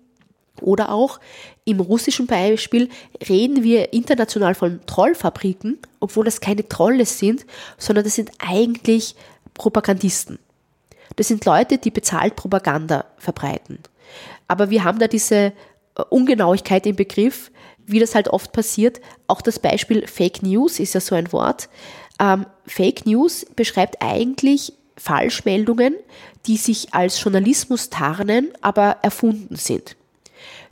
Oder 0.61 0.91
auch 0.91 1.19
im 1.65 1.79
russischen 1.79 2.27
Beispiel 2.27 2.89
reden 3.27 3.63
wir 3.63 3.93
international 3.93 4.55
von 4.55 4.81
Trollfabriken, 4.85 5.79
obwohl 5.99 6.25
das 6.25 6.41
keine 6.41 6.67
Trolle 6.67 7.05
sind, 7.05 7.45
sondern 7.77 8.03
das 8.05 8.15
sind 8.15 8.31
eigentlich 8.39 9.15
Propagandisten. 9.53 10.39
Das 11.15 11.27
sind 11.27 11.45
Leute, 11.45 11.77
die 11.77 11.91
bezahlt 11.91 12.35
Propaganda 12.35 13.05
verbreiten. 13.17 13.79
Aber 14.47 14.69
wir 14.69 14.83
haben 14.83 14.99
da 14.99 15.07
diese 15.07 15.53
Ungenauigkeit 16.09 16.85
im 16.85 16.95
Begriff, 16.95 17.51
wie 17.85 17.99
das 17.99 18.15
halt 18.15 18.29
oft 18.29 18.51
passiert. 18.51 19.01
Auch 19.27 19.41
das 19.41 19.59
Beispiel 19.59 20.07
Fake 20.07 20.41
News 20.43 20.79
ist 20.79 20.93
ja 20.93 20.99
so 20.99 21.15
ein 21.15 21.31
Wort. 21.31 21.69
Ähm, 22.19 22.45
Fake 22.65 23.05
News 23.05 23.45
beschreibt 23.55 24.01
eigentlich 24.01 24.73
Falschmeldungen, 24.97 25.95
die 26.45 26.57
sich 26.57 26.93
als 26.93 27.21
Journalismus 27.21 27.89
tarnen, 27.89 28.49
aber 28.61 28.97
erfunden 29.01 29.55
sind. 29.55 29.95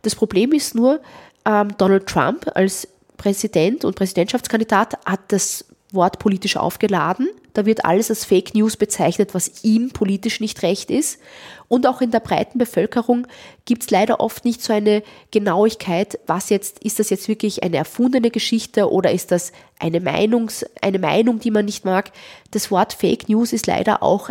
Das 0.02 0.16
Problem 0.16 0.52
ist 0.52 0.76
nur, 0.76 1.02
ähm, 1.46 1.70
Donald 1.78 2.08
Trump 2.08 2.50
als 2.56 2.88
Präsident 3.18 3.86
und 3.86 3.96
Präsidentschaftskandidat 3.96 4.98
hat 5.06 5.20
das 5.30 5.66
Wort 5.92 6.20
politisch 6.20 6.58
aufgeladen. 6.58 7.30
Da 7.54 7.66
wird 7.66 7.84
alles 7.84 8.10
als 8.10 8.24
Fake 8.24 8.56
News 8.56 8.78
bezeichnet, 8.78 9.34
was 9.34 9.64
ihm 9.64 9.90
politisch 9.90 10.40
nicht 10.40 10.64
recht 10.64 10.90
ist. 10.90 11.20
Und 11.68 11.86
auch 11.86 12.02
in 12.02 12.12
der 12.12 12.22
breiten 12.22 12.58
Bevölkerung 12.58 13.28
gibt 13.66 13.84
es 13.84 13.90
leider 13.90 14.22
oft 14.22 14.46
nicht 14.46 14.64
so 14.64 14.72
eine 14.72 15.04
Genauigkeit, 15.32 16.18
was 16.28 16.50
jetzt, 16.50 16.80
ist 16.80 17.00
das 17.00 17.10
jetzt 17.10 17.28
wirklich 17.28 17.62
eine 17.64 17.78
erfundene 17.78 18.32
Geschichte 18.32 18.90
oder 18.90 19.12
ist 19.12 19.32
das 19.32 19.52
eine, 19.80 20.00
Meinungs-, 20.00 20.66
eine 20.82 21.00
Meinung, 21.00 21.40
die 21.40 21.52
man 21.52 21.66
nicht 21.66 21.84
mag. 21.84 22.12
Das 22.52 22.72
Wort 22.72 22.94
Fake 22.94 23.28
News 23.28 23.52
ist 23.52 23.68
leider 23.68 24.02
auch 24.02 24.30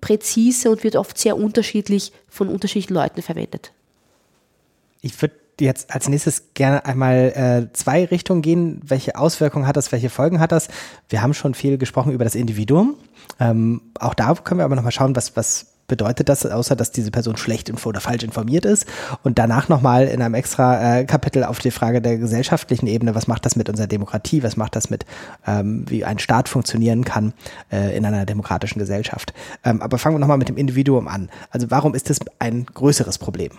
präzise 0.00 0.70
und 0.70 0.84
wird 0.84 0.96
oft 0.96 1.18
sehr 1.18 1.36
unterschiedlich 1.36 2.12
von 2.28 2.48
unterschiedlichen 2.48 2.94
Leuten 2.94 3.22
verwendet. 3.22 3.72
Ich 5.00 5.20
würde 5.20 5.34
jetzt 5.60 5.94
als 5.94 6.08
nächstes 6.08 6.54
gerne 6.54 6.84
einmal 6.84 7.68
äh, 7.70 7.72
zwei 7.72 8.04
Richtungen 8.04 8.42
gehen. 8.42 8.80
Welche 8.84 9.16
Auswirkungen 9.16 9.66
hat 9.66 9.76
das, 9.76 9.92
welche 9.92 10.10
Folgen 10.10 10.40
hat 10.40 10.52
das? 10.52 10.68
Wir 11.08 11.22
haben 11.22 11.34
schon 11.34 11.54
viel 11.54 11.78
gesprochen 11.78 12.12
über 12.12 12.24
das 12.24 12.34
Individuum. 12.34 12.94
Ähm, 13.40 13.82
auch 13.98 14.14
da 14.14 14.34
können 14.34 14.60
wir 14.60 14.64
aber 14.64 14.76
nochmal 14.76 14.92
schauen, 14.92 15.16
was, 15.16 15.36
was 15.36 15.66
bedeutet 15.88 16.28
das, 16.28 16.44
außer 16.44 16.76
dass 16.76 16.92
diese 16.92 17.10
Person 17.10 17.36
schlecht 17.36 17.72
oder 17.86 18.00
falsch 18.00 18.22
informiert 18.22 18.64
ist. 18.66 18.86
Und 19.24 19.38
danach 19.38 19.68
nochmal 19.68 20.06
in 20.06 20.22
einem 20.22 20.34
extra 20.34 20.98
äh, 20.98 21.04
Kapitel 21.06 21.42
auf 21.44 21.58
die 21.58 21.70
Frage 21.70 22.02
der 22.02 22.18
gesellschaftlichen 22.18 22.86
Ebene, 22.86 23.14
was 23.14 23.26
macht 23.26 23.46
das 23.46 23.56
mit 23.56 23.68
unserer 23.68 23.86
Demokratie, 23.86 24.42
was 24.42 24.56
macht 24.56 24.76
das 24.76 24.90
mit, 24.90 25.06
ähm, 25.46 25.86
wie 25.88 26.04
ein 26.04 26.18
Staat 26.18 26.48
funktionieren 26.48 27.04
kann 27.04 27.32
äh, 27.72 27.96
in 27.96 28.04
einer 28.04 28.26
demokratischen 28.26 28.78
Gesellschaft. 28.78 29.32
Ähm, 29.64 29.80
aber 29.80 29.98
fangen 29.98 30.16
wir 30.16 30.20
nochmal 30.20 30.38
mit 30.38 30.50
dem 30.50 30.58
Individuum 30.58 31.08
an. 31.08 31.30
Also 31.50 31.70
warum 31.70 31.94
ist 31.94 32.10
das 32.10 32.18
ein 32.38 32.66
größeres 32.66 33.16
Problem? 33.18 33.52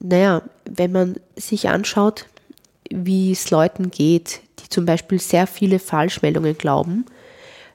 Naja, 0.00 0.42
wenn 0.64 0.92
man 0.92 1.16
sich 1.36 1.68
anschaut, 1.68 2.26
wie 2.90 3.32
es 3.32 3.50
Leuten 3.50 3.90
geht, 3.90 4.40
die 4.60 4.68
zum 4.68 4.84
Beispiel 4.84 5.18
sehr 5.18 5.46
viele 5.46 5.78
Falschmeldungen 5.78 6.56
glauben, 6.56 7.04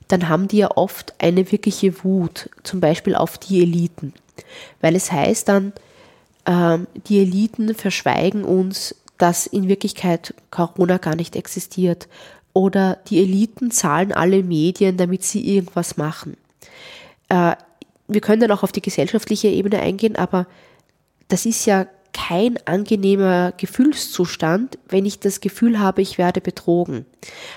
dann 0.07 0.29
haben 0.29 0.47
die 0.47 0.57
ja 0.57 0.71
oft 0.75 1.13
eine 1.19 1.51
wirkliche 1.51 2.03
Wut, 2.03 2.49
zum 2.63 2.79
Beispiel 2.79 3.15
auf 3.15 3.37
die 3.37 3.61
Eliten. 3.61 4.13
Weil 4.81 4.95
es 4.95 5.11
heißt 5.11 5.47
dann, 5.49 5.73
ähm, 6.45 6.87
die 7.07 7.19
Eliten 7.19 7.73
verschweigen 7.75 8.43
uns, 8.43 8.95
dass 9.17 9.47
in 9.47 9.67
Wirklichkeit 9.67 10.33
Corona 10.51 10.97
gar 10.97 11.15
nicht 11.15 11.35
existiert. 11.35 12.07
Oder 12.53 12.97
die 13.07 13.19
Eliten 13.19 13.71
zahlen 13.71 14.11
alle 14.11 14.43
Medien, 14.43 14.97
damit 14.97 15.23
sie 15.23 15.55
irgendwas 15.55 15.97
machen. 15.97 16.37
Äh, 17.29 17.55
wir 18.07 18.21
können 18.21 18.41
dann 18.41 18.51
auch 18.51 18.63
auf 18.63 18.71
die 18.71 18.81
gesellschaftliche 18.81 19.47
Ebene 19.47 19.79
eingehen, 19.79 20.15
aber 20.15 20.45
das 21.29 21.45
ist 21.45 21.65
ja 21.65 21.87
kein 22.13 22.57
angenehmer 22.65 23.53
Gefühlszustand, 23.57 24.77
wenn 24.87 25.05
ich 25.05 25.19
das 25.19 25.41
Gefühl 25.41 25.79
habe, 25.79 26.01
ich 26.01 26.17
werde 26.17 26.41
betrogen. 26.41 27.05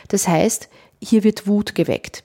Das 0.08 0.26
heißt, 0.26 0.68
hier 1.02 1.24
wird 1.24 1.46
Wut 1.46 1.74
geweckt. 1.74 2.24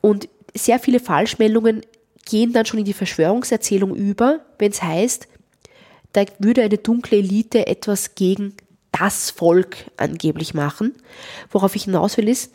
Und 0.00 0.28
sehr 0.54 0.78
viele 0.78 1.00
Falschmeldungen 1.00 1.82
gehen 2.26 2.52
dann 2.52 2.66
schon 2.66 2.80
in 2.80 2.84
die 2.84 2.92
Verschwörungserzählung 2.92 3.94
über, 3.94 4.40
wenn 4.58 4.70
es 4.70 4.82
heißt, 4.82 5.28
da 6.12 6.24
würde 6.38 6.62
eine 6.62 6.78
dunkle 6.78 7.18
Elite 7.18 7.66
etwas 7.66 8.14
gegen 8.14 8.54
das 8.92 9.30
Volk 9.30 9.76
angeblich 9.96 10.54
machen. 10.54 10.94
Worauf 11.50 11.74
ich 11.74 11.84
hinaus 11.84 12.16
will 12.16 12.28
ist, 12.28 12.52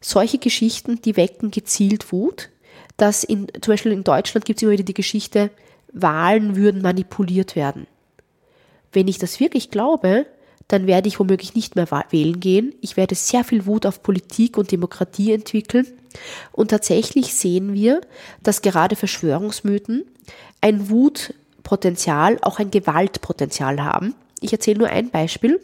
solche 0.00 0.38
Geschichten, 0.38 1.02
die 1.02 1.16
wecken 1.16 1.50
gezielt 1.50 2.12
Wut. 2.12 2.48
Dass 2.96 3.24
in, 3.24 3.48
zum 3.60 3.72
Beispiel 3.72 3.92
in 3.92 4.04
Deutschland 4.04 4.46
gibt 4.46 4.58
es 4.58 4.62
immer 4.62 4.72
wieder 4.72 4.84
die 4.84 4.94
Geschichte, 4.94 5.50
Wahlen 5.92 6.56
würden 6.56 6.80
manipuliert 6.80 7.56
werden. 7.56 7.86
Wenn 8.92 9.08
ich 9.08 9.18
das 9.18 9.40
wirklich 9.40 9.70
glaube, 9.70 10.26
dann 10.68 10.86
werde 10.86 11.08
ich 11.08 11.20
womöglich 11.20 11.54
nicht 11.54 11.76
mehr 11.76 11.88
wählen 12.10 12.40
gehen. 12.40 12.74
Ich 12.80 12.96
werde 12.96 13.14
sehr 13.14 13.44
viel 13.44 13.66
Wut 13.66 13.86
auf 13.86 14.02
Politik 14.02 14.58
und 14.58 14.72
Demokratie 14.72 15.32
entwickeln. 15.32 15.86
Und 16.52 16.70
tatsächlich 16.70 17.34
sehen 17.34 17.72
wir, 17.72 18.00
dass 18.42 18.62
gerade 18.62 18.96
Verschwörungsmythen 18.96 20.04
ein 20.60 20.90
Wutpotenzial, 20.90 22.38
auch 22.42 22.58
ein 22.58 22.70
Gewaltpotenzial 22.70 23.82
haben. 23.82 24.14
Ich 24.40 24.52
erzähle 24.52 24.78
nur 24.78 24.88
ein 24.88 25.10
Beispiel. 25.10 25.60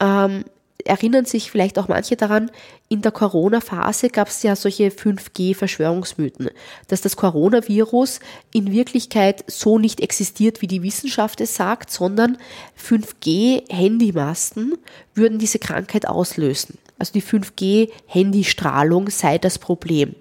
Ähm, 0.00 0.44
erinnern 0.84 1.24
sich 1.24 1.50
vielleicht 1.50 1.78
auch 1.78 1.88
manche 1.88 2.16
daran, 2.16 2.50
in 2.88 3.02
der 3.02 3.12
Corona-Phase 3.12 4.10
gab 4.10 4.28
es 4.28 4.42
ja 4.42 4.54
solche 4.56 4.88
5G-Verschwörungsmythen, 4.88 6.50
dass 6.86 7.00
das 7.00 7.16
Coronavirus 7.16 8.20
in 8.52 8.70
Wirklichkeit 8.72 9.44
so 9.48 9.78
nicht 9.78 10.00
existiert, 10.00 10.62
wie 10.62 10.66
die 10.66 10.82
Wissenschaft 10.82 11.40
es 11.40 11.54
sagt, 11.54 11.90
sondern 11.90 12.38
5G-Handymasten 12.82 14.78
würden 15.14 15.38
diese 15.38 15.58
Krankheit 15.58 16.06
auslösen. 16.06 16.78
Also 16.98 17.12
die 17.12 17.22
5G-Handystrahlung 17.22 19.10
sei 19.10 19.38
das 19.38 19.58
Problem. 19.58 20.14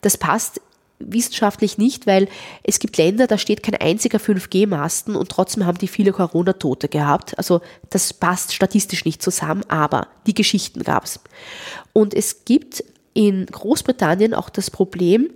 Das 0.00 0.16
passt 0.16 0.60
wissenschaftlich 0.98 1.78
nicht, 1.78 2.06
weil 2.06 2.28
es 2.62 2.78
gibt 2.78 2.96
Länder, 2.96 3.26
da 3.26 3.38
steht 3.38 3.62
kein 3.62 3.76
einziger 3.76 4.18
5G-Masten 4.18 5.14
und 5.16 5.28
trotzdem 5.28 5.64
haben 5.64 5.78
die 5.78 5.88
viele 5.88 6.12
Corona-Tote 6.12 6.88
gehabt. 6.88 7.36
Also 7.38 7.60
das 7.90 8.12
passt 8.12 8.54
statistisch 8.54 9.04
nicht 9.04 9.22
zusammen, 9.22 9.62
aber 9.68 10.08
die 10.26 10.34
Geschichten 10.34 10.82
gab 10.82 11.04
es. 11.04 11.20
Und 11.92 12.14
es 12.14 12.44
gibt 12.44 12.84
in 13.14 13.46
Großbritannien 13.46 14.34
auch 14.34 14.50
das 14.50 14.70
Problem, 14.70 15.30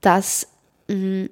dass 0.00 0.46
mh, 0.88 0.96
mm, 0.96 1.30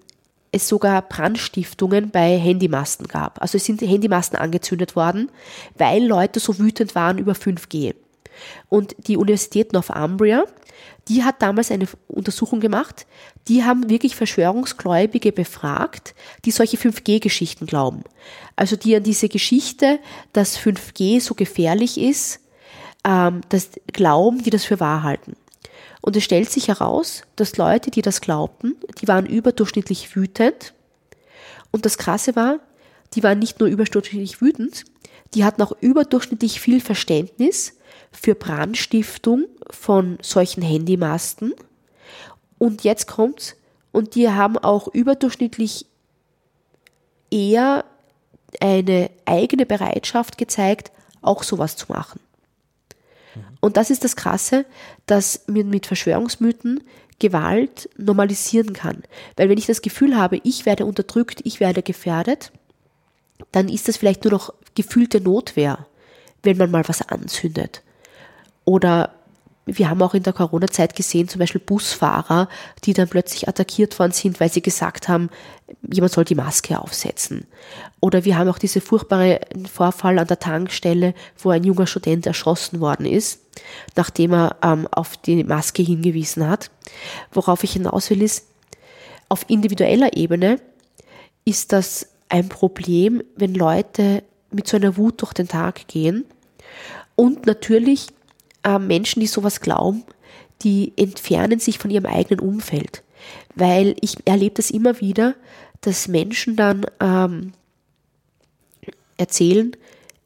es 0.53 0.68
sogar 0.68 1.03
Brandstiftungen 1.03 2.11
bei 2.11 2.39
Handymasten 2.39 3.09
gab. 3.09 3.43
Also 3.43 3.57
es 3.57 3.64
sind 3.64 3.83
Handymasten 3.83 4.39
angezündet 4.39 4.97
worden, 4.97 5.31
weil 5.77 6.05
Leute 6.05 6.41
so 6.41 6.59
wütend 6.59 6.95
waren 6.95 7.18
über 7.18 7.33
5G. 7.33 7.95
Und 8.68 8.97
die 9.07 9.16
Universität 9.16 9.72
Northumbria, 9.72 10.45
die 11.09 11.22
hat 11.22 11.40
damals 11.40 11.70
eine 11.70 11.86
Untersuchung 12.09 12.61
gemacht, 12.61 13.07
die 13.48 13.64
haben 13.64 13.88
wirklich 13.88 14.16
Verschwörungsgläubige 14.16 15.32
befragt, 15.32 16.14
die 16.44 16.50
solche 16.50 16.76
5G-Geschichten 16.76 17.66
glauben. 17.66 18.02
Also 18.57 18.76
die 18.76 18.96
an 18.96 19.04
diese 19.04 19.28
Geschichte, 19.28 20.00
dass 20.32 20.59
5G 20.59 21.20
so 21.20 21.34
gefährlich 21.34 21.98
ist, 21.98 22.40
ähm, 23.04 23.42
das 23.48 23.70
glauben, 23.92 24.42
die 24.42 24.50
das 24.50 24.64
für 24.64 24.80
wahr 24.80 25.02
halten. 25.04 25.36
Und 26.00 26.16
es 26.16 26.24
stellt 26.24 26.50
sich 26.50 26.68
heraus, 26.68 27.22
dass 27.36 27.57
Leute, 27.57 27.90
die 27.90 28.02
das 28.02 28.20
glaubten, 28.20 28.76
die 29.00 29.09
waren 29.09 29.26
überdurchschnittlich 29.26 30.14
wütend. 30.14 30.74
Und 31.70 31.84
das 31.84 31.98
Krasse 31.98 32.36
war, 32.36 32.61
die 33.14 33.22
waren 33.22 33.38
nicht 33.38 33.61
nur 33.61 33.68
überdurchschnittlich 33.68 34.40
wütend, 34.40 34.84
die 35.34 35.44
hatten 35.44 35.62
auch 35.62 35.72
überdurchschnittlich 35.80 36.61
viel 36.61 36.80
Verständnis 36.80 37.74
für 38.12 38.34
Brandstiftung 38.34 39.46
von 39.70 40.18
solchen 40.22 40.62
Handymasten. 40.62 41.54
Und 42.58 42.84
jetzt 42.84 43.06
kommt's, 43.06 43.56
und 43.92 44.14
die 44.14 44.28
haben 44.28 44.58
auch 44.58 44.88
überdurchschnittlich 44.88 45.86
eher 47.30 47.84
eine 48.60 49.10
eigene 49.24 49.66
Bereitschaft 49.66 50.38
gezeigt, 50.38 50.92
auch 51.22 51.42
sowas 51.42 51.76
zu 51.76 51.86
machen. 51.92 52.20
Und 53.60 53.76
das 53.76 53.90
ist 53.90 54.04
das 54.04 54.16
Krasse, 54.16 54.64
dass 55.06 55.42
man 55.46 55.68
mit 55.68 55.86
Verschwörungsmythen 55.86 56.82
Gewalt 57.18 57.88
normalisieren 57.96 58.72
kann. 58.72 59.02
Weil 59.36 59.48
wenn 59.48 59.58
ich 59.58 59.66
das 59.66 59.82
Gefühl 59.82 60.16
habe, 60.16 60.40
ich 60.42 60.66
werde 60.66 60.86
unterdrückt, 60.86 61.40
ich 61.44 61.60
werde 61.60 61.82
gefährdet, 61.82 62.52
dann 63.52 63.68
ist 63.68 63.88
das 63.88 63.96
vielleicht 63.96 64.24
nur 64.24 64.32
noch 64.32 64.54
gefühlte 64.74 65.20
Notwehr, 65.20 65.86
wenn 66.42 66.58
man 66.58 66.70
mal 66.70 66.86
was 66.86 67.02
anzündet. 67.02 67.82
Oder 68.64 69.15
wir 69.66 69.90
haben 69.90 70.00
auch 70.00 70.14
in 70.14 70.22
der 70.22 70.32
Corona-Zeit 70.32 70.94
gesehen, 70.94 71.28
zum 71.28 71.40
Beispiel 71.40 71.60
Busfahrer, 71.60 72.48
die 72.84 72.92
dann 72.92 73.08
plötzlich 73.08 73.48
attackiert 73.48 73.98
worden 73.98 74.12
sind, 74.12 74.38
weil 74.38 74.50
sie 74.50 74.62
gesagt 74.62 75.08
haben, 75.08 75.28
jemand 75.92 76.12
soll 76.12 76.24
die 76.24 76.36
Maske 76.36 76.80
aufsetzen. 76.80 77.46
Oder 78.00 78.24
wir 78.24 78.38
haben 78.38 78.48
auch 78.48 78.58
diese 78.58 78.80
furchtbare 78.80 79.40
Vorfall 79.70 80.20
an 80.20 80.28
der 80.28 80.38
Tankstelle, 80.38 81.14
wo 81.36 81.50
ein 81.50 81.64
junger 81.64 81.88
Student 81.88 82.26
erschossen 82.26 82.80
worden 82.80 83.06
ist, 83.06 83.40
nachdem 83.96 84.34
er 84.34 84.56
ähm, 84.62 84.86
auf 84.92 85.16
die 85.16 85.42
Maske 85.42 85.82
hingewiesen 85.82 86.46
hat. 86.46 86.70
Worauf 87.32 87.64
ich 87.64 87.72
hinaus 87.72 88.08
will, 88.10 88.22
ist, 88.22 88.46
auf 89.28 89.44
individueller 89.48 90.16
Ebene 90.16 90.60
ist 91.44 91.72
das 91.72 92.08
ein 92.28 92.48
Problem, 92.48 93.20
wenn 93.34 93.54
Leute 93.54 94.22
mit 94.52 94.68
so 94.68 94.76
einer 94.76 94.96
Wut 94.96 95.22
durch 95.22 95.32
den 95.32 95.48
Tag 95.48 95.88
gehen. 95.88 96.24
Und 97.16 97.46
natürlich 97.46 98.08
äh, 98.66 98.78
Menschen, 98.78 99.20
die 99.20 99.26
sowas 99.26 99.60
glauben, 99.60 100.04
die 100.62 100.92
entfernen 100.96 101.60
sich 101.60 101.78
von 101.78 101.90
ihrem 101.90 102.06
eigenen 102.06 102.40
Umfeld. 102.40 103.02
Weil 103.54 103.96
ich 104.00 104.16
erlebe 104.26 104.56
das 104.56 104.70
immer 104.70 105.00
wieder, 105.00 105.34
dass 105.80 106.08
Menschen 106.08 106.56
dann 106.56 106.86
ähm, 107.00 107.52
erzählen, 109.16 109.72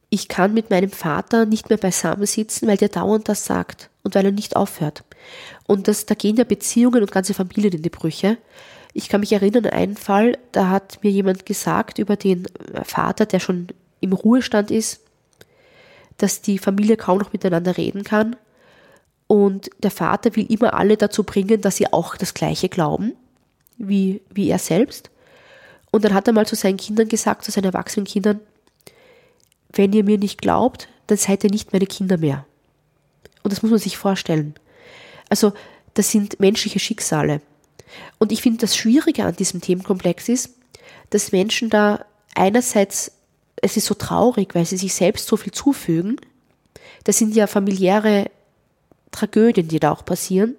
ich 0.09 0.29
kann 0.29 0.55
mit 0.55 0.71
meinem 0.71 0.91
Vater 0.91 1.47
nicht 1.47 1.69
mehr 1.69 1.79
beisammen 1.79 2.27
sitzen, 2.27 2.67
weil 2.67 2.77
der 2.77 2.89
dauernd 2.89 3.29
das 3.29 3.45
sagt 3.45 3.91
und 4.03 4.15
weil 4.15 4.25
er 4.25 4.33
nicht 4.33 4.57
aufhört. 4.57 5.05
Und 5.67 5.87
das, 5.87 6.07
da 6.07 6.15
gehen 6.15 6.37
ja 6.37 6.45
Beziehungen 6.45 7.03
und 7.03 7.13
ganze 7.13 7.35
Familien 7.35 7.75
in 7.75 7.83
die 7.83 7.91
Brüche. 7.91 8.39
Ich 8.93 9.09
kann 9.09 9.21
mich 9.21 9.33
erinnern 9.33 9.67
an 9.67 9.73
einen 9.73 9.97
Fall, 9.97 10.37
da 10.51 10.69
hat 10.69 10.99
mir 11.05 11.11
jemand 11.11 11.47
gesagt 11.47 11.99
über 12.01 12.17
den 12.17 12.49
Vater, 12.83 13.25
der 13.27 13.39
schon 13.39 13.69
im 14.01 14.13
Ruhestand 14.13 14.73
ist, 14.73 15.01
dass 16.23 16.43
die 16.43 16.59
Familie 16.59 16.97
kaum 16.97 17.19
noch 17.19 17.33
miteinander 17.33 17.77
reden 17.77 18.05
kann. 18.05 18.37
Und 19.27 19.71
der 19.79 19.91
Vater 19.91 20.35
will 20.37 20.47
immer 20.51 20.75
alle 20.75 20.97
dazu 20.97 21.25
bringen, 21.25 21.61
dass 21.61 21.77
sie 21.77 21.93
auch 21.93 22.17
das 22.17 22.35
Gleiche 22.35 22.69
glauben, 22.69 23.15
wie, 23.79 24.23
wie 24.31 24.49
er 24.49 24.59
selbst. 24.59 25.11
Und 25.91 26.05
dann 26.05 26.15
hat 26.15 26.27
er 26.27 26.33
mal 26.33 26.47
zu 26.47 26.57
seinen 26.57 26.77
Kindern 26.77 27.09
gesagt, 27.09 27.45
zu 27.45 27.51
seinen 27.51 27.65
erwachsenen 27.65 28.07
Kindern, 28.07 28.41
wenn 29.73 29.93
ihr 29.93 30.05
mir 30.05 30.19
nicht 30.19 30.43
glaubt, 30.43 30.89
dann 31.07 31.19
seid 31.19 31.45
ihr 31.45 31.51
nicht 31.51 31.73
meine 31.73 31.87
Kinder 31.87 32.19
mehr. 32.19 32.45
Und 33.43 33.53
das 33.53 33.63
muss 33.63 33.71
man 33.71 33.81
sich 33.81 33.97
vorstellen. 33.97 34.55
Also, 35.29 35.53
das 35.95 36.11
sind 36.11 36.41
menschliche 36.41 36.79
Schicksale. 36.79 37.41
Und 38.19 38.33
ich 38.33 38.43
finde, 38.43 38.59
das 38.59 38.77
Schwierige 38.77 39.25
an 39.25 39.37
diesem 39.37 39.61
Themenkomplex 39.61 40.29
ist, 40.29 40.51
dass 41.11 41.33
Menschen 41.33 41.71
da 41.71 42.05
einerseits 42.35 43.13
es 43.63 43.77
ist 43.77 43.87
so 43.87 43.95
traurig, 43.95 44.55
weil 44.55 44.65
sie 44.65 44.77
sich 44.77 44.95
selbst 44.95 45.27
so 45.27 45.37
viel 45.37 45.53
zufügen. 45.53 46.17
Das 47.05 47.19
sind 47.19 47.35
ja 47.35 47.47
familiäre 47.47 48.31
Tragödien, 49.11 49.69
die 49.69 49.81
da 49.81 49.93
auch 49.93 50.05
passieren. 50.05 50.55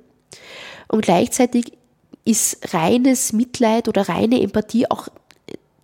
Und 0.87 1.03
gleichzeitig 1.03 1.73
ist 2.25 2.73
reines 2.73 3.33
Mitleid 3.33 3.87
oder 3.87 4.07
reine 4.07 4.41
Empathie 4.41 4.89
auch 4.89 5.07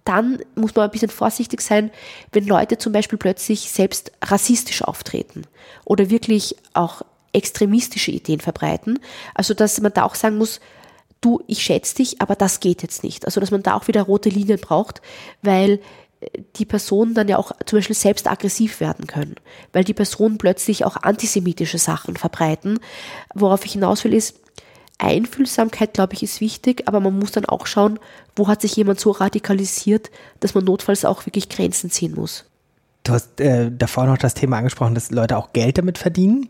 dann 0.07 0.39
muss 0.55 0.73
man 0.73 0.85
ein 0.85 0.91
bisschen 0.91 1.09
vorsichtig 1.09 1.59
sein, 1.59 1.91
wenn 2.31 2.45
Leute 2.45 2.77
zum 2.77 2.93
Beispiel 2.93 3.17
plötzlich 3.17 3.69
selbst 3.69 4.13
rassistisch 4.23 4.81
auftreten 4.81 5.43
oder 5.83 6.09
wirklich 6.09 6.55
auch 6.73 7.01
extremistische 7.33 8.11
Ideen 8.11 8.39
verbreiten. 8.39 8.99
Also, 9.33 9.53
dass 9.53 9.81
man 9.81 9.91
da 9.91 10.03
auch 10.03 10.15
sagen 10.15 10.37
muss, 10.37 10.61
du, 11.19 11.43
ich 11.47 11.61
schätze 11.61 11.95
dich, 11.95 12.21
aber 12.21 12.35
das 12.35 12.61
geht 12.61 12.83
jetzt 12.83 13.03
nicht. 13.03 13.25
Also, 13.25 13.41
dass 13.41 13.51
man 13.51 13.63
da 13.63 13.75
auch 13.75 13.89
wieder 13.89 14.03
rote 14.03 14.29
Linien 14.29 14.61
braucht, 14.61 15.01
weil 15.41 15.81
die 16.55 16.65
Personen 16.65 17.13
dann 17.13 17.27
ja 17.27 17.37
auch 17.37 17.51
zum 17.65 17.77
Beispiel 17.77 17.95
selbst 17.95 18.27
aggressiv 18.27 18.79
werden 18.79 19.07
können, 19.07 19.35
weil 19.73 19.83
die 19.83 19.93
Personen 19.93 20.37
plötzlich 20.37 20.85
auch 20.85 20.97
antisemitische 20.97 21.77
Sachen 21.77 22.17
verbreiten. 22.17 22.79
Worauf 23.35 23.65
ich 23.65 23.73
hinaus 23.73 24.03
will, 24.03 24.13
ist, 24.13 24.39
Einfühlsamkeit, 24.99 25.93
glaube 25.93 26.13
ich, 26.15 26.23
ist 26.23 26.41
wichtig, 26.41 26.87
aber 26.87 26.99
man 26.99 27.17
muss 27.17 27.31
dann 27.31 27.45
auch 27.45 27.67
schauen, 27.67 27.99
wo 28.35 28.47
hat 28.47 28.61
sich 28.61 28.75
jemand 28.75 28.99
so 28.99 29.11
radikalisiert, 29.11 30.09
dass 30.39 30.55
man 30.55 30.65
notfalls 30.65 31.05
auch 31.05 31.25
wirklich 31.27 31.49
Grenzen 31.49 31.91
ziehen 31.91 32.15
muss. 32.15 32.45
Du 33.07 33.13
hast 33.13 33.39
äh, 33.39 33.71
davor 33.71 34.05
noch 34.05 34.17
das 34.17 34.33
Thema 34.33 34.57
angesprochen, 34.57 34.93
dass 34.93 35.11
Leute 35.11 35.37
auch 35.37 35.53
Geld 35.53 35.77
damit 35.77 35.97
verdienen. 35.97 36.49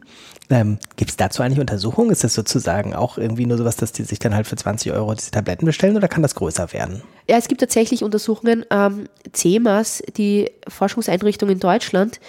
Ähm, 0.50 0.80
Gibt 0.96 1.12
es 1.12 1.18
dazu 1.18 1.44
eigentlich 1.44 1.60
Untersuchungen? 1.60 2.10
Ist 2.10 2.24
das 2.24 2.34
sozusagen 2.34 2.96
auch 2.96 3.20
irgendwie 3.20 3.46
nur 3.46 3.60
sowas, 3.60 3.76
dass 3.76 3.92
die 3.92 4.02
sich 4.04 4.18
dann 4.18 4.34
halt 4.34 4.48
für 4.48 4.56
20 4.56 4.92
Euro 4.92 5.14
diese 5.14 5.30
Tabletten 5.30 5.68
bestellen 5.68 5.96
oder 5.96 6.08
kann 6.08 6.24
das 6.24 6.34
größer 6.34 6.74
werden? 6.74 7.04
Ja, 7.30 7.38
es 7.38 7.48
gibt 7.48 7.62
tatsächlich 7.62 8.04
Untersuchungen. 8.04 8.66
Ähm, 8.72 9.08
CEMAS, 9.32 10.02
die 10.18 10.50
Forschungseinrichtung 10.68 11.50
in 11.50 11.60
Deutschland, 11.60 12.20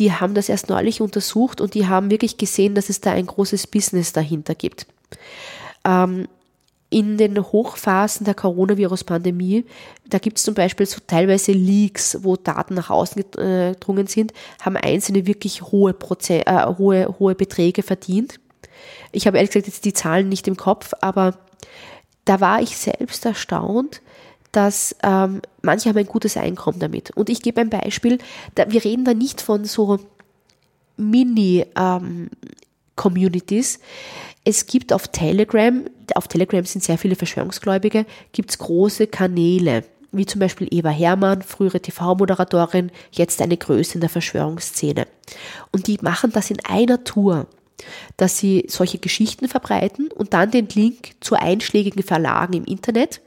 die 0.00 0.12
haben 0.12 0.34
das 0.34 0.48
erst 0.48 0.68
neulich 0.68 1.00
untersucht 1.00 1.60
und 1.60 1.74
die 1.74 1.86
haben 1.86 2.10
wirklich 2.10 2.38
gesehen, 2.38 2.74
dass 2.74 2.88
es 2.88 3.00
da 3.00 3.12
ein 3.12 3.26
großes 3.26 3.68
Business 3.68 4.12
dahinter 4.12 4.56
gibt. 4.56 4.88
Ähm, 5.84 6.26
in 6.88 7.18
den 7.18 7.42
Hochphasen 7.42 8.24
der 8.24 8.34
Coronavirus-Pandemie, 8.34 9.64
da 10.08 10.18
gibt 10.18 10.38
es 10.38 10.44
zum 10.44 10.54
Beispiel 10.54 10.86
so 10.86 11.00
teilweise 11.06 11.52
Leaks, 11.52 12.18
wo 12.22 12.36
Daten 12.36 12.74
nach 12.74 12.88
außen 12.90 13.24
gedrungen 13.32 14.06
sind, 14.06 14.32
haben 14.60 14.76
Einzelne 14.76 15.26
wirklich 15.26 15.62
hohe, 15.62 15.92
Proze 15.92 16.46
äh, 16.46 16.66
hohe, 16.78 17.12
hohe 17.18 17.34
Beträge 17.34 17.82
verdient. 17.82 18.38
Ich 19.10 19.26
habe 19.26 19.38
ehrlich 19.38 19.50
gesagt 19.50 19.66
jetzt 19.66 19.84
die 19.84 19.94
Zahlen 19.94 20.28
nicht 20.28 20.46
im 20.46 20.56
Kopf, 20.56 20.92
aber 21.00 21.36
da 22.24 22.40
war 22.40 22.62
ich 22.62 22.76
selbst 22.76 23.24
erstaunt, 23.24 24.00
dass 24.52 24.94
ähm, 25.02 25.42
manche 25.62 25.88
haben 25.88 25.98
ein 25.98 26.06
gutes 26.06 26.36
Einkommen 26.36 26.78
damit. 26.78 27.10
Und 27.10 27.28
ich 27.30 27.42
gebe 27.42 27.60
ein 27.60 27.70
Beispiel, 27.70 28.18
da, 28.54 28.70
wir 28.70 28.84
reden 28.84 29.04
da 29.04 29.12
nicht 29.12 29.40
von 29.40 29.64
so 29.64 29.98
Mini-Communities. 30.96 33.74
Ähm, 33.76 33.82
es 34.46 34.66
gibt 34.66 34.92
auf 34.92 35.08
Telegram, 35.08 35.84
auf 36.14 36.28
Telegram 36.28 36.64
sind 36.64 36.84
sehr 36.84 36.98
viele 36.98 37.16
Verschwörungsgläubige, 37.16 38.06
gibt 38.30 38.50
es 38.50 38.58
große 38.58 39.08
Kanäle, 39.08 39.82
wie 40.12 40.24
zum 40.24 40.38
Beispiel 40.38 40.68
Eva 40.70 40.88
Hermann, 40.88 41.42
frühere 41.42 41.80
TV-Moderatorin, 41.80 42.92
jetzt 43.10 43.42
eine 43.42 43.56
Größe 43.56 43.94
in 43.94 44.00
der 44.00 44.08
Verschwörungsszene. 44.08 45.08
Und 45.72 45.88
die 45.88 45.98
machen 46.00 46.30
das 46.30 46.52
in 46.52 46.64
einer 46.64 47.02
Tour, 47.02 47.48
dass 48.16 48.38
sie 48.38 48.66
solche 48.68 48.98
Geschichten 48.98 49.48
verbreiten 49.48 50.12
und 50.12 50.32
dann 50.32 50.52
den 50.52 50.68
Link 50.68 51.16
zu 51.18 51.34
einschlägigen 51.34 52.04
Verlagen 52.04 52.52
im 52.52 52.64
Internet, 52.66 53.20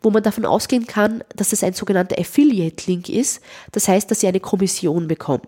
wo 0.00 0.08
man 0.08 0.22
davon 0.22 0.46
ausgehen 0.46 0.86
kann, 0.86 1.22
dass 1.36 1.52
es 1.52 1.62
ein 1.62 1.74
sogenannter 1.74 2.18
Affiliate-Link 2.18 3.10
ist. 3.10 3.42
Das 3.72 3.86
heißt, 3.86 4.10
dass 4.10 4.20
sie 4.20 4.28
eine 4.28 4.40
Kommission 4.40 5.08
bekommen. 5.08 5.42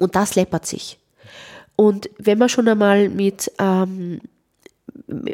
Und 0.00 0.16
das 0.16 0.34
läppert 0.34 0.66
sich. 0.66 0.98
Und 1.76 2.10
wenn 2.18 2.38
man 2.38 2.48
schon 2.48 2.68
einmal 2.68 3.08
mit 3.08 3.50
ähm, 3.58 4.20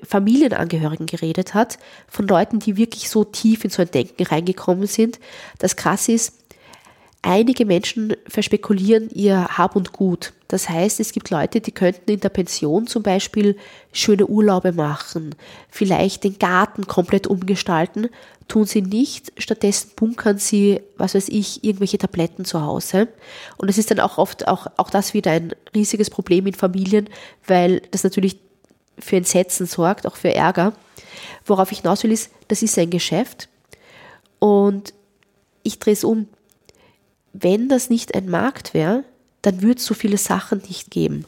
Familienangehörigen 0.05 1.07
geredet 1.07 1.55
hat, 1.55 1.78
von 2.09 2.26
Leuten, 2.26 2.59
die 2.59 2.76
wirklich 2.76 3.09
so 3.11 3.24
tief 3.24 3.64
in 3.64 3.70
so 3.70 3.82
ein 3.82 3.91
Denken 3.91 4.22
reingekommen 4.24 4.86
sind, 4.86 5.20
das 5.59 5.76
krass 5.76 6.09
ist, 6.09 6.38
einige 7.23 7.66
Menschen 7.66 8.14
verspekulieren 8.27 9.11
ihr 9.11 9.59
Hab 9.59 9.77
und 9.77 9.93
Gut. 9.93 10.33
Das 10.49 10.68
heißt, 10.68 10.99
es 11.01 11.12
gibt 11.12 11.31
Leute, 11.31 11.61
die 11.61 11.73
könnten 11.73 12.11
in 12.11 12.21
der 12.21 12.29
Pension 12.29 12.87
zum 12.87 13.03
Beispiel 13.03 13.57
schöne 13.93 14.27
Urlaube 14.27 14.73
machen, 14.73 15.35
vielleicht 15.68 16.25
den 16.25 16.39
Garten 16.39 16.87
komplett 16.87 17.27
umgestalten, 17.27 18.09
tun 18.49 18.64
sie 18.64 18.83
nicht, 18.83 19.33
stattdessen 19.39 19.93
bunkern 19.95 20.39
sie, 20.39 20.81
was 20.97 21.14
weiß 21.14 21.29
ich, 21.29 21.62
irgendwelche 21.62 21.99
Tabletten 21.99 22.45
zu 22.45 22.62
Hause. 22.62 23.07
Und 23.59 23.68
es 23.68 23.79
ist 23.79 23.91
dann 23.93 24.01
auch 24.01 24.18
oft 24.18 24.49
auch, 24.49 24.66
auch 24.77 24.91
das 24.91 25.14
wieder 25.14 25.31
ein 25.31 25.55
riesiges 25.75 26.11
Problem 26.11 26.47
in 26.49 26.55
Familien, 26.55 27.09
weil 27.47 27.81
das 27.93 28.03
natürlich 28.03 28.39
für 28.99 29.16
Entsetzen 29.16 29.66
sorgt, 29.66 30.07
auch 30.07 30.16
für 30.16 30.35
Ärger. 30.35 30.73
Worauf 31.47 31.71
ich 31.71 31.79
hinaus 31.79 32.03
will, 32.03 32.12
ist, 32.12 32.31
das 32.49 32.62
ist 32.62 32.79
ein 32.79 32.91
Geschäft. 32.91 33.49
Und 34.41 34.95
ich 35.62 35.79
drehe 35.79 35.93
es 35.95 36.05
um. 36.05 36.27
Wenn 37.33 37.68
das 37.68 37.91
nicht 37.91 38.14
ein 38.14 38.28
Markt 38.28 38.74
wäre, 38.74 39.05
dann 39.43 39.62
würde 39.62 39.78
es 39.78 39.87
so 39.87 39.95
viele 39.95 40.18
Sachen 40.18 40.62
nicht 40.68 40.91
geben. 40.91 41.24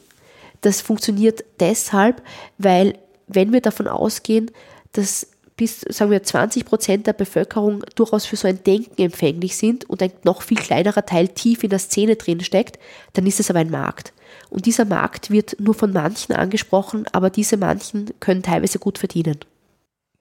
Das 0.61 0.81
funktioniert 0.81 1.43
deshalb, 1.59 2.21
weil 2.57 2.97
wenn 3.27 3.51
wir 3.51 3.61
davon 3.61 3.87
ausgehen, 3.87 4.51
dass 4.91 5.27
bis, 5.55 5.81
sagen 5.81 6.11
wir, 6.11 6.23
20 6.23 6.65
Prozent 6.65 7.07
der 7.07 7.13
Bevölkerung 7.13 7.83
durchaus 7.95 8.25
für 8.25 8.35
so 8.35 8.47
ein 8.47 8.63
Denken 8.63 9.01
empfänglich 9.01 9.55
sind 9.55 9.89
und 9.89 10.01
ein 10.01 10.11
noch 10.23 10.41
viel 10.41 10.57
kleinerer 10.57 11.05
Teil 11.05 11.27
tief 11.27 11.63
in 11.63 11.69
der 11.69 11.79
Szene 11.79 12.15
drin 12.15 12.41
steckt, 12.41 12.79
dann 13.13 13.27
ist 13.27 13.39
es 13.39 13.49
aber 13.49 13.59
ein 13.59 13.69
Markt. 13.69 14.13
Und 14.49 14.65
dieser 14.65 14.85
Markt 14.85 15.29
wird 15.29 15.57
nur 15.59 15.73
von 15.75 15.93
manchen 15.93 16.33
angesprochen, 16.33 17.05
aber 17.11 17.29
diese 17.29 17.57
manchen 17.57 18.11
können 18.19 18.41
teilweise 18.41 18.79
gut 18.79 18.97
verdienen. 18.97 19.39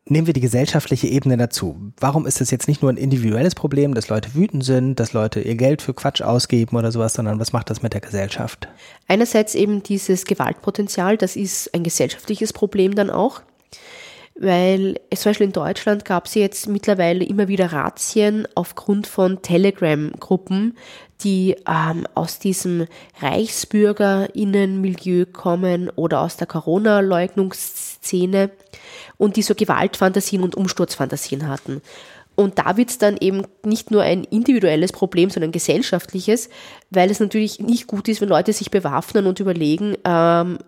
Nehmen 0.04 0.26
wir 0.26 0.34
die 0.34 0.40
gesellschaftliche 0.40 1.06
Ebene 1.06 1.36
dazu. 1.36 1.92
Warum 1.98 2.26
ist 2.26 2.40
es 2.40 2.50
jetzt 2.50 2.66
nicht 2.66 2.82
nur 2.82 2.90
ein 2.90 2.96
individuelles 2.96 3.54
Problem, 3.54 3.94
dass 3.94 4.08
Leute 4.08 4.34
wütend 4.34 4.64
sind, 4.64 4.98
dass 4.98 5.12
Leute 5.12 5.40
ihr 5.40 5.54
Geld 5.54 5.80
für 5.80 5.94
Quatsch 5.94 6.22
ausgeben 6.22 6.76
oder 6.76 6.90
sowas, 6.90 7.14
sondern 7.14 7.38
was 7.38 7.52
macht 7.52 7.70
das 7.70 7.82
mit 7.82 7.92
der 7.92 8.00
Gesellschaft? 8.00 8.66
Einerseits 9.06 9.54
eben 9.54 9.84
dieses 9.84 10.24
Gewaltpotenzial, 10.24 11.16
das 11.16 11.36
ist 11.36 11.72
ein 11.72 11.84
gesellschaftliches 11.84 12.52
Problem 12.52 12.96
dann 12.96 13.10
auch 13.10 13.42
weil 14.34 14.98
zum 15.14 15.30
Beispiel 15.30 15.46
in 15.46 15.52
Deutschland 15.52 16.04
gab 16.04 16.26
es 16.26 16.34
jetzt 16.34 16.66
mittlerweile 16.68 17.24
immer 17.24 17.46
wieder 17.48 17.72
Razzien 17.72 18.46
aufgrund 18.54 19.06
von 19.06 19.40
Telegram-Gruppen, 19.42 20.76
die 21.22 21.56
ähm, 21.68 22.06
aus 22.14 22.38
diesem 22.38 22.86
Reichsbürgerinnenmilieu 23.20 25.26
kommen 25.26 25.90
oder 25.90 26.20
aus 26.20 26.38
der 26.38 26.46
Corona-Leugnungsszene 26.46 27.91
und 29.18 29.36
die 29.36 29.42
so 29.42 29.54
Gewaltfantasien 29.54 30.42
und 30.42 30.54
Umsturzfantasien 30.56 31.48
hatten. 31.48 31.82
Und 32.34 32.58
da 32.58 32.76
wird 32.76 32.88
es 32.88 32.98
dann 32.98 33.18
eben 33.18 33.42
nicht 33.62 33.90
nur 33.90 34.02
ein 34.02 34.24
individuelles 34.24 34.92
Problem, 34.92 35.28
sondern 35.28 35.50
ein 35.50 35.52
gesellschaftliches, 35.52 36.48
weil 36.90 37.10
es 37.10 37.20
natürlich 37.20 37.60
nicht 37.60 37.86
gut 37.86 38.08
ist, 38.08 38.20
wenn 38.20 38.28
Leute 38.28 38.52
sich 38.54 38.70
bewaffnen 38.70 39.26
und 39.26 39.38
überlegen, 39.38 39.96
ähm, 40.04 40.58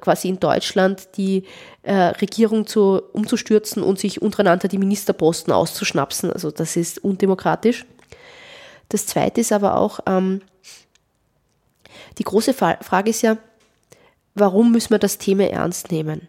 quasi 0.00 0.28
in 0.28 0.40
Deutschland 0.40 1.16
die 1.16 1.44
äh, 1.82 1.94
Regierung 1.94 2.66
zu, 2.66 3.00
umzustürzen 3.12 3.82
und 3.82 4.00
sich 4.00 4.20
untereinander 4.20 4.66
die 4.66 4.78
Ministerposten 4.78 5.52
auszuschnapsen. 5.52 6.32
Also 6.32 6.50
das 6.50 6.76
ist 6.76 7.02
undemokratisch. 7.04 7.86
Das 8.88 9.06
Zweite 9.06 9.40
ist 9.40 9.52
aber 9.52 9.76
auch, 9.78 10.00
ähm, 10.06 10.42
die 12.18 12.24
große 12.24 12.52
Frage 12.52 13.10
ist 13.10 13.22
ja, 13.22 13.38
warum 14.34 14.72
müssen 14.72 14.90
wir 14.90 14.98
das 14.98 15.18
Thema 15.18 15.44
ernst 15.44 15.92
nehmen? 15.92 16.28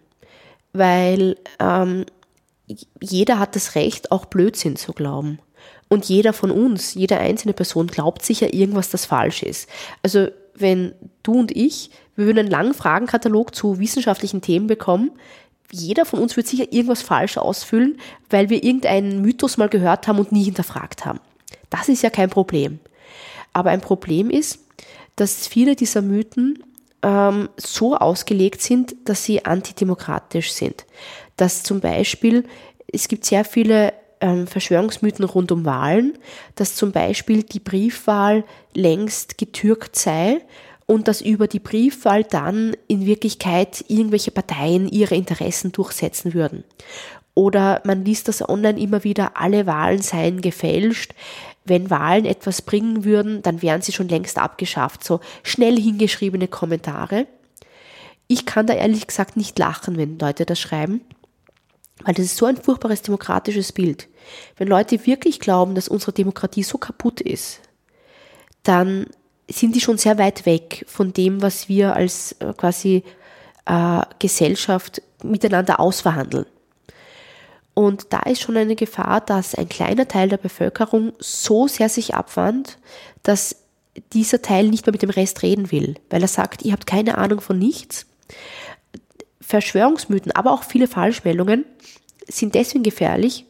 Weil 0.74 1.38
ähm, 1.60 2.06
jeder 3.00 3.40
hat 3.40 3.56
das 3.56 3.76
Recht, 3.76 4.12
auch 4.12 4.26
Blödsinn 4.26 4.76
zu 4.76 4.94
glauben. 4.94 5.40
Und 5.90 6.06
jeder 6.06 6.34
von 6.34 6.50
uns, 6.50 6.96
jede 6.96 7.20
einzelne 7.20 7.54
Person 7.54 7.88
glaubt 7.88 8.26
sicher 8.26 8.54
irgendwas, 8.54 8.90
das 8.90 9.06
falsch 9.06 9.44
ist. 9.44 9.70
Also 10.02 10.28
wenn 10.56 10.94
du 11.24 11.34
und 11.34 11.56
ich, 11.56 11.92
wir 12.16 12.26
würden 12.26 12.40
einen 12.40 12.52
langen 12.52 12.74
Fragenkatalog 12.74 13.54
zu 13.54 13.80
wissenschaftlichen 13.80 14.42
Themen 14.42 14.68
bekommen, 14.68 15.12
jeder 15.72 16.06
von 16.06 16.20
uns 16.20 16.38
wird 16.38 16.48
sicher 16.48 16.72
irgendwas 16.72 17.02
falsch 17.02 17.38
ausfüllen, 17.38 18.00
weil 18.30 18.50
wir 18.50 18.64
irgendeinen 18.64 19.22
Mythos 19.22 19.58
mal 19.58 19.70
gehört 19.70 20.08
haben 20.08 20.20
und 20.20 20.32
nie 20.32 20.44
hinterfragt 20.44 21.06
haben. 21.06 21.20
Das 21.70 21.90
ist 21.90 22.04
ja 22.04 22.12
kein 22.12 22.30
Problem. 22.30 22.80
Aber 23.54 23.72
ein 23.72 23.82
Problem 23.82 24.30
ist, 24.30 24.60
dass 25.16 25.48
viele 25.48 25.76
dieser 25.76 26.02
Mythen 26.02 26.64
ähm, 27.04 27.50
so 27.58 27.96
ausgelegt 27.96 28.62
sind, 28.62 28.96
dass 29.06 29.24
sie 29.24 29.46
antidemokratisch 29.46 30.52
sind 30.52 30.86
dass 31.38 31.64
zum 31.64 31.80
Beispiel, 31.80 32.46
es 32.92 33.08
gibt 33.08 33.26
sehr 33.26 33.46
viele 33.46 33.94
ähm, 34.22 34.48
Verschwörungsmythen 34.48 35.26
rund 35.26 35.52
um 35.52 35.66
Wahlen, 35.66 36.18
dass 36.56 36.76
zum 36.76 36.92
Beispiel 36.92 37.44
die 37.44 37.60
Briefwahl 37.60 38.44
längst 38.74 39.38
getürkt 39.38 39.96
sei 39.96 40.42
und 40.86 41.08
dass 41.08 41.22
über 41.22 41.48
die 41.48 41.60
Briefwahl 41.60 42.24
dann 42.24 42.76
in 42.88 43.06
Wirklichkeit 43.06 43.84
irgendwelche 43.88 44.32
Parteien 44.32 44.88
ihre 44.88 45.16
Interessen 45.16 45.72
durchsetzen 45.72 46.34
würden. 46.34 46.64
Oder 47.36 47.82
man 47.84 48.06
liest 48.06 48.28
das 48.28 48.48
online 48.48 48.80
immer 48.80 49.04
wieder, 49.04 49.32
alle 49.36 49.66
Wahlen 49.66 50.02
seien 50.02 50.42
gefälscht. 50.42 51.16
Wenn 51.66 51.90
Wahlen 51.90 52.26
etwas 52.26 52.62
bringen 52.62 53.06
würden, 53.06 53.42
dann 53.42 53.62
wären 53.62 53.82
sie 53.82 53.94
schon 53.94 54.10
längst 54.10 54.38
abgeschafft. 54.38 55.04
So 55.04 55.20
schnell 55.44 55.80
hingeschriebene 55.80 56.48
Kommentare. 56.48 57.28
Ich 58.28 58.46
kann 58.46 58.68
da 58.68 58.74
ehrlich 58.74 59.08
gesagt 59.08 59.38
nicht 59.38 59.58
lachen, 59.60 59.98
wenn 59.98 60.20
Leute 60.20 60.46
das 60.46 60.60
schreiben. 60.60 61.02
Weil 62.04 62.16
das 62.16 62.26
ist 62.26 62.38
so 62.38 62.46
ein 62.46 62.58
furchtbares 62.58 63.02
demokratisches 63.02 63.72
Bild. 63.72 64.10
Wenn 64.58 64.68
Leute 64.68 65.06
wirklich 65.06 65.40
glauben, 65.40 65.76
dass 65.76 65.88
unsere 65.88 66.12
Demokratie 66.12 66.64
so 66.64 66.78
kaputt 66.78 67.22
ist, 67.22 67.62
dann 68.64 69.08
sind 69.50 69.76
die 69.76 69.82
schon 69.82 69.98
sehr 69.98 70.18
weit 70.18 70.46
weg 70.46 70.86
von 70.88 71.14
dem, 71.14 71.42
was 71.42 71.70
wir 71.70 71.96
als 71.96 72.34
äh, 72.40 72.54
quasi 72.54 73.04
äh, 73.66 74.02
Gesellschaft 74.20 75.02
miteinander 75.24 75.80
ausverhandeln. 75.80 76.46
Und 77.74 78.14
da 78.14 78.20
ist 78.20 78.42
schon 78.42 78.58
eine 78.58 78.76
Gefahr, 78.76 79.22
dass 79.22 79.56
ein 79.56 79.68
kleiner 79.68 80.08
Teil 80.08 80.30
der 80.30 80.38
Bevölkerung 80.38 81.14
so 81.20 81.68
sehr 81.68 81.90
sich 81.90 82.14
abwandt, 82.14 82.78
dass 83.24 83.56
dieser 84.14 84.42
Teil 84.42 84.70
nicht 84.70 84.86
mehr 84.86 84.94
mit 84.94 85.02
dem 85.02 85.10
Rest 85.10 85.44
reden 85.44 85.72
will, 85.72 85.96
weil 86.10 86.22
er 86.22 86.28
sagt, 86.28 86.64
ihr 86.64 86.72
habt 86.72 86.88
keine 86.88 87.18
Ahnung 87.18 87.42
von 87.42 87.58
nichts. 87.58 88.06
Verschwörungsmythen, 89.42 90.32
aber 90.32 90.52
auch 90.52 90.64
viele 90.64 90.88
Falschmeldungen 90.88 91.66
sind 92.28 92.56
deswegen 92.56 92.84
gefährlich, 92.84 93.46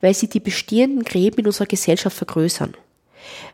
weil 0.00 0.14
sie 0.14 0.28
die 0.28 0.40
bestehenden 0.40 1.04
Gräben 1.04 1.40
in 1.40 1.46
unserer 1.46 1.66
Gesellschaft 1.66 2.16
vergrößern, 2.16 2.74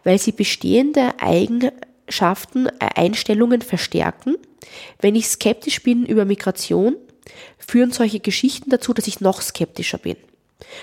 weil 0.05 0.19
sie 0.19 0.33
bestehende 0.33 1.13
Eigenschaften, 1.21 2.69
Einstellungen 2.79 3.63
verstärken. 3.63 4.37
Wenn 5.01 5.15
ich 5.15 5.29
skeptisch 5.29 5.83
bin 5.83 6.07
über 6.07 6.25
Migration, 6.25 6.97
führen 7.59 7.93
solche 7.93 8.21
Geschichten 8.21 8.71
dazu, 8.71 8.93
dass 8.93 9.07
ich 9.07 9.21
noch 9.21 9.41
skeptischer 9.41 9.99
bin 9.99 10.17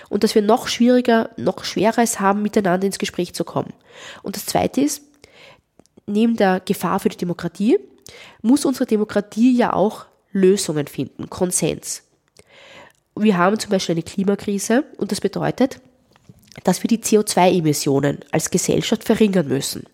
und 0.10 0.24
dass 0.24 0.36
wir 0.36 0.42
noch 0.42 0.68
schwieriger, 0.68 1.30
noch 1.38 1.64
schwerer 1.64 2.02
es 2.02 2.20
haben, 2.20 2.42
miteinander 2.42 2.86
ins 2.86 3.00
Gespräch 3.00 3.34
zu 3.34 3.44
kommen. 3.44 3.74
Und 4.24 4.36
das 4.36 4.46
Zweite 4.46 4.82
ist, 4.82 5.04
neben 6.06 6.36
der 6.36 6.60
Gefahr 6.60 7.00
für 7.00 7.10
die 7.10 7.18
Demokratie 7.18 7.78
muss 8.42 8.66
unsere 8.66 8.86
Demokratie 8.86 9.56
ja 9.56 9.74
auch 9.74 10.06
Lösungen 10.32 10.88
finden, 10.88 11.30
Konsens. 11.30 12.04
Wir 13.16 13.38
haben 13.38 13.60
zum 13.60 13.72
Beispiel 13.72 13.96
eine 13.96 14.04
Klimakrise 14.04 14.86
und 14.98 15.12
das 15.12 15.22
bedeutet, 15.22 15.82
dass 16.64 16.84
wir 16.84 16.88
die 16.88 17.00
CO2-Emissionen 17.00 18.20
als 18.32 18.50
Gesellschaft 18.50 19.04
verringern 19.04 19.48
müssen. 19.48 19.86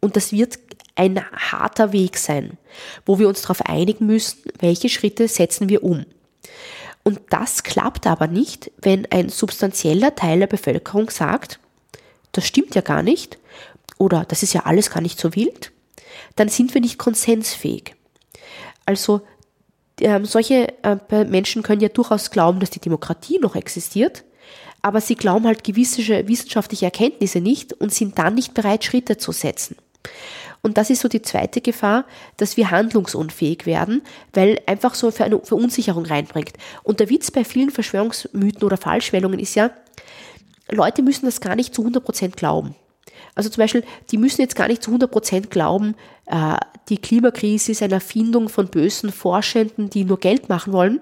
Und 0.00 0.16
das 0.16 0.32
wird 0.32 0.58
ein 1.00 1.24
harter 1.32 1.92
Weg 1.92 2.18
sein, 2.18 2.58
wo 3.06 3.18
wir 3.18 3.26
uns 3.26 3.40
darauf 3.40 3.62
einigen 3.62 4.04
müssen, 4.04 4.42
welche 4.58 4.90
Schritte 4.90 5.28
setzen 5.28 5.70
wir 5.70 5.82
um. 5.82 6.04
Und 7.04 7.20
das 7.30 7.62
klappt 7.62 8.06
aber 8.06 8.26
nicht, 8.26 8.70
wenn 8.82 9.06
ein 9.10 9.30
substanzieller 9.30 10.14
Teil 10.14 10.40
der 10.40 10.46
Bevölkerung 10.46 11.08
sagt, 11.08 11.58
das 12.32 12.46
stimmt 12.46 12.74
ja 12.74 12.82
gar 12.82 13.02
nicht 13.02 13.38
oder 13.96 14.26
das 14.28 14.42
ist 14.42 14.52
ja 14.52 14.66
alles 14.66 14.90
gar 14.90 15.00
nicht 15.00 15.18
so 15.18 15.34
wild, 15.34 15.72
dann 16.36 16.50
sind 16.50 16.74
wir 16.74 16.82
nicht 16.82 16.98
konsensfähig. 16.98 17.94
Also 18.84 19.22
äh, 20.00 20.22
solche 20.24 20.68
äh, 20.82 21.24
Menschen 21.24 21.62
können 21.62 21.80
ja 21.80 21.88
durchaus 21.88 22.30
glauben, 22.30 22.60
dass 22.60 22.68
die 22.68 22.80
Demokratie 22.80 23.38
noch 23.38 23.56
existiert, 23.56 24.24
aber 24.82 25.00
sie 25.00 25.14
glauben 25.14 25.46
halt 25.46 25.64
gewisse 25.64 26.02
wissenschaftliche 26.28 26.84
Erkenntnisse 26.84 27.40
nicht 27.40 27.72
und 27.72 27.92
sind 27.92 28.18
dann 28.18 28.34
nicht 28.34 28.52
bereit, 28.52 28.84
Schritte 28.84 29.16
zu 29.16 29.32
setzen. 29.32 29.76
Und 30.62 30.76
das 30.76 30.90
ist 30.90 31.00
so 31.00 31.08
die 31.08 31.22
zweite 31.22 31.60
Gefahr, 31.60 32.04
dass 32.36 32.56
wir 32.56 32.70
handlungsunfähig 32.70 33.66
werden, 33.66 34.02
weil 34.32 34.60
einfach 34.66 34.94
so 34.94 35.10
für 35.10 35.24
eine 35.24 35.38
Verunsicherung 35.40 36.04
reinbringt. 36.04 36.52
Und 36.82 37.00
der 37.00 37.08
Witz 37.08 37.30
bei 37.30 37.44
vielen 37.44 37.70
Verschwörungsmythen 37.70 38.62
oder 38.62 38.76
Falschmeldungen 38.76 39.38
ist 39.38 39.54
ja, 39.54 39.70
Leute 40.70 41.02
müssen 41.02 41.26
das 41.26 41.40
gar 41.40 41.56
nicht 41.56 41.74
zu 41.74 41.82
100% 41.82 42.36
glauben. 42.36 42.74
Also 43.34 43.48
zum 43.48 43.62
Beispiel, 43.62 43.84
die 44.10 44.18
müssen 44.18 44.40
jetzt 44.40 44.56
gar 44.56 44.68
nicht 44.68 44.82
zu 44.82 44.90
100 44.90 45.10
Prozent 45.10 45.50
glauben, 45.50 45.94
äh, 46.26 46.56
die 46.88 46.98
Klimakrise 46.98 47.72
ist 47.72 47.82
eine 47.82 47.94
Erfindung 47.94 48.48
von 48.48 48.68
bösen 48.68 49.12
Forschenden, 49.12 49.90
die 49.90 50.04
nur 50.04 50.18
Geld 50.18 50.48
machen 50.48 50.72
wollen. 50.72 51.00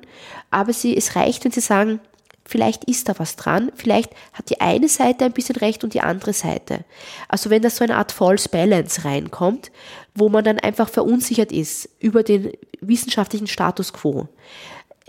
Aber 0.50 0.72
sie, 0.72 0.96
es 0.96 1.16
reicht, 1.16 1.44
wenn 1.44 1.52
sie 1.52 1.60
sagen, 1.60 2.00
vielleicht 2.48 2.84
ist 2.84 3.10
da 3.10 3.18
was 3.18 3.36
dran, 3.36 3.70
vielleicht 3.74 4.10
hat 4.32 4.48
die 4.48 4.62
eine 4.62 4.88
Seite 4.88 5.26
ein 5.26 5.32
bisschen 5.32 5.56
recht 5.56 5.84
und 5.84 5.92
die 5.92 6.00
andere 6.00 6.32
Seite. 6.32 6.84
Also 7.28 7.50
wenn 7.50 7.60
da 7.60 7.68
so 7.68 7.84
eine 7.84 7.96
Art 7.96 8.10
False 8.10 8.48
Balance 8.48 9.04
reinkommt, 9.04 9.70
wo 10.14 10.30
man 10.30 10.44
dann 10.44 10.58
einfach 10.58 10.88
verunsichert 10.88 11.52
ist 11.52 11.90
über 12.00 12.22
den 12.22 12.52
wissenschaftlichen 12.80 13.46
Status 13.48 13.92
quo. 13.92 14.28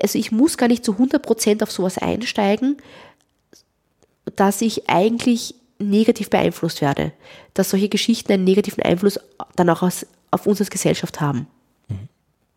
Also 0.01 0.19
ich 0.19 0.33
muss 0.33 0.57
gar 0.57 0.67
nicht 0.67 0.83
zu 0.83 0.91
100 0.93 1.23
Prozent 1.23 1.63
auf 1.63 1.71
sowas 1.71 1.97
einsteigen, 1.97 2.77
dass 4.35 4.61
ich 4.61 4.89
eigentlich 4.89 5.55
negativ 5.79 6.29
beeinflusst 6.29 6.81
werde, 6.81 7.13
dass 7.53 7.69
solche 7.69 7.87
Geschichten 7.87 8.33
einen 8.33 8.43
negativen 8.43 8.83
Einfluss 8.83 9.17
dann 9.55 9.69
auch 9.69 9.81
auf 9.81 10.45
uns 10.45 10.59
als 10.59 10.69
Gesellschaft 10.69 11.21
haben. 11.21 11.47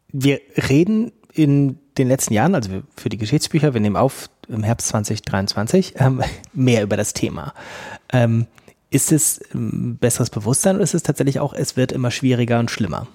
Wir 0.09 0.41
reden 0.69 1.13
in 1.33 1.79
den 1.99 2.09
letzten 2.09 2.35
Jahren, 2.35 2.55
also 2.55 2.71
für 2.97 3.09
die 3.09 3.19
Geschichtsbücher, 3.19 3.75
wir 3.75 3.81
nehmen 3.81 3.97
auf 3.97 4.31
im 4.49 4.63
Herbst 4.63 4.89
2023, 4.89 5.95
ähm, 5.99 6.23
mehr 6.53 6.83
über 6.83 6.97
das 6.97 7.13
Thema. 7.13 7.55
Ähm, 8.13 8.47
ist 8.91 9.11
es 9.11 9.41
ein 9.55 9.97
besseres 9.97 10.31
Bewusstsein 10.31 10.77
oder 10.77 10.85
ist 10.85 10.95
es 10.95 11.03
tatsächlich 11.03 11.41
auch, 11.41 11.55
es 11.55 11.77
wird 11.77 11.93
immer 11.93 12.11
schwieriger 12.11 12.59
und 12.59 12.71
schlimmer? 12.71 13.07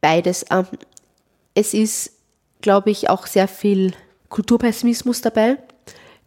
Beides. 0.00 0.44
Ähm, 0.50 0.66
es 1.54 1.74
ist, 1.74 2.12
glaube 2.60 2.90
ich, 2.90 3.08
auch 3.08 3.26
sehr 3.26 3.48
viel 3.48 3.92
Kulturpessimismus 4.28 5.20
dabei. 5.20 5.56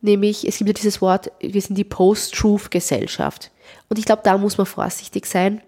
Nämlich, 0.01 0.47
es 0.47 0.57
gibt 0.57 0.67
ja 0.69 0.73
dieses 0.73 1.01
Wort, 1.01 1.31
wir 1.39 1.61
sind 1.61 1.77
die 1.77 1.83
Post-Truth-Gesellschaft. 1.83 3.51
Und 3.89 3.97
ich 3.97 4.05
glaube, 4.05 4.21
da 4.23 4.37
muss 4.37 4.57
man 4.57 4.67
vorsichtig 4.67 5.25
sein, 5.25 5.61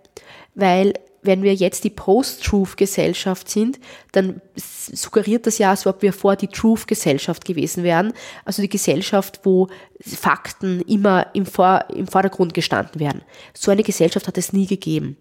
weil 0.53 0.93
wenn 1.27 1.43
wir 1.43 1.53
jetzt 1.53 1.83
die 1.83 1.91
Post-Truth-Gesellschaft 1.91 3.47
sind, 3.47 3.79
dann 4.13 4.41
suggeriert 4.55 5.45
das 5.45 5.59
ja, 5.59 5.69
als 5.69 5.85
ob 5.85 6.01
wir 6.01 6.13
vor 6.13 6.35
die 6.35 6.47
Truth-Gesellschaft 6.47 7.45
gewesen 7.45 7.83
wären. 7.83 8.13
Also 8.45 8.63
die 8.63 8.69
Gesellschaft, 8.69 9.41
wo 9.43 9.67
Fakten 9.99 10.81
immer 10.81 11.27
im, 11.35 11.45
vor, 11.45 11.85
im 11.93 12.07
Vordergrund 12.07 12.55
gestanden 12.55 12.99
werden. 12.99 13.21
So 13.53 13.69
eine 13.69 13.83
Gesellschaft 13.83 14.27
hat 14.27 14.37
es 14.39 14.53
nie 14.53 14.65
gegeben. 14.65 15.17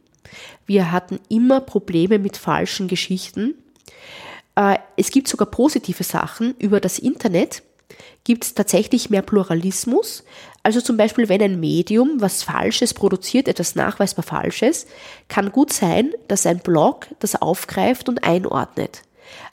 Wir 0.64 0.90
hatten 0.90 1.20
immer 1.28 1.60
Probleme 1.60 2.18
mit 2.18 2.38
falschen 2.38 2.88
Geschichten. 2.88 3.54
Äh, 4.54 4.78
es 4.96 5.10
gibt 5.10 5.28
sogar 5.28 5.50
positive 5.50 6.02
Sachen 6.02 6.54
über 6.58 6.80
das 6.80 6.98
Internet, 6.98 7.62
gibt 8.24 8.44
es 8.44 8.54
tatsächlich 8.54 9.10
mehr 9.10 9.22
Pluralismus. 9.22 10.24
Also 10.62 10.80
zum 10.80 10.96
Beispiel, 10.96 11.28
wenn 11.28 11.42
ein 11.42 11.60
Medium 11.60 12.20
was 12.20 12.42
Falsches 12.42 12.92
produziert, 12.92 13.46
etwas 13.46 13.76
nachweisbar 13.76 14.24
Falsches, 14.24 14.86
kann 15.28 15.52
gut 15.52 15.72
sein, 15.72 16.12
dass 16.28 16.46
ein 16.46 16.58
Blog 16.58 17.06
das 17.20 17.40
aufgreift 17.40 18.08
und 18.08 18.24
einordnet. 18.24 19.02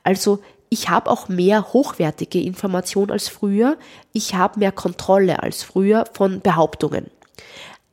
Also 0.03 0.39
ich 0.69 0.89
habe 0.89 1.11
auch 1.11 1.29
mehr 1.29 1.71
hochwertige 1.71 2.41
Information 2.41 3.11
als 3.11 3.27
früher, 3.27 3.77
ich 4.11 4.33
habe 4.33 4.59
mehr 4.59 4.71
Kontrolle 4.71 5.43
als 5.43 5.61
früher 5.61 6.05
von 6.13 6.41
Behauptungen. 6.41 7.11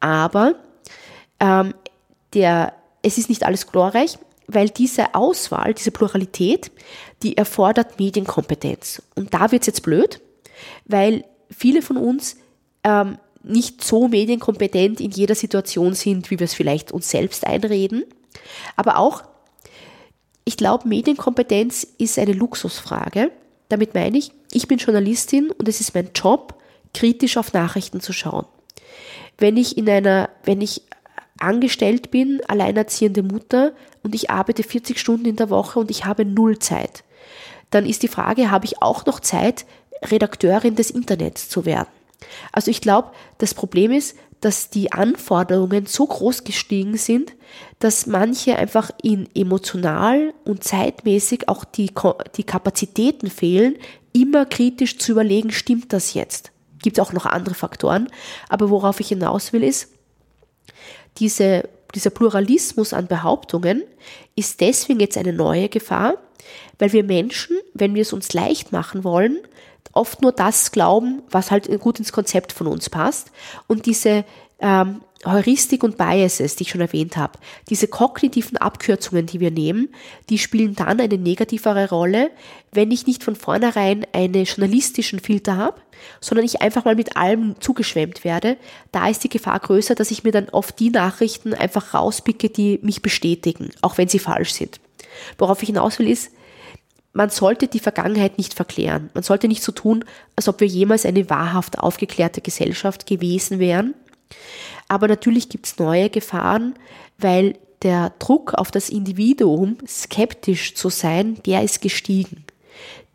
Aber 0.00 0.54
ähm, 1.40 1.74
der, 2.32 2.72
es 3.02 3.18
ist 3.18 3.28
nicht 3.28 3.44
alles 3.44 3.66
glorreich, 3.66 4.18
weil 4.46 4.70
diese 4.70 5.14
Auswahl, 5.14 5.74
diese 5.74 5.90
Pluralität, 5.90 6.70
die 7.22 7.36
erfordert 7.36 7.98
Medienkompetenz. 7.98 9.02
Und 9.14 9.34
da 9.34 9.52
wird 9.52 9.62
es 9.62 9.66
jetzt 9.66 9.82
blöd, 9.82 10.20
weil 10.84 11.24
viele 11.50 11.82
von 11.82 11.96
uns 11.96 12.36
ähm, 12.84 13.18
nicht 13.42 13.82
so 13.82 14.08
medienkompetent 14.08 15.00
in 15.00 15.10
jeder 15.10 15.34
Situation 15.34 15.94
sind, 15.94 16.30
wie 16.30 16.38
wir 16.38 16.44
es 16.44 16.54
vielleicht 16.54 16.92
uns 16.92 17.10
selbst 17.10 17.46
einreden. 17.46 18.04
Aber 18.76 18.98
auch, 18.98 19.22
ich 20.44 20.56
glaube, 20.56 20.88
Medienkompetenz 20.88 21.86
ist 21.98 22.18
eine 22.18 22.32
Luxusfrage. 22.32 23.30
Damit 23.68 23.94
meine 23.94 24.18
ich, 24.18 24.32
ich 24.52 24.68
bin 24.68 24.78
Journalistin 24.78 25.50
und 25.50 25.68
es 25.68 25.80
ist 25.80 25.94
mein 25.94 26.10
Job, 26.14 26.54
kritisch 26.92 27.36
auf 27.36 27.52
Nachrichten 27.52 28.00
zu 28.00 28.12
schauen. 28.12 28.46
Wenn 29.38 29.56
ich 29.56 29.78
in 29.78 29.88
einer, 29.88 30.28
wenn 30.44 30.60
ich 30.60 30.82
angestellt 31.38 32.10
bin, 32.10 32.40
alleinerziehende 32.46 33.22
Mutter 33.22 33.72
und 34.02 34.14
ich 34.14 34.30
arbeite 34.30 34.62
40 34.62 34.98
Stunden 34.98 35.26
in 35.26 35.36
der 35.36 35.50
Woche 35.50 35.78
und 35.78 35.90
ich 35.90 36.04
habe 36.04 36.24
null 36.24 36.58
Zeit, 36.58 37.04
dann 37.70 37.86
ist 37.86 38.02
die 38.02 38.08
Frage, 38.08 38.50
habe 38.50 38.66
ich 38.66 38.82
auch 38.82 39.06
noch 39.06 39.20
Zeit, 39.20 39.64
Redakteurin 40.02 40.76
des 40.76 40.90
Internets 40.90 41.48
zu 41.48 41.64
werden. 41.64 41.88
Also 42.52 42.70
ich 42.70 42.80
glaube, 42.80 43.10
das 43.38 43.54
Problem 43.54 43.92
ist, 43.92 44.16
dass 44.40 44.70
die 44.70 44.92
Anforderungen 44.92 45.86
so 45.86 46.06
groß 46.06 46.44
gestiegen 46.44 46.96
sind, 46.96 47.34
dass 47.78 48.06
manche 48.06 48.56
einfach 48.56 48.90
in 49.02 49.28
emotional 49.34 50.32
und 50.44 50.64
zeitmäßig 50.64 51.48
auch 51.48 51.64
die, 51.64 51.90
die 52.36 52.44
Kapazitäten 52.44 53.28
fehlen, 53.28 53.76
immer 54.12 54.46
kritisch 54.46 54.98
zu 54.98 55.12
überlegen, 55.12 55.50
stimmt 55.50 55.92
das 55.92 56.14
jetzt? 56.14 56.52
Gibt 56.82 56.98
es 56.98 57.04
auch 57.04 57.12
noch 57.12 57.26
andere 57.26 57.54
Faktoren. 57.54 58.08
Aber 58.48 58.70
worauf 58.70 59.00
ich 59.00 59.08
hinaus 59.08 59.52
will, 59.52 59.62
ist, 59.62 59.88
diese, 61.18 61.68
dieser 61.94 62.10
Pluralismus 62.10 62.92
an 62.94 63.06
Behauptungen 63.06 63.82
ist 64.36 64.60
deswegen 64.60 65.00
jetzt 65.00 65.18
eine 65.18 65.34
neue 65.34 65.68
Gefahr, 65.68 66.14
weil 66.78 66.92
wir 66.92 67.04
Menschen, 67.04 67.58
wenn 67.74 67.94
wir 67.94 68.02
es 68.02 68.12
uns 68.14 68.32
leicht 68.32 68.72
machen 68.72 69.04
wollen, 69.04 69.38
oft 69.92 70.22
nur 70.22 70.32
das 70.32 70.72
glauben, 70.72 71.22
was 71.30 71.50
halt 71.50 71.68
gut 71.80 71.98
ins 71.98 72.12
Konzept 72.12 72.52
von 72.52 72.66
uns 72.66 72.90
passt. 72.90 73.30
Und 73.66 73.86
diese 73.86 74.24
ähm, 74.60 75.00
Heuristik 75.26 75.84
und 75.84 75.98
Biases, 75.98 76.56
die 76.56 76.62
ich 76.62 76.70
schon 76.70 76.80
erwähnt 76.80 77.18
habe, 77.18 77.38
diese 77.68 77.88
kognitiven 77.88 78.56
Abkürzungen, 78.56 79.26
die 79.26 79.38
wir 79.38 79.50
nehmen, 79.50 79.90
die 80.30 80.38
spielen 80.38 80.74
dann 80.74 80.98
eine 80.98 81.18
negativere 81.18 81.90
Rolle, 81.90 82.30
wenn 82.72 82.90
ich 82.90 83.06
nicht 83.06 83.22
von 83.22 83.36
vornherein 83.36 84.06
einen 84.12 84.44
journalistischen 84.44 85.18
Filter 85.18 85.58
habe, 85.58 85.80
sondern 86.22 86.46
ich 86.46 86.62
einfach 86.62 86.86
mal 86.86 86.94
mit 86.94 87.18
allem 87.18 87.56
zugeschwemmt 87.60 88.24
werde. 88.24 88.56
Da 88.92 89.08
ist 89.08 89.22
die 89.22 89.28
Gefahr 89.28 89.60
größer, 89.60 89.94
dass 89.94 90.10
ich 90.10 90.24
mir 90.24 90.32
dann 90.32 90.48
oft 90.48 90.78
die 90.80 90.90
Nachrichten 90.90 91.52
einfach 91.52 91.92
rauspicke, 91.92 92.48
die 92.48 92.78
mich 92.82 93.02
bestätigen, 93.02 93.70
auch 93.82 93.98
wenn 93.98 94.08
sie 94.08 94.20
falsch 94.20 94.54
sind. 94.54 94.80
Worauf 95.36 95.62
ich 95.62 95.66
hinaus 95.66 95.98
will, 95.98 96.08
ist, 96.08 96.32
man 97.12 97.30
sollte 97.30 97.66
die 97.66 97.80
Vergangenheit 97.80 98.38
nicht 98.38 98.54
verklären. 98.54 99.10
Man 99.14 99.22
sollte 99.22 99.48
nicht 99.48 99.62
so 99.62 99.72
tun, 99.72 100.04
als 100.36 100.48
ob 100.48 100.60
wir 100.60 100.66
jemals 100.66 101.04
eine 101.04 101.28
wahrhaft 101.28 101.78
aufgeklärte 101.78 102.40
Gesellschaft 102.40 103.06
gewesen 103.06 103.58
wären. 103.58 103.94
Aber 104.88 105.08
natürlich 105.08 105.48
gibt 105.48 105.66
es 105.66 105.78
neue 105.78 106.10
Gefahren, 106.10 106.74
weil 107.18 107.58
der 107.82 108.12
Druck 108.18 108.54
auf 108.54 108.70
das 108.70 108.90
Individuum, 108.90 109.78
skeptisch 109.86 110.74
zu 110.74 110.88
sein, 110.88 111.38
der 111.46 111.62
ist 111.62 111.80
gestiegen. 111.80 112.44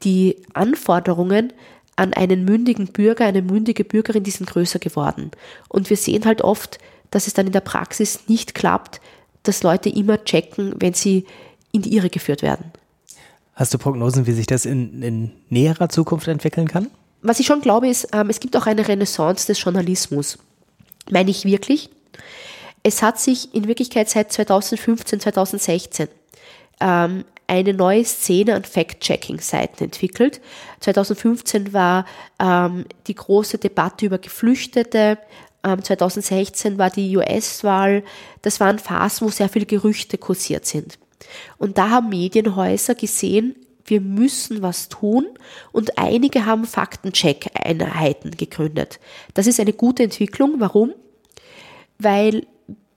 Die 0.04 0.38
Anforderungen 0.54 1.54
an 1.96 2.14
einen 2.14 2.44
mündigen 2.44 2.88
Bürger, 2.88 3.26
eine 3.26 3.42
mündige 3.42 3.86
Bürgerin, 3.86 4.24
die 4.24 4.32
sind 4.32 4.50
größer 4.50 4.80
geworden. 4.80 5.32
Und 5.70 5.90
wir 5.90 5.98
sehen 5.98 6.26
halt 6.26 6.42
oft, 6.42 6.80
dass 7.12 7.28
es 7.28 7.34
dann 7.34 7.48
in 7.48 7.54
der 7.54 7.62
Praxis 7.62 8.28
nicht 8.28 8.56
klappt, 8.56 9.00
dass 9.44 9.64
Leute 9.64 9.90
immer 9.90 10.24
checken, 10.26 10.74
wenn 10.80 10.94
sie 10.94 11.26
in 11.72 11.82
die 11.82 11.96
Irre 11.96 12.10
geführt 12.10 12.42
werden. 12.42 12.72
Hast 13.56 13.74
du 13.74 13.78
Prognosen, 13.78 14.28
wie 14.28 14.34
sich 14.34 14.48
das 14.48 14.66
in, 14.66 15.02
in 15.02 15.32
näherer 15.50 15.88
Zukunft 15.88 16.28
entwickeln 16.28 16.68
kann? 16.68 16.92
Was 17.22 17.40
ich 17.40 17.48
schon 17.48 17.62
glaube, 17.62 17.88
ist, 17.88 18.10
ähm, 18.12 18.30
es 18.30 18.42
gibt 18.42 18.56
auch 18.58 18.66
eine 18.66 18.88
Renaissance 18.88 19.48
des 19.48 19.64
Journalismus. 19.64 20.38
Meine 21.10 21.32
ich 21.32 21.46
wirklich? 21.46 21.90
Es 22.84 23.02
hat 23.02 23.20
sich 23.20 23.56
in 23.56 23.68
Wirklichkeit 23.68 24.10
seit 24.10 24.32
2015, 24.32 25.22
2016 25.22 26.10
ähm, 26.82 27.24
eine 27.48 27.74
neue 27.74 28.04
Szene 28.04 28.56
an 28.56 28.64
Fact-Checking-Seiten 28.64 29.86
entwickelt. 29.86 30.42
2015 30.82 31.72
war 31.74 32.06
ähm, 32.40 32.86
die 33.08 33.16
große 33.16 33.58
Debatte 33.58 34.06
über 34.06 34.18
Geflüchtete. 34.18 35.18
2016 35.64 36.74
ähm, 36.74 36.78
war 36.78 36.90
die 36.90 37.16
US-Wahl. 37.18 38.04
Das 38.42 38.60
waren 38.60 38.80
Phasen, 38.80 39.26
wo 39.26 39.32
sehr 39.32 39.50
viele 39.50 39.66
Gerüchte 39.66 40.18
kursiert 40.18 40.66
sind. 40.66 41.00
Und 41.58 41.78
da 41.78 41.90
haben 41.90 42.10
Medienhäuser 42.10 42.96
gesehen, 42.96 43.56
wir 43.86 44.02
müssen 44.02 44.62
was 44.62 44.90
tun 44.90 45.28
und 45.72 45.98
einige 45.98 46.46
haben 46.46 46.66
Faktencheck-Einheiten 46.66 48.32
gegründet. 48.32 49.00
Das 49.36 49.48
ist 49.48 49.60
eine 49.60 49.74
gute 49.74 50.04
Entwicklung. 50.04 50.56
Warum? 50.58 50.94
Weil 52.00 52.48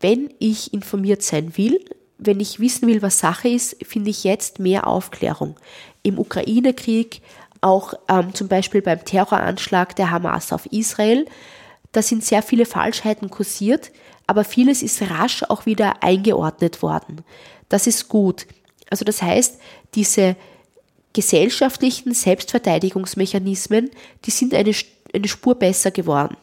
wenn 0.01 0.33
ich 0.39 0.73
informiert 0.73 1.23
sein 1.23 1.57
will, 1.57 1.79
wenn 2.19 2.41
ich 2.41 2.59
wissen 2.59 2.89
will, 2.89 3.03
was 3.03 3.19
Sache 3.19 3.49
ist, 3.49 3.77
finde 3.85 4.11
ich 4.11 4.25
jetzt 4.25 4.59
mehr 4.59 4.87
Aufklärung. 4.87 5.57
Im 6.03 6.19
Ukraine-Krieg, 6.19 7.23
auch 7.61 7.95
ähm, 8.09 8.35
zum 8.35 8.49
Beispiel 8.49 8.83
beim 8.83 9.05
Terroranschlag 9.05 9.95
der 9.97 10.11
Hamas 10.11 10.53
auf 10.53 10.67
Israel, 10.67 11.27
da 11.93 12.03
sind 12.03 12.25
sehr 12.25 12.43
viele 12.43 12.67
Falschheiten 12.67 13.31
kursiert, 13.31 13.91
aber 14.27 14.45
vieles 14.45 14.83
ist 14.83 15.03
rasch 15.11 15.43
auch 15.45 15.67
wieder 15.67 16.03
eingeordnet 16.03 16.83
worden. 16.83 17.25
Das 17.69 17.87
ist 17.87 18.09
gut. 18.09 18.47
Also 18.91 19.05
das 19.05 19.23
heißt, 19.23 19.59
diese 19.95 20.37
gesellschaftlichen 21.13 22.15
Selbstverteidigungsmechanismen, 22.15 23.91
die 24.25 24.31
sind 24.31 24.55
eine, 24.55 24.73
eine 25.13 25.29
Spur 25.29 25.55
besser 25.55 25.91
geworden. 25.91 26.37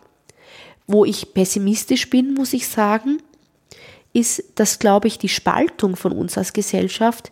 wo 0.87 1.03
ich 1.05 1.33
pessimistisch 1.33 2.09
bin, 2.09 2.33
muss 2.33 2.53
ich 2.53 2.67
sagen, 2.67 3.21
ist, 4.13 4.43
dass, 4.55 4.79
glaube 4.79 5.07
ich, 5.07 5.17
die 5.17 5.29
Spaltung 5.29 5.95
von 5.95 6.11
uns 6.11 6.37
als 6.37 6.53
Gesellschaft 6.53 7.31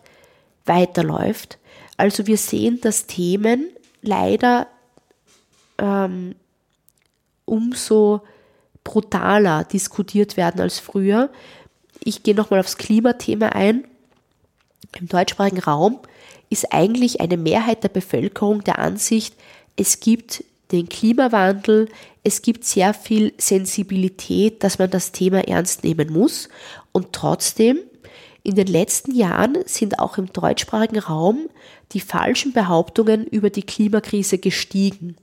weiterläuft. 0.64 1.58
Also 1.96 2.26
wir 2.26 2.36
sehen, 2.36 2.80
dass 2.80 3.06
Themen 3.06 3.68
leider 4.02 4.66
ähm, 5.78 6.34
umso 7.44 8.22
brutaler 8.82 9.64
diskutiert 9.64 10.36
werden 10.36 10.60
als 10.60 10.78
früher. 10.78 11.30
Ich 12.04 12.22
gehe 12.22 12.34
nochmal 12.34 12.60
aufs 12.60 12.76
Klimathema 12.76 13.48
ein. 13.48 13.84
Im 15.00 15.08
deutschsprachigen 15.08 15.60
Raum 15.60 15.98
ist 16.50 16.72
eigentlich 16.72 17.20
eine 17.20 17.38
Mehrheit 17.38 17.82
der 17.82 17.88
Bevölkerung 17.88 18.62
der 18.62 18.78
Ansicht, 18.78 19.34
es 19.76 20.00
gibt 20.00 20.44
den 20.70 20.88
Klimawandel, 20.88 21.88
es 22.22 22.42
gibt 22.42 22.64
sehr 22.64 22.94
viel 22.94 23.32
Sensibilität, 23.38 24.62
dass 24.62 24.78
man 24.78 24.90
das 24.90 25.12
Thema 25.12 25.48
ernst 25.48 25.82
nehmen 25.82 26.12
muss. 26.12 26.48
Und 26.92 27.12
trotzdem, 27.12 27.78
in 28.42 28.54
den 28.54 28.66
letzten 28.66 29.14
Jahren 29.14 29.58
sind 29.66 29.98
auch 29.98 30.18
im 30.18 30.32
deutschsprachigen 30.32 30.98
Raum 30.98 31.48
die 31.92 32.00
falschen 32.00 32.52
Behauptungen 32.52 33.26
über 33.26 33.50
die 33.50 33.62
Klimakrise 33.62 34.38
gestiegen. 34.38 35.16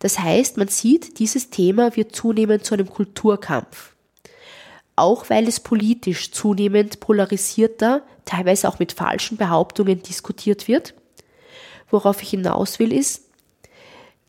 Das 0.00 0.18
heißt, 0.18 0.56
man 0.56 0.68
sieht, 0.68 1.18
dieses 1.18 1.50
Thema 1.50 1.96
wird 1.96 2.14
zunehmend 2.14 2.64
zu 2.64 2.74
einem 2.74 2.90
Kulturkampf. 2.90 3.93
Auch 4.96 5.28
weil 5.30 5.48
es 5.48 5.60
politisch 5.60 6.30
zunehmend 6.30 7.00
polarisierter, 7.00 8.02
teilweise 8.24 8.68
auch 8.68 8.78
mit 8.78 8.92
falschen 8.92 9.36
Behauptungen 9.36 10.02
diskutiert 10.02 10.68
wird. 10.68 10.94
Worauf 11.90 12.22
ich 12.22 12.30
hinaus 12.30 12.78
will, 12.78 12.92
ist, 12.92 13.24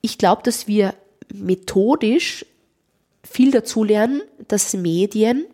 ich 0.01 0.18
glaube, 0.18 0.43
dass 0.43 0.68
wir 0.68 0.93
methodisch 1.34 2.45
viel 3.24 3.51
dazu 3.51 3.84
lernen, 3.84 4.22
dass 4.47 4.74
Medien 4.74 5.45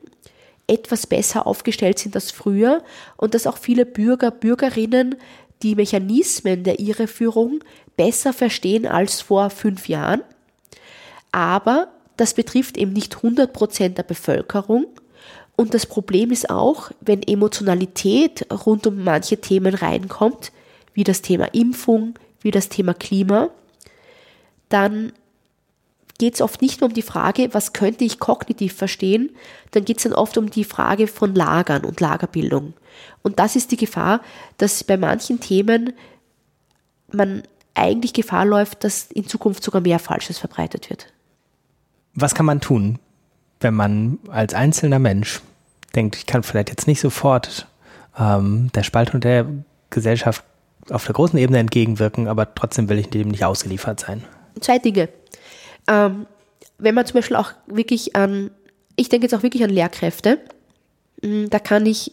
etwas 0.68 1.08
besser 1.08 1.48
aufgestellt 1.48 2.00
sind 2.00 2.16
als 2.16 2.32
früher 2.32 2.84
und 3.18 3.34
dass 3.34 3.48
auch 3.48 3.58
viele 3.58 3.86
Bürger, 3.86 4.32
Bürgerinnen 4.32 5.16
die 5.64 5.76
Mechanismen 5.76 6.64
der 6.64 6.80
Irreführung 6.80 7.60
besser 7.98 8.34
verstehen 8.34 8.88
als 8.88 9.22
vor 9.22 9.50
fünf 9.50 9.88
Jahren. 9.88 10.22
Aber 11.32 11.90
das 12.18 12.34
betrifft 12.34 12.78
eben 12.78 12.94
nicht 12.94 13.18
100 13.18 13.52
Prozent 13.54 13.98
der 13.98 14.04
Bevölkerung. 14.04 14.86
Und 15.56 15.74
das 15.74 15.86
Problem 15.86 16.32
ist 16.32 16.50
auch, 16.50 16.92
wenn 17.02 17.22
Emotionalität 17.24 18.48
rund 18.66 18.88
um 18.88 19.04
manche 19.04 19.40
Themen 19.40 19.76
reinkommt, 19.76 20.52
wie 20.94 21.04
das 21.04 21.22
Thema 21.22 21.54
Impfung, 21.54 22.16
wie 22.42 22.52
das 22.52 22.70
Thema 22.70 22.94
Klima, 22.94 23.50
dann 24.70 25.12
geht 26.18 26.36
es 26.36 26.42
oft 26.42 26.62
nicht 26.62 26.82
nur 26.82 26.90
um 26.90 26.94
die 26.94 27.02
Frage, 27.02 27.50
was 27.54 27.74
könnte 27.74 28.04
ich 28.04 28.20
kognitiv 28.20 28.74
verstehen, 28.76 29.32
dann 29.72 29.86
geht 29.86 29.98
es 29.98 30.04
dann 30.04 30.14
oft 30.14 30.38
um 30.38 30.52
die 30.52 30.64
Frage 30.64 31.08
von 31.08 31.34
Lagern 31.34 31.84
und 31.84 32.00
Lagerbildung. 32.00 32.74
Und 33.24 33.40
das 33.40 33.56
ist 33.56 33.72
die 33.72 33.78
Gefahr, 33.78 34.22
dass 34.58 34.84
bei 34.84 34.98
manchen 34.98 35.40
Themen 35.40 35.94
man 37.12 37.44
eigentlich 37.74 38.14
Gefahr 38.14 38.46
läuft, 38.46 38.84
dass 38.84 39.12
in 39.12 39.28
Zukunft 39.28 39.64
sogar 39.64 39.82
mehr 39.82 40.00
Falsches 40.00 40.38
verbreitet 40.38 40.90
wird. 40.90 41.08
Was 42.14 42.36
kann 42.36 42.46
man 42.46 42.62
tun, 42.62 43.00
wenn 43.62 43.74
man 43.74 44.20
als 44.30 44.54
einzelner 44.54 45.00
Mensch 45.00 45.42
denkt, 45.96 46.16
ich 46.16 46.26
kann 46.26 46.44
vielleicht 46.44 46.70
jetzt 46.70 46.88
nicht 46.88 47.00
sofort 47.00 47.68
ähm, 48.18 48.70
der 48.76 48.84
Spaltung 48.84 49.22
der 49.22 49.46
Gesellschaft 49.90 50.44
auf 50.90 51.06
der 51.06 51.14
großen 51.14 51.38
Ebene 51.38 51.60
entgegenwirken, 51.60 52.28
aber 52.28 52.54
trotzdem 52.56 52.90
will 52.90 53.00
ich 53.00 53.10
dem 53.10 53.30
nicht 53.30 53.46
ausgeliefert 53.46 54.00
sein? 54.00 54.24
Zwei 54.60 54.80
Dinge. 54.80 55.10
Ähm, 55.88 56.26
wenn 56.78 56.96
man 56.96 57.06
zum 57.06 57.16
Beispiel 57.16 57.38
auch 57.38 57.54
wirklich 57.68 58.16
an, 58.16 58.52
ich 58.96 59.10
denke 59.10 59.26
jetzt 59.26 59.34
auch 59.34 59.44
wirklich 59.44 59.64
an 59.64 59.70
Lehrkräfte, 59.70 60.40
mm, 61.22 61.46
da 61.50 61.60
kann 61.60 61.86
ich 61.86 62.12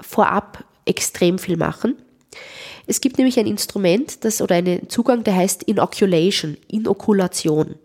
vorab 0.00 0.64
extrem 0.84 1.38
viel 1.38 1.56
machen. 1.56 1.96
Es 2.86 3.00
gibt 3.00 3.16
nämlich 3.16 3.38
ein 3.38 3.46
Instrument, 3.46 4.24
das 4.24 4.42
oder 4.42 4.56
einen 4.56 4.88
Zugang, 4.90 5.24
der 5.24 5.36
heißt 5.36 5.62
Inoculation, 5.62 6.58
Inokulation. 6.68 7.76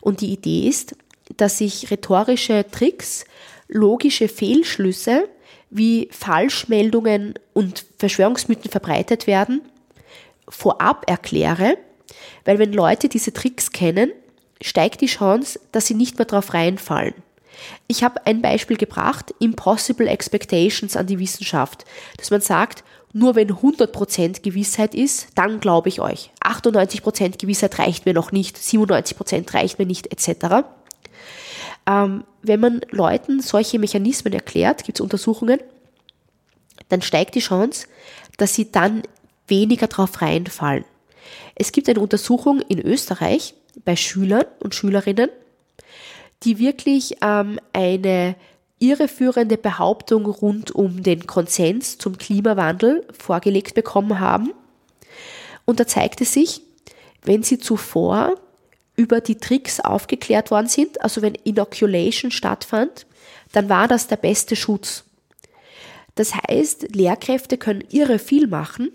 Und 0.00 0.20
die 0.20 0.32
Idee 0.32 0.68
ist, 0.68 0.94
dass 1.36 1.60
ich 1.60 1.90
rhetorische 1.90 2.64
Tricks, 2.70 3.24
logische 3.68 4.28
Fehlschlüsse 4.28 5.28
wie 5.70 6.08
Falschmeldungen 6.10 7.34
und 7.52 7.84
Verschwörungsmythen 7.98 8.70
verbreitet 8.70 9.26
werden, 9.26 9.62
vorab 10.48 11.08
erkläre, 11.08 11.76
weil 12.44 12.58
wenn 12.58 12.72
Leute 12.72 13.08
diese 13.08 13.32
Tricks 13.32 13.70
kennen, 13.70 14.10
steigt 14.60 15.00
die 15.00 15.06
Chance, 15.06 15.60
dass 15.72 15.86
sie 15.86 15.94
nicht 15.94 16.18
mehr 16.18 16.26
darauf 16.26 16.52
reinfallen. 16.54 17.14
Ich 17.86 18.02
habe 18.02 18.26
ein 18.26 18.42
Beispiel 18.42 18.76
gebracht, 18.76 19.34
Impossible 19.38 20.08
Expectations 20.08 20.96
an 20.96 21.06
die 21.06 21.18
Wissenschaft, 21.18 21.84
dass 22.16 22.30
man 22.30 22.40
sagt, 22.40 22.84
nur 23.12 23.34
wenn 23.34 23.50
100% 23.50 24.42
Gewissheit 24.42 24.94
ist, 24.94 25.28
dann 25.34 25.60
glaube 25.60 25.88
ich 25.88 26.00
euch. 26.00 26.30
98% 26.44 27.38
Gewissheit 27.38 27.78
reicht 27.78 28.06
mir 28.06 28.14
noch 28.14 28.32
nicht, 28.32 28.56
97% 28.56 29.52
reicht 29.52 29.78
mir 29.78 29.86
nicht, 29.86 30.12
etc. 30.12 30.64
Ähm, 31.90 32.24
wenn 32.42 32.60
man 32.60 32.80
Leuten 32.90 33.40
solche 33.40 33.78
Mechanismen 33.78 34.32
erklärt, 34.32 34.84
gibt 34.84 34.98
es 34.98 35.00
Untersuchungen, 35.00 35.58
dann 36.88 37.02
steigt 37.02 37.34
die 37.34 37.40
Chance, 37.40 37.86
dass 38.36 38.54
sie 38.54 38.70
dann 38.70 39.02
weniger 39.48 39.88
drauf 39.88 40.22
reinfallen. 40.22 40.84
Es 41.56 41.72
gibt 41.72 41.88
eine 41.88 42.00
Untersuchung 42.00 42.60
in 42.62 42.80
Österreich 42.80 43.54
bei 43.84 43.96
Schülern 43.96 44.44
und 44.60 44.74
Schülerinnen, 44.74 45.30
die 46.44 46.58
wirklich 46.58 47.16
ähm, 47.22 47.58
eine 47.72 48.36
irreführende 48.78 49.58
Behauptung 49.58 50.26
rund 50.26 50.70
um 50.70 51.02
den 51.02 51.26
Konsens 51.26 51.98
zum 51.98 52.16
Klimawandel 52.16 53.06
vorgelegt 53.18 53.74
bekommen 53.74 54.20
haben. 54.20 54.52
Und 55.66 55.80
da 55.80 55.86
zeigte 55.86 56.24
sich, 56.24 56.62
wenn 57.22 57.42
sie 57.42 57.58
zuvor 57.58 58.36
über 59.00 59.22
die 59.22 59.36
Tricks 59.36 59.80
aufgeklärt 59.80 60.50
worden 60.50 60.66
sind, 60.66 61.00
also 61.00 61.22
wenn 61.22 61.34
Inoculation 61.34 62.30
stattfand, 62.30 63.06
dann 63.52 63.70
war 63.70 63.88
das 63.88 64.08
der 64.08 64.16
beste 64.16 64.56
Schutz. 64.56 65.04
Das 66.16 66.34
heißt, 66.34 66.94
Lehrkräfte 66.94 67.56
können 67.56 67.82
irre 67.90 68.18
viel 68.18 68.46
machen. 68.46 68.92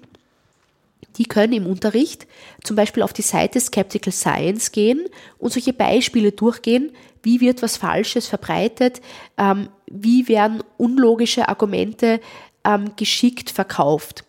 Die 1.17 1.25
können 1.25 1.53
im 1.53 1.65
Unterricht 1.65 2.27
zum 2.63 2.75
Beispiel 2.75 3.01
auf 3.01 3.13
die 3.13 3.23
Seite 3.23 3.59
Skeptical 3.59 4.13
Science 4.13 4.71
gehen 4.71 5.07
und 5.39 5.51
solche 5.51 5.73
Beispiele 5.73 6.33
durchgehen, 6.33 6.91
wie 7.23 7.41
wird 7.41 7.63
was 7.63 7.77
Falsches 7.77 8.27
verbreitet, 8.27 9.01
ähm, 9.39 9.69
wie 9.87 10.27
werden 10.27 10.63
unlogische 10.77 11.49
Argumente 11.49 12.19
ähm, 12.63 12.91
geschickt 12.95 13.49
verkauft. 13.49 14.23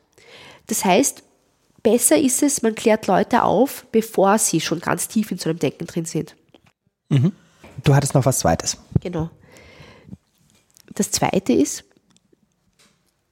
Das 0.68 0.86
heißt, 0.86 1.22
besser 1.86 2.18
ist 2.18 2.42
es, 2.42 2.62
man 2.62 2.74
klärt 2.74 3.06
Leute 3.06 3.44
auf, 3.44 3.86
bevor 3.92 4.38
sie 4.38 4.60
schon 4.60 4.80
ganz 4.80 5.06
tief 5.06 5.30
in 5.30 5.38
so 5.38 5.48
einem 5.48 5.60
Denken 5.60 5.86
drin 5.86 6.04
sind. 6.04 6.34
Mhm. 7.10 7.30
Du 7.84 7.94
hattest 7.94 8.12
noch 8.12 8.26
was 8.26 8.40
Zweites. 8.40 8.78
Genau. 9.00 9.30
Das 10.96 11.12
Zweite 11.12 11.52
ist, 11.52 11.84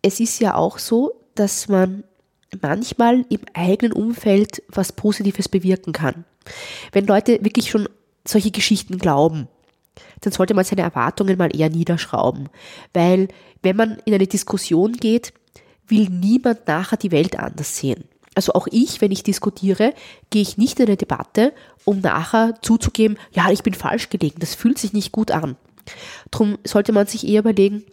es 0.02 0.20
ist 0.20 0.40
ja 0.40 0.54
auch 0.54 0.78
so, 0.78 1.20
dass 1.34 1.66
man 1.66 2.04
manchmal 2.62 3.26
im 3.28 3.40
eigenen 3.54 3.92
Umfeld 3.92 4.62
was 4.68 4.92
Positives 4.92 5.48
bewirken 5.48 5.92
kann. 5.92 6.24
Wenn 6.92 7.06
Leute 7.06 7.44
wirklich 7.44 7.70
schon 7.70 7.88
solche 8.24 8.52
Geschichten 8.52 8.98
glauben, 8.98 9.48
dann 10.20 10.32
sollte 10.32 10.54
man 10.54 10.64
seine 10.64 10.82
Erwartungen 10.82 11.38
mal 11.38 11.56
eher 11.56 11.70
niederschrauben. 11.70 12.50
Weil 12.92 13.26
wenn 13.62 13.74
man 13.74 13.98
in 14.04 14.14
eine 14.14 14.28
Diskussion 14.28 14.92
geht, 14.92 15.32
will 15.88 16.08
niemand 16.08 16.68
nachher 16.68 16.98
die 16.98 17.10
Welt 17.10 17.36
anders 17.36 17.76
sehen. 17.78 18.04
Also 18.34 18.52
auch 18.54 18.66
ich, 18.70 19.00
wenn 19.00 19.12
ich 19.12 19.22
diskutiere, 19.22 19.94
gehe 20.30 20.42
ich 20.42 20.58
nicht 20.58 20.80
in 20.80 20.86
eine 20.86 20.96
Debatte, 20.96 21.52
um 21.84 22.00
nachher 22.00 22.54
zuzugeben, 22.62 23.18
ja, 23.32 23.50
ich 23.50 23.62
bin 23.62 23.74
falsch 23.74 24.08
gelegen. 24.08 24.36
Das 24.40 24.54
fühlt 24.54 24.78
sich 24.78 24.92
nicht 24.92 25.12
gut 25.12 25.30
an. 25.30 25.56
Darum 26.30 26.58
sollte 26.64 26.92
man 26.92 27.06
sich 27.06 27.26
eher 27.26 27.40
überlegen, 27.40 27.84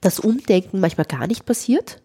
dass 0.00 0.20
Umdenken 0.20 0.80
manchmal 0.80 1.06
gar 1.06 1.26
nicht 1.26 1.46
passiert 1.46 2.02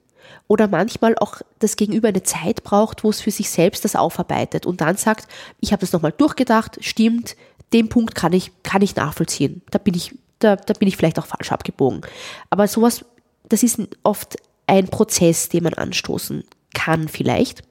oder 0.48 0.68
manchmal 0.68 1.16
auch 1.18 1.42
das 1.60 1.76
Gegenüber 1.76 2.10
eine 2.10 2.24
Zeit 2.24 2.64
braucht, 2.64 3.04
wo 3.04 3.10
es 3.10 3.22
für 3.22 3.32
sich 3.32 3.50
selbst 3.50 3.84
das 3.84 3.96
aufarbeitet 3.96 4.66
und 4.66 4.82
dann 4.82 4.98
sagt, 4.98 5.28
ich 5.60 5.72
habe 5.72 5.82
das 5.82 5.92
nochmal 5.92 6.14
durchgedacht, 6.16 6.78
stimmt, 6.82 7.36
den 7.74 7.90
Punkt 7.90 8.16
kann 8.16 8.34
ich, 8.34 8.52
kann 8.64 8.82
ich 8.82 8.96
nachvollziehen. 8.96 9.62
Da 9.72 9.80
bin 9.80 9.94
ich, 9.94 10.14
da, 10.40 10.56
da 10.56 10.74
bin 10.74 10.88
ich 10.88 10.98
vielleicht 10.98 11.20
auch 11.20 11.26
falsch 11.26 11.52
abgebogen. 11.52 12.02
Aber 12.50 12.68
sowas, 12.68 13.06
das 13.48 13.64
ist 13.64 13.80
oft 14.04 14.38
ein 14.68 14.88
Prozess, 14.88 15.50
den 15.50 15.64
man 15.64 15.74
anstoßen 15.74 16.44
kann 16.74 17.08
vielleicht. 17.08 17.62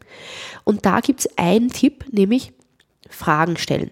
Und 0.64 0.86
da 0.86 1.00
gibt 1.00 1.20
es 1.20 1.38
einen 1.38 1.70
Tipp, 1.70 2.04
nämlich 2.12 2.52
Fragen 3.08 3.56
stellen. 3.56 3.90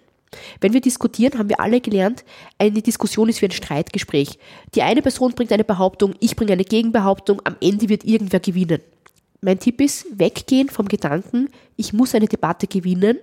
Wenn 0.61 0.73
wir 0.73 0.81
diskutieren, 0.81 1.39
haben 1.39 1.49
wir 1.49 1.61
alle 1.61 1.81
gelernt, 1.81 2.25
eine 2.59 2.83
Diskussion 2.83 3.29
ist 3.29 3.41
wie 3.41 3.47
ein 3.47 3.53
Streitgespräch. 3.53 4.39
Die 4.75 4.83
eine 4.83 5.03
Person 5.03 5.33
bringt 5.33 5.53
eine 5.53 5.65
Behauptung, 5.65 6.15
ich 6.21 6.37
bringe 6.37 6.53
eine 6.53 6.65
Gegenbehauptung, 6.65 7.41
am 7.45 7.57
Ende 7.61 7.89
wird 7.89 8.05
irgendwer 8.05 8.41
gewinnen. 8.41 8.81
Mein 9.41 9.59
Tipp 9.59 9.81
ist, 9.81 10.07
weggehen 10.19 10.69
vom 10.69 10.89
Gedanken, 10.89 11.49
ich 11.77 11.93
muss 11.93 12.15
eine 12.15 12.27
Debatte 12.27 12.67
gewinnen, 12.67 13.19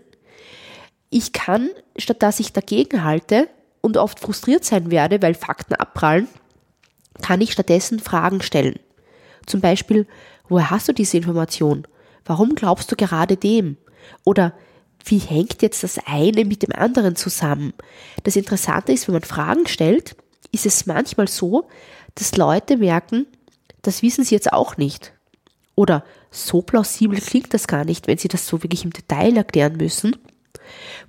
ich 1.09 1.33
kann, 1.33 1.69
statt 1.97 2.23
dass 2.23 2.39
ich 2.39 2.53
dagegen 2.53 3.03
halte 3.03 3.47
und 3.81 3.97
oft 3.97 4.19
frustriert 4.19 4.65
sein 4.65 4.91
werde, 4.91 5.21
weil 5.21 5.33
Fakten 5.33 5.75
abprallen, 5.75 6.27
kann 7.21 7.41
ich 7.41 7.51
stattdessen 7.51 7.99
Fragen 7.99 8.41
stellen. 8.41 8.79
Zum 9.45 9.61
Beispiel, 9.61 10.07
woher 10.50 10.70
hast 10.70 10.88
du 10.88 10.93
diese 10.93 11.18
Information? 11.18 11.88
Warum 12.26 12.56
glaubst 12.56 12.91
du 12.91 12.96
gerade 12.96 13.38
dem? 13.38 13.78
Oder 14.24 14.54
wie 15.04 15.20
hängt 15.20 15.62
jetzt 15.62 15.84
das 15.84 16.00
eine 16.06 16.46
mit 16.46 16.64
dem 16.64 16.74
anderen 16.74 17.16
zusammen? 17.16 17.74
Das 18.24 18.36
Interessante 18.36 18.91
ist, 18.91 19.08
wenn 19.08 19.14
man 19.14 19.24
Fragen 19.24 19.68
stellt, 19.68 20.16
ist 20.52 20.66
es 20.66 20.86
manchmal 20.86 21.28
so, 21.28 21.68
dass 22.16 22.38
Leute 22.38 22.78
merken, 22.78 23.28
das 23.82 24.02
wissen 24.02 24.24
sie 24.24 24.34
jetzt 24.34 24.52
auch 24.52 24.78
nicht. 24.78 25.14
Oder 25.76 26.04
so 26.32 26.62
plausibel 26.62 27.20
klingt 27.20 27.54
das 27.54 27.68
gar 27.68 27.86
nicht, 27.86 28.08
wenn 28.08 28.18
sie 28.18 28.30
das 28.30 28.48
so 28.48 28.64
wirklich 28.64 28.84
im 28.84 28.93
Detail 28.93 29.38
erklären 29.38 29.78
müssen. 29.78 30.16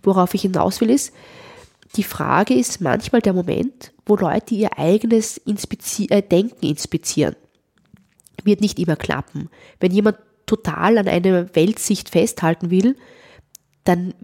Worauf 0.03 0.35
ich 0.35 0.43
hinaus 0.43 0.81
will, 0.81 0.91
ist, 0.91 1.13
die 1.95 2.03
Frage 2.03 2.55
ist 2.55 2.81
manchmal 2.81 3.23
der 3.23 3.33
Moment, 3.33 3.93
wo 4.05 4.17
Leute 4.17 4.55
ihr 4.55 4.79
eigenes 4.79 5.39
Inspizi 5.39 6.07
äh, 6.11 6.21
Denken 6.21 6.67
inspizieren. 6.67 7.37
Wird 8.47 8.63
nicht 8.63 8.79
immer 8.79 8.97
klappen. 8.97 9.51
Wenn 9.81 9.93
jemand 9.93 10.17
total 10.47 10.97
an 10.97 11.09
einer 11.09 11.55
Weltsicht 11.55 12.09
festhalten 12.09 12.71
will, 12.71 12.97
dann 13.85 14.15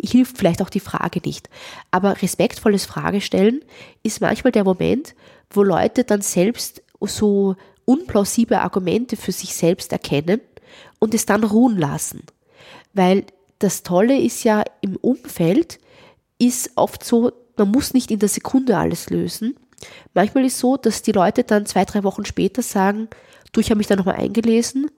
hilft 0.00 0.38
vielleicht 0.38 0.62
auch 0.62 0.70
die 0.70 0.80
Frage 0.80 1.20
nicht. 1.24 1.48
Aber 1.90 2.22
respektvolles 2.22 2.84
Fragestellen 2.84 3.62
ist 4.02 4.20
manchmal 4.20 4.52
der 4.52 4.64
Moment, 4.64 5.14
wo 5.50 5.62
Leute 5.62 6.04
dann 6.04 6.22
selbst 6.22 6.82
so 7.00 7.56
unplausible 7.84 8.60
Argumente 8.60 9.16
für 9.16 9.32
sich 9.32 9.54
selbst 9.54 9.92
erkennen 9.92 10.40
und 11.00 11.14
es 11.14 11.26
dann 11.26 11.44
ruhen 11.44 11.76
lassen. 11.76 12.22
Weil 12.92 13.24
das 13.58 13.82
Tolle 13.82 14.18
ist 14.18 14.44
ja 14.44 14.62
im 14.80 14.96
Umfeld, 14.96 15.78
ist 16.38 16.72
oft 16.76 17.04
so, 17.04 17.32
man 17.56 17.70
muss 17.70 17.94
nicht 17.94 18.10
in 18.10 18.18
der 18.18 18.28
Sekunde 18.28 18.76
alles 18.76 19.10
lösen. 19.10 19.56
Manchmal 20.14 20.44
ist 20.44 20.54
es 20.54 20.60
so, 20.60 20.76
dass 20.76 21.02
die 21.02 21.12
Leute 21.12 21.44
dann 21.44 21.66
zwei, 21.66 21.84
drei 21.84 22.04
Wochen 22.04 22.24
später 22.24 22.62
sagen, 22.62 23.08
du, 23.56 23.60
ich 23.60 23.70
habe 23.70 23.78
mich 23.78 23.86
da 23.86 23.96
nochmal 23.96 24.16
eingelesen 24.16 24.90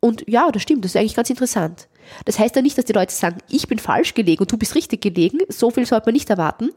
und 0.00 0.24
ja, 0.28 0.50
das 0.50 0.62
stimmt, 0.62 0.84
das 0.84 0.92
ist 0.92 0.96
eigentlich 0.96 1.14
ganz 1.14 1.30
interessant. 1.30 1.88
Das 2.24 2.38
heißt 2.38 2.56
ja 2.56 2.62
nicht, 2.62 2.76
dass 2.76 2.84
die 2.84 2.92
Leute 2.92 3.14
sagen, 3.14 3.38
ich 3.48 3.68
bin 3.68 3.78
falsch 3.78 4.14
gelegen 4.14 4.40
und 4.40 4.50
du 4.50 4.58
bist 4.58 4.74
richtig 4.74 5.00
gelegen. 5.00 5.38
So 5.48 5.70
viel 5.70 5.86
sollte 5.86 6.06
man 6.06 6.14
nicht 6.14 6.28
erwarten. 6.28 6.70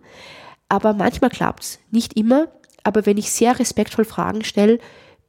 Aber 0.70 0.94
manchmal 0.94 1.32
klappt 1.32 1.64
es. 1.64 1.80
Nicht 1.90 2.16
immer. 2.18 2.48
Aber 2.84 3.08
wenn 3.08 3.18
ich 3.18 3.32
sehr 3.32 3.58
respektvoll 3.58 4.06
Fragen 4.06 4.44
stelle, 4.44 4.80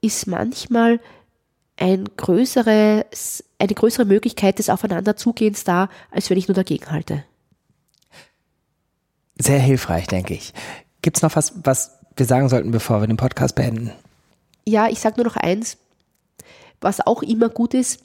ist 0.03 0.27
manchmal 0.27 1.01
ein 1.79 2.05
größeres, 2.17 3.45
eine 3.59 3.75
größere 3.75 4.05
Möglichkeit 4.05 4.59
des 4.59 4.69
Aufeinanderzugehens 4.69 5.65
da, 5.65 5.89
als 6.11 6.29
wenn 6.29 6.39
ich 6.39 6.49
nur 6.49 6.55
dagegen 6.55 6.91
halte. 6.91 7.25
Sehr 9.39 9.59
hilfreich, 9.59 10.07
denke 10.07 10.35
ich. 10.35 10.53
Gibt 11.01 11.17
es 11.17 11.23
noch 11.23 11.37
was, 11.37 11.55
was 11.65 11.99
wir 12.17 12.27
sagen 12.27 12.49
sollten, 12.49 12.71
bevor 12.71 13.01
wir 13.01 13.07
den 13.07 13.19
Podcast 13.19 13.55
beenden? 13.55 13.93
Ja, 14.67 14.89
ich 14.89 15.01
sage 15.01 15.17
nur 15.17 15.27
noch 15.27 15.37
eins, 15.37 15.79
was 16.81 17.07
auch 17.07 17.22
immer 17.22 17.49
gut 17.49 17.74
ist, 17.74 18.01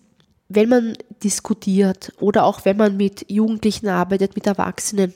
wenn 0.49 0.69
man 0.69 0.97
diskutiert 1.23 2.13
oder 2.19 2.43
auch 2.45 2.65
wenn 2.65 2.77
man 2.77 2.97
mit 2.97 3.25
Jugendlichen 3.29 3.87
arbeitet, 3.87 4.35
mit 4.35 4.47
Erwachsenen, 4.47 5.13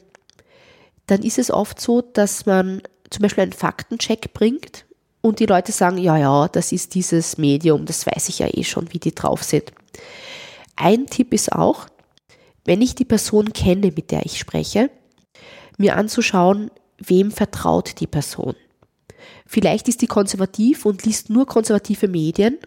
dann 1.08 1.22
ist 1.22 1.38
es 1.38 1.52
oft 1.52 1.80
so, 1.80 2.02
dass 2.02 2.46
man 2.46 2.82
zum 3.10 3.24
Beispiel 3.24 3.44
einen 3.44 3.54
Faktencheck 3.54 4.34
bringt 4.34 4.86
und 5.22 5.40
die 5.40 5.46
Leute 5.46 5.72
sagen, 5.72 5.98
ja, 5.98 6.18
ja, 6.18 6.48
das 6.48 6.72
ist 6.72 6.96
dieses 6.96 7.38
Medium, 7.38 7.86
das 7.86 8.06
weiß 8.06 8.30
ich 8.30 8.40
ja 8.40 8.48
eh 8.52 8.64
schon, 8.64 8.94
wie 8.94 9.00
die 9.00 9.14
drauf 9.14 9.44
sind. 9.44 9.72
Ein 10.76 11.08
Tipp 11.08 11.34
ist 11.34 11.52
auch, 11.52 11.88
wenn 12.64 12.82
ich 12.82 12.96
die 12.96 13.06
Person 13.06 13.54
kenne, 13.54 13.92
mit 13.96 14.12
der 14.12 14.26
ich 14.26 14.40
spreche, 14.40 14.90
mir 15.78 15.96
anzuschauen, 15.96 16.72
wem 16.98 17.32
vertraut 17.32 18.00
die 18.00 18.08
Person. 18.08 18.56
Vielleicht 19.46 19.88
ist 19.88 20.02
die 20.02 20.08
konservativ 20.08 20.86
und 20.86 21.06
liest 21.06 21.30
nur 21.30 21.46
konservative 21.46 22.08
Medien, 22.08 22.58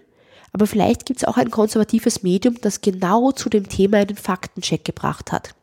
aber 0.53 0.66
vielleicht 0.66 1.07
gibt 1.07 1.20
es 1.20 1.28
auch 1.28 1.36
ein 1.36 1.51
konservatives 1.51 2.22
Medium, 2.22 2.57
das 2.61 2.80
genau 2.80 3.32
zu 3.32 3.49
dem 3.49 3.68
Thema 3.68 3.99
einen 3.99 4.16
Faktencheck 4.16 4.84
gebracht 4.84 5.32
hat. 5.32 5.55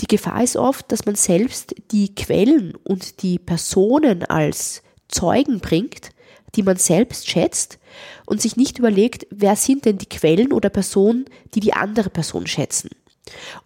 Die 0.00 0.06
Gefahr 0.06 0.42
ist 0.42 0.56
oft, 0.56 0.90
dass 0.90 1.06
man 1.06 1.14
selbst 1.14 1.74
die 1.90 2.14
Quellen 2.14 2.74
und 2.84 3.22
die 3.22 3.38
Personen 3.38 4.24
als 4.24 4.82
Zeugen 5.08 5.60
bringt, 5.60 6.10
die 6.54 6.62
man 6.62 6.76
selbst 6.76 7.28
schätzt 7.28 7.78
und 8.26 8.40
sich 8.40 8.56
nicht 8.56 8.78
überlegt, 8.78 9.26
wer 9.30 9.56
sind 9.56 9.84
denn 9.84 9.98
die 9.98 10.08
Quellen 10.08 10.52
oder 10.52 10.68
Personen, 10.68 11.26
die 11.54 11.60
die 11.60 11.74
andere 11.74 12.10
Person 12.10 12.46
schätzen. 12.46 12.90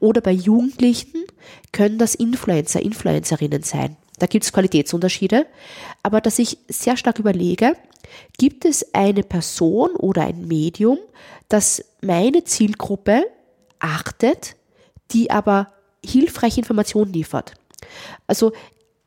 Oder 0.01 0.21
bei 0.21 0.33
Jugendlichen 0.33 1.25
können 1.73 1.99
das 1.99 2.15
Influencer, 2.15 2.83
Influencerinnen 2.83 3.63
sein. 3.63 3.97
Da 4.19 4.27
gibt 4.27 4.45
es 4.45 4.53
Qualitätsunterschiede, 4.53 5.47
aber 6.03 6.21
dass 6.21 6.39
ich 6.39 6.59
sehr 6.69 6.97
stark 6.97 7.19
überlege, 7.19 7.77
gibt 8.39 8.65
es 8.65 8.95
eine 8.95 9.23
Person 9.23 9.91
oder 9.97 10.23
ein 10.23 10.47
Medium, 10.47 10.99
das 11.49 11.85
meine 12.01 12.45
Zielgruppe 12.45 13.25
achtet, 13.81 14.57
die 15.11 15.31
aber 15.31 15.73
hilfreiche 16.05 16.61
Informationen 16.61 17.13
liefert. 17.13 17.55
Also 18.27 18.53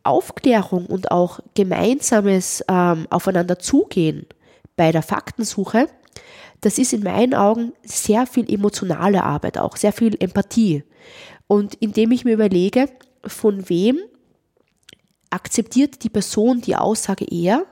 Aufklärung 0.03 0.85
und 0.85 1.11
auch 1.11 1.39
gemeinsames 1.53 2.63
ähm, 2.69 3.07
Aufeinander 3.09 3.57
bei 4.75 4.91
der 4.91 5.01
Faktensuche, 5.01 5.89
das 6.61 6.77
ist 6.77 6.93
in 6.93 7.03
meinen 7.03 7.33
Augen 7.33 7.73
sehr 7.83 8.25
viel 8.25 8.51
emotionale 8.51 9.23
Arbeit 9.23 9.57
auch, 9.57 9.75
sehr 9.75 9.93
viel 9.93 10.15
Empathie. 10.19 10.83
Und 11.47 11.75
indem 11.75 12.11
ich 12.11 12.25
mir 12.25 12.33
überlege, 12.33 12.89
von 13.25 13.69
wem 13.69 13.99
akzeptiert 15.29 16.03
die 16.03 16.09
Person 16.09 16.61
die 16.61 16.75
Aussage 16.75 17.25
eher, 17.25 17.65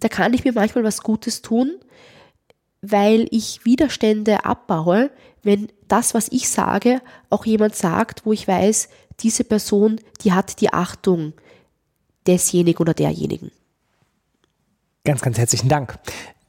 da 0.00 0.08
kann 0.08 0.32
ich 0.32 0.44
mir 0.44 0.52
manchmal 0.52 0.84
was 0.84 1.02
Gutes 1.02 1.42
tun, 1.42 1.78
weil 2.82 3.26
ich 3.30 3.64
Widerstände 3.64 4.44
abbaue, 4.44 5.10
wenn 5.42 5.68
das, 5.88 6.14
was 6.14 6.28
ich 6.30 6.48
sage, 6.48 7.02
auch 7.28 7.44
jemand 7.44 7.74
sagt, 7.74 8.24
wo 8.24 8.32
ich 8.32 8.48
weiß, 8.48 8.88
diese 9.20 9.44
Person, 9.44 10.00
die 10.22 10.32
hat 10.32 10.60
die 10.60 10.72
Achtung 10.72 11.34
desjenigen 12.26 12.80
oder 12.80 12.94
derjenigen. 12.94 13.50
Ganz, 15.04 15.20
ganz 15.20 15.38
herzlichen 15.38 15.68
Dank. 15.68 15.98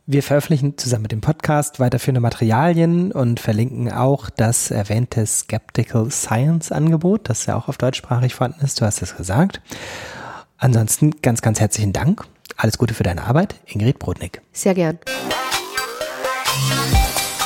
Wir 0.08 0.24
veröffentlichen 0.24 0.78
zusammen 0.78 1.04
mit 1.04 1.12
dem 1.12 1.22
Podcast 1.22 1.80
weiterführende 1.80 2.22
Materialien 2.22 3.12
und 3.12 3.40
verlinken 3.40 3.92
auch 3.92 4.32
das 4.32 4.72
erwähnte 4.72 5.26
Skeptical 5.28 6.10
Science 6.10 6.72
Angebot, 6.72 7.30
das 7.30 7.46
ja 7.46 7.56
auch 7.56 7.68
auf 7.68 7.78
deutschsprachig 7.78 8.34
vorhanden 8.34 8.66
ist. 8.66 8.82
Du 8.82 8.86
hast 8.86 9.02
es 9.04 9.16
gesagt. 9.16 9.62
Ansonsten 10.58 11.22
ganz, 11.22 11.44
ganz 11.44 11.60
herzlichen 11.60 11.94
Dank. 11.94 12.24
Alles 12.58 12.80
Gute 12.80 12.96
für 12.96 13.04
deine 13.04 13.24
Arbeit, 13.24 13.56
Ingrid 13.66 14.00
Brodnik. 14.00 14.42
Sehr 14.52 14.74
gern. 14.74 14.98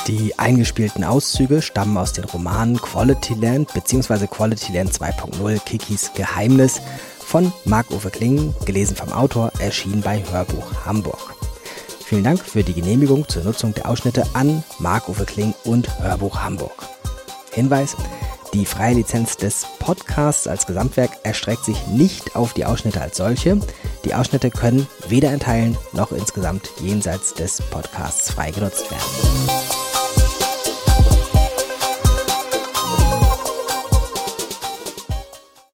Die 0.07 0.37
eingespielten 0.39 1.03
Auszüge 1.03 1.61
stammen 1.61 1.97
aus 1.97 2.13
den 2.13 2.23
Romanen 2.23 2.77
Quality 2.77 3.33
Land 3.33 3.73
bzw. 3.73 4.27
Quality 4.27 4.71
Land 4.71 4.93
2.0 4.93 5.59
Kikis 5.65 6.11
Geheimnis 6.13 6.81
von 7.19 7.51
Marc-Uwe 7.65 8.11
Kling, 8.11 8.53
gelesen 8.65 8.95
vom 8.95 9.11
Autor, 9.11 9.51
erschienen 9.59 10.01
bei 10.01 10.23
Hörbuch 10.31 10.85
Hamburg. 10.85 11.34
Vielen 12.15 12.23
Dank 12.23 12.39
für 12.39 12.63
die 12.63 12.73
Genehmigung 12.73 13.27
zur 13.27 13.43
Nutzung 13.43 13.73
der 13.73 13.89
Ausschnitte 13.89 14.23
an 14.31 14.63
Marc-Uwe 14.79 15.25
Kling 15.25 15.53
und 15.65 15.99
Hörbuch 15.99 16.39
Hamburg. 16.39 16.87
Hinweis, 17.51 17.97
die 18.53 18.65
freie 18.65 18.95
Lizenz 18.95 19.35
des 19.35 19.67
Podcasts 19.79 20.47
als 20.47 20.65
Gesamtwerk 20.65 21.11
erstreckt 21.23 21.65
sich 21.65 21.87
nicht 21.87 22.37
auf 22.37 22.53
die 22.53 22.63
Ausschnitte 22.63 23.01
als 23.01 23.17
solche. 23.17 23.59
Die 24.05 24.13
Ausschnitte 24.13 24.49
können 24.49 24.87
weder 25.09 25.33
in 25.33 25.41
Teilen 25.41 25.77
noch 25.91 26.13
insgesamt 26.13 26.69
jenseits 26.79 27.33
des 27.33 27.61
Podcasts 27.63 28.31
frei 28.31 28.51
genutzt 28.51 28.89
werden. 28.89 29.84